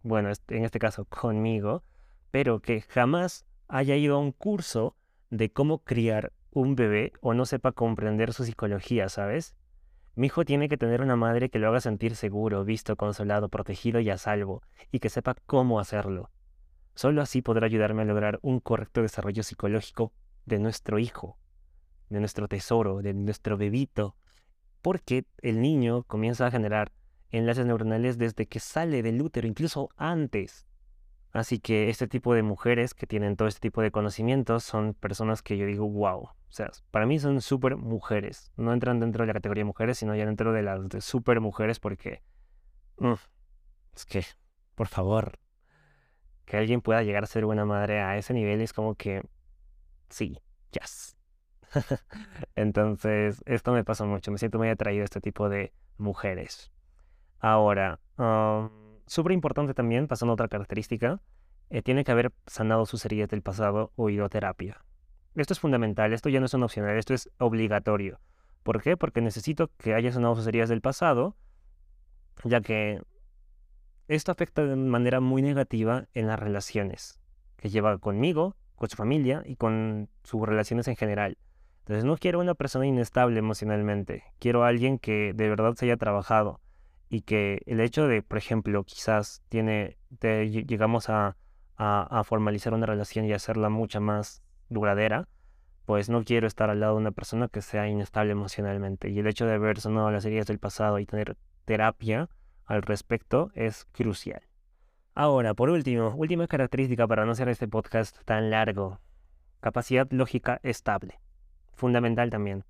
bueno, 0.01 0.31
en 0.47 0.63
este 0.63 0.79
caso 0.79 1.05
conmigo, 1.05 1.83
pero 2.31 2.61
que 2.61 2.81
jamás 2.81 3.45
haya 3.67 3.95
ido 3.95 4.15
a 4.15 4.19
un 4.19 4.31
curso 4.31 4.95
de 5.29 5.51
cómo 5.51 5.83
criar 5.83 6.33
un 6.51 6.75
bebé 6.75 7.11
o 7.21 7.33
no 7.33 7.45
sepa 7.45 7.73
comprender 7.73 8.33
su 8.33 8.45
psicología, 8.45 9.09
¿sabes? 9.09 9.55
Mi 10.17 10.27
hijo 10.27 10.45
tiene 10.45 10.67
que 10.67 10.77
tener 10.77 11.01
una 11.01 11.15
madre 11.15 11.51
que 11.51 11.59
lo 11.59 11.67
haga 11.67 11.79
sentir 11.79 12.15
seguro, 12.15 12.65
visto, 12.65 12.95
consolado, 12.95 13.49
protegido 13.49 13.99
y 13.99 14.09
a 14.09 14.17
salvo, 14.17 14.63
y 14.91 14.97
que 14.97 15.09
sepa 15.09 15.35
cómo 15.45 15.79
hacerlo. 15.79 16.31
Solo 16.95 17.21
así 17.21 17.43
podrá 17.43 17.67
ayudarme 17.67 18.01
a 18.01 18.05
lograr 18.05 18.39
un 18.41 18.59
correcto 18.59 19.03
desarrollo 19.03 19.43
psicológico 19.43 20.11
de 20.47 20.57
nuestro 20.57 20.97
hijo, 20.97 21.37
de 22.09 22.19
nuestro 22.19 22.47
tesoro, 22.47 23.03
de 23.03 23.13
nuestro 23.13 23.57
bebito, 23.57 24.15
porque 24.81 25.25
el 25.43 25.61
niño 25.61 26.01
comienza 26.01 26.47
a 26.47 26.51
generar 26.51 26.91
enlaces 27.29 27.67
neuronales 27.67 28.17
desde 28.17 28.47
que 28.47 28.59
sale 28.59 29.03
del 29.03 29.21
útero, 29.21 29.47
incluso 29.47 29.89
antes. 29.97 30.66
Así 31.37 31.59
que 31.59 31.89
este 31.89 32.07
tipo 32.07 32.33
de 32.33 32.41
mujeres 32.41 32.95
que 32.95 33.05
tienen 33.05 33.35
todo 33.35 33.47
este 33.47 33.59
tipo 33.59 33.83
de 33.83 33.91
conocimientos 33.91 34.63
son 34.63 34.95
personas 34.95 35.43
que 35.43 35.55
yo 35.55 35.67
digo, 35.67 35.87
wow. 35.87 36.21
O 36.23 36.33
sea, 36.49 36.71
para 36.89 37.05
mí 37.05 37.19
son 37.19 37.41
super 37.41 37.77
mujeres. 37.77 38.51
No 38.57 38.73
entran 38.73 38.99
dentro 38.99 39.21
de 39.21 39.27
la 39.27 39.33
categoría 39.33 39.61
de 39.61 39.65
mujeres, 39.65 39.99
sino 39.99 40.15
ya 40.15 40.25
dentro 40.25 40.51
de 40.51 40.63
las 40.63 40.89
de 40.89 40.99
super 40.99 41.39
mujeres 41.39 41.79
porque... 41.79 42.23
Mm, 42.97 43.13
es 43.95 44.05
que, 44.05 44.25
por 44.73 44.87
favor, 44.87 45.37
que 46.45 46.57
alguien 46.57 46.81
pueda 46.81 47.03
llegar 47.03 47.23
a 47.23 47.27
ser 47.27 47.45
buena 47.45 47.65
madre 47.65 48.01
a 48.01 48.17
ese 48.17 48.33
nivel 48.33 48.59
es 48.61 48.73
como 48.73 48.95
que 48.95 49.21
sí, 50.09 50.41
yes. 50.71 51.17
Entonces, 52.55 53.43
esto 53.45 53.73
me 53.73 53.83
pasa 53.83 54.05
mucho, 54.05 54.31
me 54.31 54.39
siento 54.39 54.57
muy 54.57 54.69
atraído 54.69 55.03
a 55.03 55.05
este 55.05 55.21
tipo 55.21 55.49
de 55.49 55.71
mujeres. 55.99 56.71
Ahora, 57.39 57.99
súper 59.07 59.31
importante 59.31 59.73
también, 59.73 60.07
pasando 60.07 60.33
a 60.33 60.35
otra 60.35 60.47
característica, 60.47 61.21
eh, 61.69 61.81
tiene 61.81 62.03
que 62.03 62.11
haber 62.11 62.31
sanado 62.45 62.85
sus 62.85 63.03
heridas 63.05 63.29
del 63.29 63.41
pasado 63.41 63.91
o 63.95 64.09
ido 64.09 64.25
a 64.25 64.29
terapia. 64.29 64.83
Esto 65.35 65.53
es 65.53 65.59
fundamental, 65.59 66.13
esto 66.13 66.29
ya 66.29 66.39
no 66.39 66.45
es 66.45 66.53
un 66.53 66.63
opcional, 66.63 66.97
esto 66.97 67.13
es 67.13 67.29
obligatorio. 67.39 68.19
¿Por 68.63 68.81
qué? 68.81 68.97
Porque 68.97 69.21
necesito 69.21 69.71
que 69.77 69.93
haya 69.93 70.11
sanado 70.11 70.35
sus 70.35 70.47
heridas 70.47 70.69
del 70.69 70.81
pasado, 70.81 71.35
ya 72.43 72.61
que 72.61 73.01
esto 74.07 74.31
afecta 74.31 74.63
de 74.65 74.75
manera 74.75 75.19
muy 75.19 75.41
negativa 75.41 76.07
en 76.13 76.27
las 76.27 76.39
relaciones 76.39 77.19
que 77.57 77.69
lleva 77.69 77.97
conmigo 77.97 78.55
con 78.75 78.89
su 78.89 78.95
familia 78.95 79.43
y 79.45 79.55
con 79.55 80.09
sus 80.23 80.47
relaciones 80.47 80.87
en 80.87 80.95
general. 80.95 81.37
Entonces 81.79 82.03
no 82.03 82.17
quiero 82.17 82.39
una 82.39 82.53
persona 82.53 82.85
inestable 82.85 83.39
emocionalmente, 83.39 84.23
quiero 84.39 84.63
a 84.63 84.67
alguien 84.67 84.99
que 84.99 85.33
de 85.33 85.49
verdad 85.49 85.73
se 85.75 85.85
haya 85.85 85.97
trabajado 85.97 86.59
y 87.09 87.21
que 87.21 87.61
el 87.65 87.79
hecho 87.79 88.07
de, 88.07 88.21
por 88.21 88.37
ejemplo, 88.37 88.83
quizás 88.83 89.41
tiene, 89.49 89.97
llegamos 90.19 91.09
a, 91.09 91.37
a, 91.77 92.23
formalizar 92.23 92.73
una 92.73 92.85
relación 92.85 93.25
y 93.25 93.33
hacerla 93.33 93.69
mucha 93.69 93.99
más 93.99 94.43
duradera, 94.69 95.27
pues 95.85 96.09
no 96.09 96.23
quiero 96.23 96.47
estar 96.47 96.69
al 96.69 96.81
lado 96.81 96.95
de 96.95 97.01
una 97.01 97.11
persona 97.11 97.47
que 97.47 97.61
sea 97.61 97.87
inestable 97.87 98.31
emocionalmente. 98.31 99.09
Y 99.09 99.19
el 99.19 99.27
hecho 99.27 99.45
de 99.45 99.53
haber 99.53 99.79
sonado 99.79 100.11
las 100.11 100.25
heridas 100.25 100.47
del 100.47 100.59
pasado 100.59 100.99
y 100.99 101.05
tener 101.05 101.37
terapia 101.65 102.29
al 102.65 102.81
respecto 102.81 103.51
es 103.53 103.85
crucial. 103.93 104.41
Ahora, 105.13 105.53
por 105.53 105.69
último, 105.69 106.13
última 106.15 106.47
característica 106.47 107.07
para 107.07 107.25
no 107.25 107.31
hacer 107.31 107.47
este 107.49 107.67
podcast 107.67 108.17
tan 108.25 108.49
largo. 108.49 108.99
Capacidad 109.61 110.07
lógica 110.11 110.59
estable. 110.63 111.19
Fundamental 111.73 112.29
también. 112.29 112.65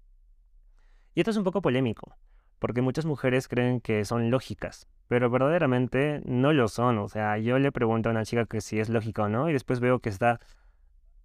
Y 1.15 1.21
esto 1.21 1.31
es 1.31 1.37
un 1.37 1.43
poco 1.43 1.61
polémico, 1.61 2.15
porque 2.59 2.81
muchas 2.81 3.05
mujeres 3.05 3.47
creen 3.47 3.81
que 3.81 4.05
son 4.05 4.31
lógicas, 4.31 4.87
pero 5.07 5.29
verdaderamente 5.29 6.21
no 6.25 6.53
lo 6.53 6.67
son. 6.67 6.97
O 6.97 7.07
sea, 7.07 7.37
yo 7.37 7.59
le 7.59 7.71
pregunto 7.71 8.09
a 8.09 8.11
una 8.11 8.25
chica 8.25 8.45
que 8.45 8.61
si 8.61 8.79
es 8.79 8.89
lógica 8.89 9.23
o 9.23 9.29
no, 9.29 9.49
y 9.49 9.53
después 9.53 9.79
veo 9.79 9.99
que 9.99 10.09
está 10.09 10.39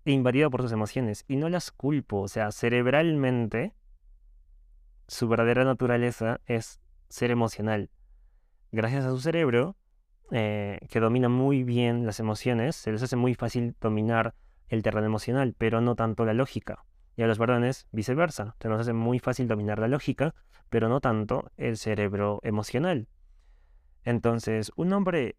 invadida 0.04 0.50
por 0.50 0.62
sus 0.62 0.72
emociones, 0.72 1.24
y 1.28 1.36
no 1.36 1.48
las 1.48 1.70
culpo. 1.70 2.20
O 2.20 2.28
sea, 2.28 2.52
cerebralmente, 2.52 3.74
su 5.08 5.28
verdadera 5.28 5.64
naturaleza 5.64 6.40
es 6.46 6.80
ser 7.08 7.30
emocional. 7.30 7.90
Gracias 8.72 9.04
a 9.04 9.10
su 9.10 9.20
cerebro, 9.20 9.76
eh, 10.30 10.80
que 10.90 11.00
domina 11.00 11.28
muy 11.28 11.62
bien 11.62 12.06
las 12.06 12.20
emociones, 12.20 12.76
se 12.76 12.90
les 12.90 13.02
hace 13.02 13.16
muy 13.16 13.34
fácil 13.34 13.74
dominar 13.80 14.34
el 14.68 14.82
terreno 14.82 15.06
emocional, 15.06 15.54
pero 15.56 15.80
no 15.80 15.94
tanto 15.94 16.24
la 16.24 16.32
lógica. 16.32 16.84
Y 17.16 17.22
a 17.22 17.27
los 17.27 17.38
varones, 17.38 17.87
viceversa, 17.92 18.57
se 18.61 18.68
nos 18.68 18.81
hace 18.81 18.92
muy 18.92 19.18
fácil 19.18 19.48
dominar 19.48 19.79
la 19.79 19.88
lógica, 19.88 20.35
pero 20.70 20.88
no 20.88 21.01
tanto 21.01 21.51
el 21.57 21.77
cerebro 21.77 22.40
emocional. 22.42 23.09
Entonces, 24.05 24.72
un 24.77 24.92
hombre 24.92 25.37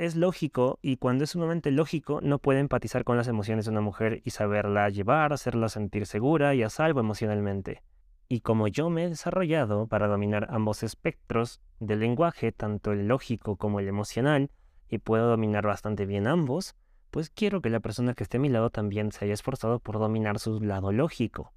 es 0.00 0.16
lógico 0.16 0.78
y 0.80 0.96
cuando 0.96 1.24
es 1.24 1.30
sumamente 1.30 1.70
lógico 1.70 2.20
no 2.22 2.38
puede 2.38 2.60
empatizar 2.60 3.04
con 3.04 3.16
las 3.16 3.28
emociones 3.28 3.66
de 3.66 3.70
una 3.70 3.80
mujer 3.82 4.22
y 4.24 4.30
saberla 4.30 4.88
llevar, 4.88 5.32
hacerla 5.32 5.68
sentir 5.68 6.06
segura 6.06 6.54
y 6.54 6.62
a 6.62 6.70
salvo 6.70 7.00
emocionalmente. 7.00 7.82
Y 8.26 8.40
como 8.40 8.68
yo 8.68 8.90
me 8.90 9.04
he 9.04 9.08
desarrollado 9.08 9.88
para 9.88 10.06
dominar 10.06 10.46
ambos 10.50 10.82
espectros 10.82 11.60
del 11.80 12.00
lenguaje, 12.00 12.52
tanto 12.52 12.92
el 12.92 13.08
lógico 13.08 13.56
como 13.56 13.80
el 13.80 13.88
emocional, 13.88 14.50
y 14.88 14.98
puedo 14.98 15.28
dominar 15.28 15.66
bastante 15.66 16.06
bien 16.06 16.26
ambos, 16.26 16.76
pues 17.10 17.30
quiero 17.30 17.60
que 17.60 17.70
la 17.70 17.80
persona 17.80 18.14
que 18.14 18.22
esté 18.22 18.36
a 18.36 18.40
mi 18.40 18.48
lado 18.48 18.70
también 18.70 19.12
se 19.12 19.24
haya 19.24 19.34
esforzado 19.34 19.80
por 19.80 19.98
dominar 19.98 20.38
su 20.38 20.60
lado 20.60 20.92
lógico. 20.92 21.52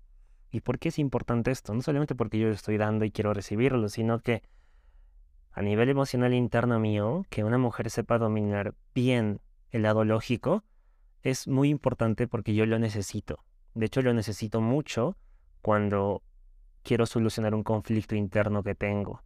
¿Y 0.52 0.62
por 0.62 0.80
qué 0.80 0.90
es 0.90 1.00
importante 1.00 1.52
esto? 1.52 1.74
No 1.74 1.82
solamente 1.82 2.16
porque 2.16 2.40
yo 2.40 2.50
estoy 2.50 2.78
dando 2.78 3.06
y 3.06 3.12
quiero 3.12 3.34
recibirlo, 3.34 3.90
sino 3.90 4.20
que 4.20 4.44
a 5.52 5.62
nivel 5.62 5.90
emocional 5.90 6.34
interno 6.34 6.80
mío, 6.80 7.26
que 7.30 7.44
una 7.44 7.58
mujer 7.58 7.90
sepa 7.90 8.18
dominar 8.18 8.74
bien 8.94 9.40
el 9.70 9.84
lado 9.84 10.04
lógico, 10.04 10.64
es 11.22 11.48
muy 11.48 11.70
importante 11.70 12.28
porque 12.28 12.54
yo 12.54 12.66
lo 12.66 12.80
necesito. 12.80 13.40
De 13.74 13.86
hecho, 13.86 14.02
lo 14.02 14.14
necesito 14.14 14.62
mucho 14.62 15.16
cuando 15.62 16.22
quiero 16.84 17.06
solucionar 17.06 17.56
un 17.56 17.64
conflicto 17.64 18.16
interno 18.16 18.64
que 18.64 18.76
tengo. 18.76 19.24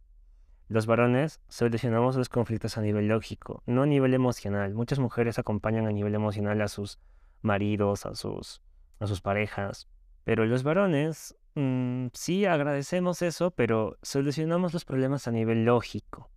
Los 0.68 0.84
varones 0.84 1.40
solucionamos 1.48 2.16
los 2.16 2.28
conflictos 2.28 2.76
a 2.76 2.82
nivel 2.82 3.08
lógico, 3.08 3.62
no 3.64 3.82
a 3.82 3.86
nivel 3.86 4.12
emocional. 4.12 4.74
Muchas 4.74 4.98
mujeres 4.98 5.38
acompañan 5.38 5.86
a 5.86 5.92
nivel 5.92 6.14
emocional 6.14 6.60
a 6.60 6.68
sus 6.68 6.98
maridos, 7.40 8.04
a 8.04 8.14
sus, 8.14 8.60
a 9.00 9.06
sus 9.06 9.22
parejas. 9.22 9.88
Pero 10.24 10.44
los 10.44 10.64
varones 10.64 11.36
mm, 11.54 12.08
sí 12.12 12.44
agradecemos 12.44 13.22
eso, 13.22 13.50
pero 13.50 13.96
solucionamos 14.02 14.74
los 14.74 14.84
problemas 14.84 15.26
a 15.26 15.30
nivel 15.30 15.64
lógico. 15.64 16.30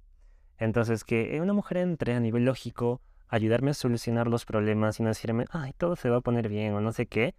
Entonces, 0.58 1.04
que 1.04 1.38
una 1.42 1.52
mujer 1.52 1.78
entre 1.78 2.14
a 2.14 2.22
nivel 2.22 2.46
lógico, 2.46 3.02
ayudarme 3.28 3.72
a 3.72 3.74
solucionar 3.74 4.28
los 4.28 4.46
problemas 4.46 5.00
y 5.00 5.04
no 5.04 5.10
decirme, 5.10 5.46
ay, 5.52 5.74
todo 5.78 5.98
se 5.98 6.10
va 6.10 6.18
a 6.18 6.22
poner 6.22 6.48
bien 6.48 6.74
o 6.74 6.80
no 6.80 6.94
sé 6.94 7.06
qué, 7.06 7.36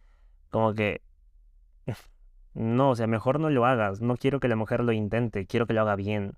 como 0.51 0.74
que... 0.74 1.01
No, 2.55 2.90
o 2.90 2.95
sea, 2.95 3.07
mejor 3.07 3.40
no 3.40 3.49
lo 3.49 3.64
hagas. 3.64 4.03
No 4.03 4.18
quiero 4.18 4.38
que 4.38 4.47
la 4.47 4.57
mujer 4.57 4.84
lo 4.84 4.93
intente, 4.93 5.47
quiero 5.47 5.66
que 5.66 5.72
lo 5.72 5.80
haga 5.80 5.97
bien. 5.97 6.36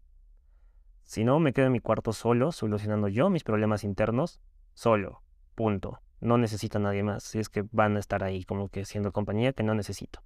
Si 1.05 1.23
no, 1.23 1.39
me 1.39 1.53
quedo 1.53 1.67
en 1.67 1.73
mi 1.73 1.81
cuarto 1.81 2.13
solo, 2.13 2.51
solucionando 2.51 3.09
yo 3.09 3.31
mis 3.31 3.45
problemas 3.45 3.85
internos, 3.85 4.41
solo. 4.73 5.23
Punto. 5.55 6.01
No 6.21 6.39
necesito 6.39 6.79
a 6.79 6.81
nadie 6.81 7.03
más. 7.03 7.23
Si 7.23 7.39
es 7.39 7.49
que 7.49 7.65
van 7.71 7.97
a 7.97 8.01
estar 8.01 8.25
ahí 8.25 8.45
como 8.45 8.69
que 8.69 8.85
siendo 8.85 9.13
compañía 9.13 9.53
que 9.53 9.63
no 9.63 9.75
necesito. 9.75 10.23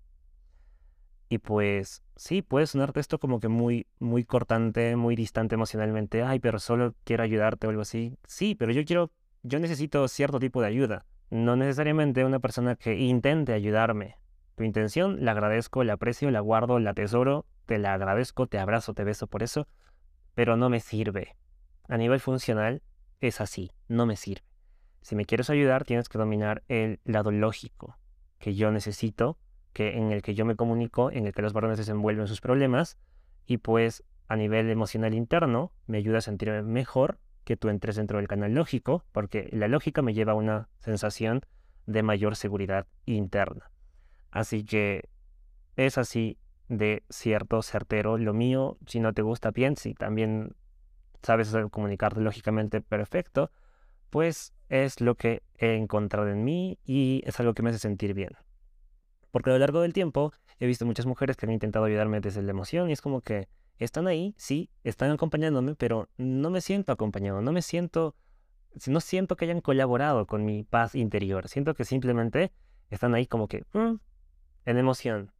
Y 1.28 1.38
pues 1.38 2.02
sí, 2.16 2.40
puede 2.40 2.66
sonarte 2.66 3.00
esto 3.00 3.18
como 3.18 3.40
que 3.40 3.48
muy, 3.48 3.86
muy 3.98 4.24
cortante, 4.24 4.96
muy 4.96 5.16
distante 5.16 5.56
emocionalmente. 5.56 6.22
Ay, 6.22 6.38
pero 6.38 6.58
solo 6.58 6.94
quiero 7.04 7.24
ayudarte 7.24 7.66
o 7.66 7.70
algo 7.70 7.82
así. 7.82 8.16
Sí, 8.24 8.54
pero 8.54 8.72
yo 8.72 8.84
quiero, 8.84 9.10
yo 9.42 9.58
necesito 9.58 10.06
cierto 10.08 10.38
tipo 10.38 10.62
de 10.62 10.68
ayuda. 10.68 11.04
No 11.28 11.56
necesariamente 11.56 12.24
una 12.24 12.38
persona 12.38 12.76
que 12.76 12.96
intente 12.96 13.52
ayudarme. 13.52 14.16
Tu 14.54 14.64
intención, 14.64 15.24
la 15.24 15.32
agradezco, 15.32 15.84
la 15.84 15.94
aprecio, 15.94 16.30
la 16.30 16.40
guardo, 16.40 16.78
la 16.78 16.94
tesoro, 16.94 17.44
te 17.66 17.78
la 17.78 17.92
agradezco, 17.92 18.46
te 18.46 18.58
abrazo, 18.58 18.94
te 18.94 19.04
beso 19.04 19.26
por 19.26 19.42
eso, 19.42 19.68
pero 20.38 20.56
no 20.56 20.70
me 20.70 20.78
sirve. 20.78 21.34
A 21.88 21.96
nivel 21.96 22.20
funcional, 22.20 22.80
es 23.20 23.40
así, 23.40 23.72
no 23.88 24.06
me 24.06 24.14
sirve. 24.14 24.44
Si 25.00 25.16
me 25.16 25.24
quieres 25.24 25.50
ayudar, 25.50 25.82
tienes 25.82 26.08
que 26.08 26.16
dominar 26.16 26.62
el 26.68 27.00
lado 27.02 27.32
lógico 27.32 27.98
que 28.38 28.54
yo 28.54 28.70
necesito 28.70 29.36
que, 29.72 29.96
en 29.96 30.12
el 30.12 30.22
que 30.22 30.36
yo 30.36 30.44
me 30.44 30.54
comunico, 30.54 31.10
en 31.10 31.26
el 31.26 31.32
que 31.32 31.42
los 31.42 31.54
varones 31.54 31.76
desenvuelven 31.76 32.28
sus 32.28 32.40
problemas, 32.40 32.98
y 33.46 33.56
pues 33.56 34.04
a 34.28 34.36
nivel 34.36 34.70
emocional 34.70 35.12
interno 35.12 35.72
me 35.88 35.98
ayuda 35.98 36.18
a 36.18 36.20
sentirme 36.20 36.62
mejor 36.62 37.18
que 37.42 37.56
tú 37.56 37.68
entres 37.68 37.96
dentro 37.96 38.18
del 38.18 38.28
canal 38.28 38.54
lógico, 38.54 39.04
porque 39.10 39.48
la 39.50 39.66
lógica 39.66 40.02
me 40.02 40.14
lleva 40.14 40.34
a 40.34 40.36
una 40.36 40.68
sensación 40.78 41.40
de 41.86 42.04
mayor 42.04 42.36
seguridad 42.36 42.86
interna. 43.06 43.72
Así 44.30 44.64
que 44.64 45.08
es 45.74 45.98
así 45.98 46.38
de 46.68 47.04
cierto, 47.08 47.62
certero. 47.62 48.18
Lo 48.18 48.34
mío, 48.34 48.78
si 48.86 49.00
no 49.00 49.12
te 49.12 49.22
gusta 49.22 49.50
bien, 49.50 49.76
si 49.76 49.94
también 49.94 50.54
sabes 51.22 51.54
comunicarte 51.70 52.20
lógicamente 52.20 52.80
perfecto, 52.80 53.50
pues 54.10 54.54
es 54.68 55.00
lo 55.00 55.14
que 55.16 55.42
he 55.56 55.74
encontrado 55.74 56.28
en 56.28 56.44
mí 56.44 56.78
y 56.84 57.22
es 57.24 57.38
algo 57.40 57.54
que 57.54 57.62
me 57.62 57.70
hace 57.70 57.78
sentir 57.78 58.14
bien. 58.14 58.30
Porque 59.30 59.50
a 59.50 59.52
lo 59.54 59.58
largo 59.58 59.80
del 59.80 59.92
tiempo 59.92 60.32
he 60.58 60.66
visto 60.66 60.86
muchas 60.86 61.06
mujeres 61.06 61.36
que 61.36 61.46
han 61.46 61.52
intentado 61.52 61.84
ayudarme 61.84 62.20
desde 62.20 62.42
la 62.42 62.50
emoción 62.50 62.88
y 62.90 62.92
es 62.92 63.00
como 63.00 63.20
que 63.20 63.48
están 63.78 64.06
ahí, 64.06 64.34
sí, 64.36 64.70
están 64.84 65.10
acompañándome, 65.10 65.74
pero 65.74 66.08
no 66.16 66.50
me 66.50 66.60
siento 66.60 66.92
acompañado, 66.92 67.40
no 67.42 67.52
me 67.52 67.62
siento, 67.62 68.16
no 68.86 69.00
siento 69.00 69.36
que 69.36 69.44
hayan 69.44 69.60
colaborado 69.60 70.26
con 70.26 70.44
mi 70.44 70.64
paz 70.64 70.94
interior, 70.94 71.48
siento 71.48 71.74
que 71.74 71.84
simplemente 71.84 72.52
están 72.90 73.14
ahí 73.14 73.26
como 73.26 73.46
que 73.46 73.64
mm, 73.72 73.94
en 74.64 74.78
emoción. 74.78 75.32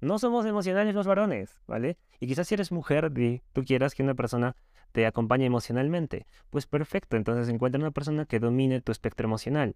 No 0.00 0.18
somos 0.18 0.44
emocionales 0.46 0.94
los 0.94 1.06
varones, 1.06 1.60
¿vale? 1.66 1.98
Y 2.20 2.26
quizás 2.26 2.48
si 2.48 2.54
eres 2.54 2.72
mujer 2.72 3.12
y 3.16 3.42
tú 3.52 3.64
quieras 3.64 3.94
que 3.94 4.02
una 4.02 4.14
persona 4.14 4.56
te 4.92 5.06
acompañe 5.06 5.46
emocionalmente, 5.46 6.26
pues 6.50 6.66
perfecto, 6.66 7.16
entonces 7.16 7.48
encuentra 7.48 7.80
una 7.80 7.90
persona 7.90 8.24
que 8.24 8.40
domine 8.40 8.80
tu 8.80 8.92
espectro 8.92 9.26
emocional. 9.26 9.74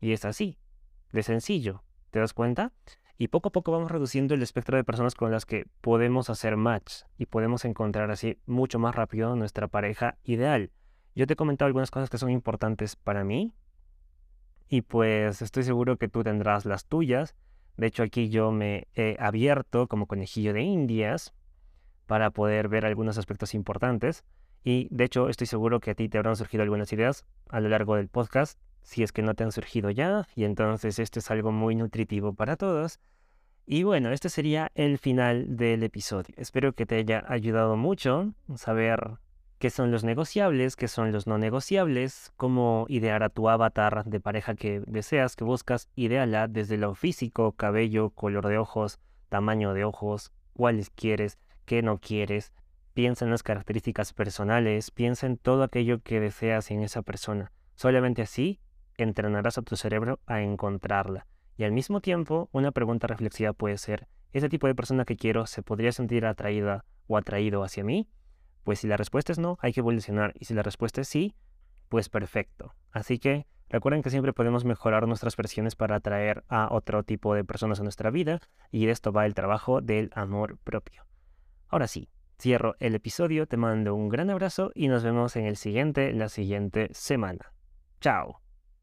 Y 0.00 0.12
es 0.12 0.24
así, 0.24 0.58
de 1.12 1.22
sencillo. 1.22 1.82
¿Te 2.10 2.18
das 2.18 2.34
cuenta? 2.34 2.72
Y 3.18 3.28
poco 3.28 3.50
a 3.50 3.52
poco 3.52 3.70
vamos 3.70 3.90
reduciendo 3.90 4.34
el 4.34 4.42
espectro 4.42 4.76
de 4.76 4.84
personas 4.84 5.14
con 5.14 5.30
las 5.30 5.44
que 5.44 5.66
podemos 5.80 6.30
hacer 6.30 6.56
match 6.56 7.02
y 7.18 7.26
podemos 7.26 7.64
encontrar 7.64 8.10
así 8.10 8.38
mucho 8.46 8.78
más 8.78 8.94
rápido 8.94 9.36
nuestra 9.36 9.68
pareja 9.68 10.16
ideal. 10.24 10.70
Yo 11.14 11.26
te 11.26 11.34
he 11.34 11.36
comentado 11.36 11.66
algunas 11.66 11.90
cosas 11.90 12.08
que 12.08 12.18
son 12.18 12.30
importantes 12.30 12.96
para 12.96 13.22
mí 13.24 13.52
y 14.68 14.82
pues 14.82 15.42
estoy 15.42 15.64
seguro 15.64 15.96
que 15.96 16.08
tú 16.08 16.22
tendrás 16.22 16.64
las 16.64 16.86
tuyas. 16.86 17.34
De 17.76 17.86
hecho 17.86 18.02
aquí 18.02 18.28
yo 18.28 18.52
me 18.52 18.88
he 18.94 19.16
abierto 19.18 19.88
como 19.88 20.06
conejillo 20.06 20.52
de 20.52 20.62
indias 20.62 21.32
para 22.06 22.30
poder 22.30 22.68
ver 22.68 22.86
algunos 22.86 23.18
aspectos 23.18 23.54
importantes 23.54 24.24
y 24.62 24.88
de 24.90 25.04
hecho 25.04 25.28
estoy 25.28 25.46
seguro 25.46 25.80
que 25.80 25.92
a 25.92 25.94
ti 25.94 26.08
te 26.08 26.18
habrán 26.18 26.36
surgido 26.36 26.62
algunas 26.62 26.92
ideas 26.92 27.24
a 27.48 27.60
lo 27.60 27.68
largo 27.68 27.96
del 27.96 28.08
podcast 28.08 28.58
si 28.82 29.02
es 29.02 29.12
que 29.12 29.22
no 29.22 29.34
te 29.34 29.44
han 29.44 29.52
surgido 29.52 29.90
ya, 29.90 30.26
y 30.34 30.44
entonces 30.44 30.98
esto 30.98 31.18
es 31.18 31.30
algo 31.30 31.52
muy 31.52 31.74
nutritivo 31.74 32.32
para 32.32 32.56
todos. 32.56 32.98
Y 33.66 33.84
bueno, 33.84 34.10
este 34.10 34.28
sería 34.28 34.70
el 34.74 34.98
final 34.98 35.56
del 35.56 35.82
episodio. 35.82 36.34
Espero 36.36 36.72
que 36.72 36.86
te 36.86 36.96
haya 36.96 37.24
ayudado 37.28 37.76
mucho 37.76 38.34
saber 38.56 39.18
qué 39.60 39.68
son 39.68 39.90
los 39.90 40.04
negociables, 40.04 40.74
qué 40.74 40.88
son 40.88 41.12
los 41.12 41.26
no 41.26 41.36
negociables, 41.36 42.32
cómo 42.38 42.86
idear 42.88 43.22
a 43.22 43.28
tu 43.28 43.50
avatar 43.50 44.06
de 44.06 44.18
pareja 44.18 44.54
que 44.54 44.82
deseas, 44.86 45.36
que 45.36 45.44
buscas, 45.44 45.90
ideala 45.94 46.48
desde 46.48 46.78
lo 46.78 46.94
físico, 46.94 47.52
cabello, 47.52 48.08
color 48.08 48.48
de 48.48 48.56
ojos, 48.56 49.00
tamaño 49.28 49.74
de 49.74 49.84
ojos, 49.84 50.32
cuáles 50.54 50.88
quieres, 50.88 51.38
qué 51.66 51.82
no 51.82 51.98
quieres. 51.98 52.54
Piensa 52.94 53.26
en 53.26 53.32
las 53.32 53.42
características 53.42 54.14
personales, 54.14 54.90
piensa 54.90 55.26
en 55.26 55.36
todo 55.36 55.62
aquello 55.62 56.00
que 56.00 56.20
deseas 56.20 56.70
en 56.70 56.82
esa 56.82 57.02
persona. 57.02 57.52
Solamente 57.74 58.22
así 58.22 58.60
entrenarás 58.96 59.58
a 59.58 59.62
tu 59.62 59.76
cerebro 59.76 60.20
a 60.24 60.40
encontrarla. 60.40 61.26
Y 61.58 61.64
al 61.64 61.72
mismo 61.72 62.00
tiempo, 62.00 62.48
una 62.52 62.72
pregunta 62.72 63.06
reflexiva 63.08 63.52
puede 63.52 63.76
ser, 63.76 64.08
¿ese 64.32 64.48
tipo 64.48 64.66
de 64.68 64.74
persona 64.74 65.04
que 65.04 65.16
quiero 65.16 65.44
se 65.44 65.62
podría 65.62 65.92
sentir 65.92 66.24
atraída 66.24 66.86
o 67.08 67.18
atraído 67.18 67.62
hacia 67.62 67.84
mí? 67.84 68.08
Pues 68.64 68.80
si 68.80 68.86
la 68.86 68.96
respuesta 68.96 69.32
es 69.32 69.38
no, 69.38 69.58
hay 69.60 69.72
que 69.72 69.80
evolucionar. 69.80 70.32
Y 70.38 70.44
si 70.44 70.54
la 70.54 70.62
respuesta 70.62 71.00
es 71.00 71.08
sí, 71.08 71.34
pues 71.88 72.08
perfecto. 72.08 72.74
Así 72.90 73.18
que 73.18 73.46
recuerden 73.68 74.02
que 74.02 74.10
siempre 74.10 74.32
podemos 74.32 74.64
mejorar 74.64 75.06
nuestras 75.06 75.36
versiones 75.36 75.76
para 75.76 75.96
atraer 75.96 76.44
a 76.48 76.68
otro 76.70 77.02
tipo 77.02 77.34
de 77.34 77.44
personas 77.44 77.80
a 77.80 77.82
nuestra 77.82 78.10
vida. 78.10 78.40
Y 78.70 78.86
de 78.86 78.92
esto 78.92 79.12
va 79.12 79.26
el 79.26 79.34
trabajo 79.34 79.80
del 79.80 80.10
amor 80.14 80.58
propio. 80.58 81.06
Ahora 81.68 81.86
sí, 81.86 82.08
cierro 82.38 82.74
el 82.80 82.94
episodio, 82.94 83.46
te 83.46 83.56
mando 83.56 83.94
un 83.94 84.08
gran 84.08 84.30
abrazo 84.30 84.72
y 84.74 84.88
nos 84.88 85.04
vemos 85.04 85.36
en 85.36 85.46
el 85.46 85.56
siguiente, 85.56 86.12
la 86.12 86.28
siguiente 86.28 86.88
semana. 86.92 87.52
Chao. 88.00 88.40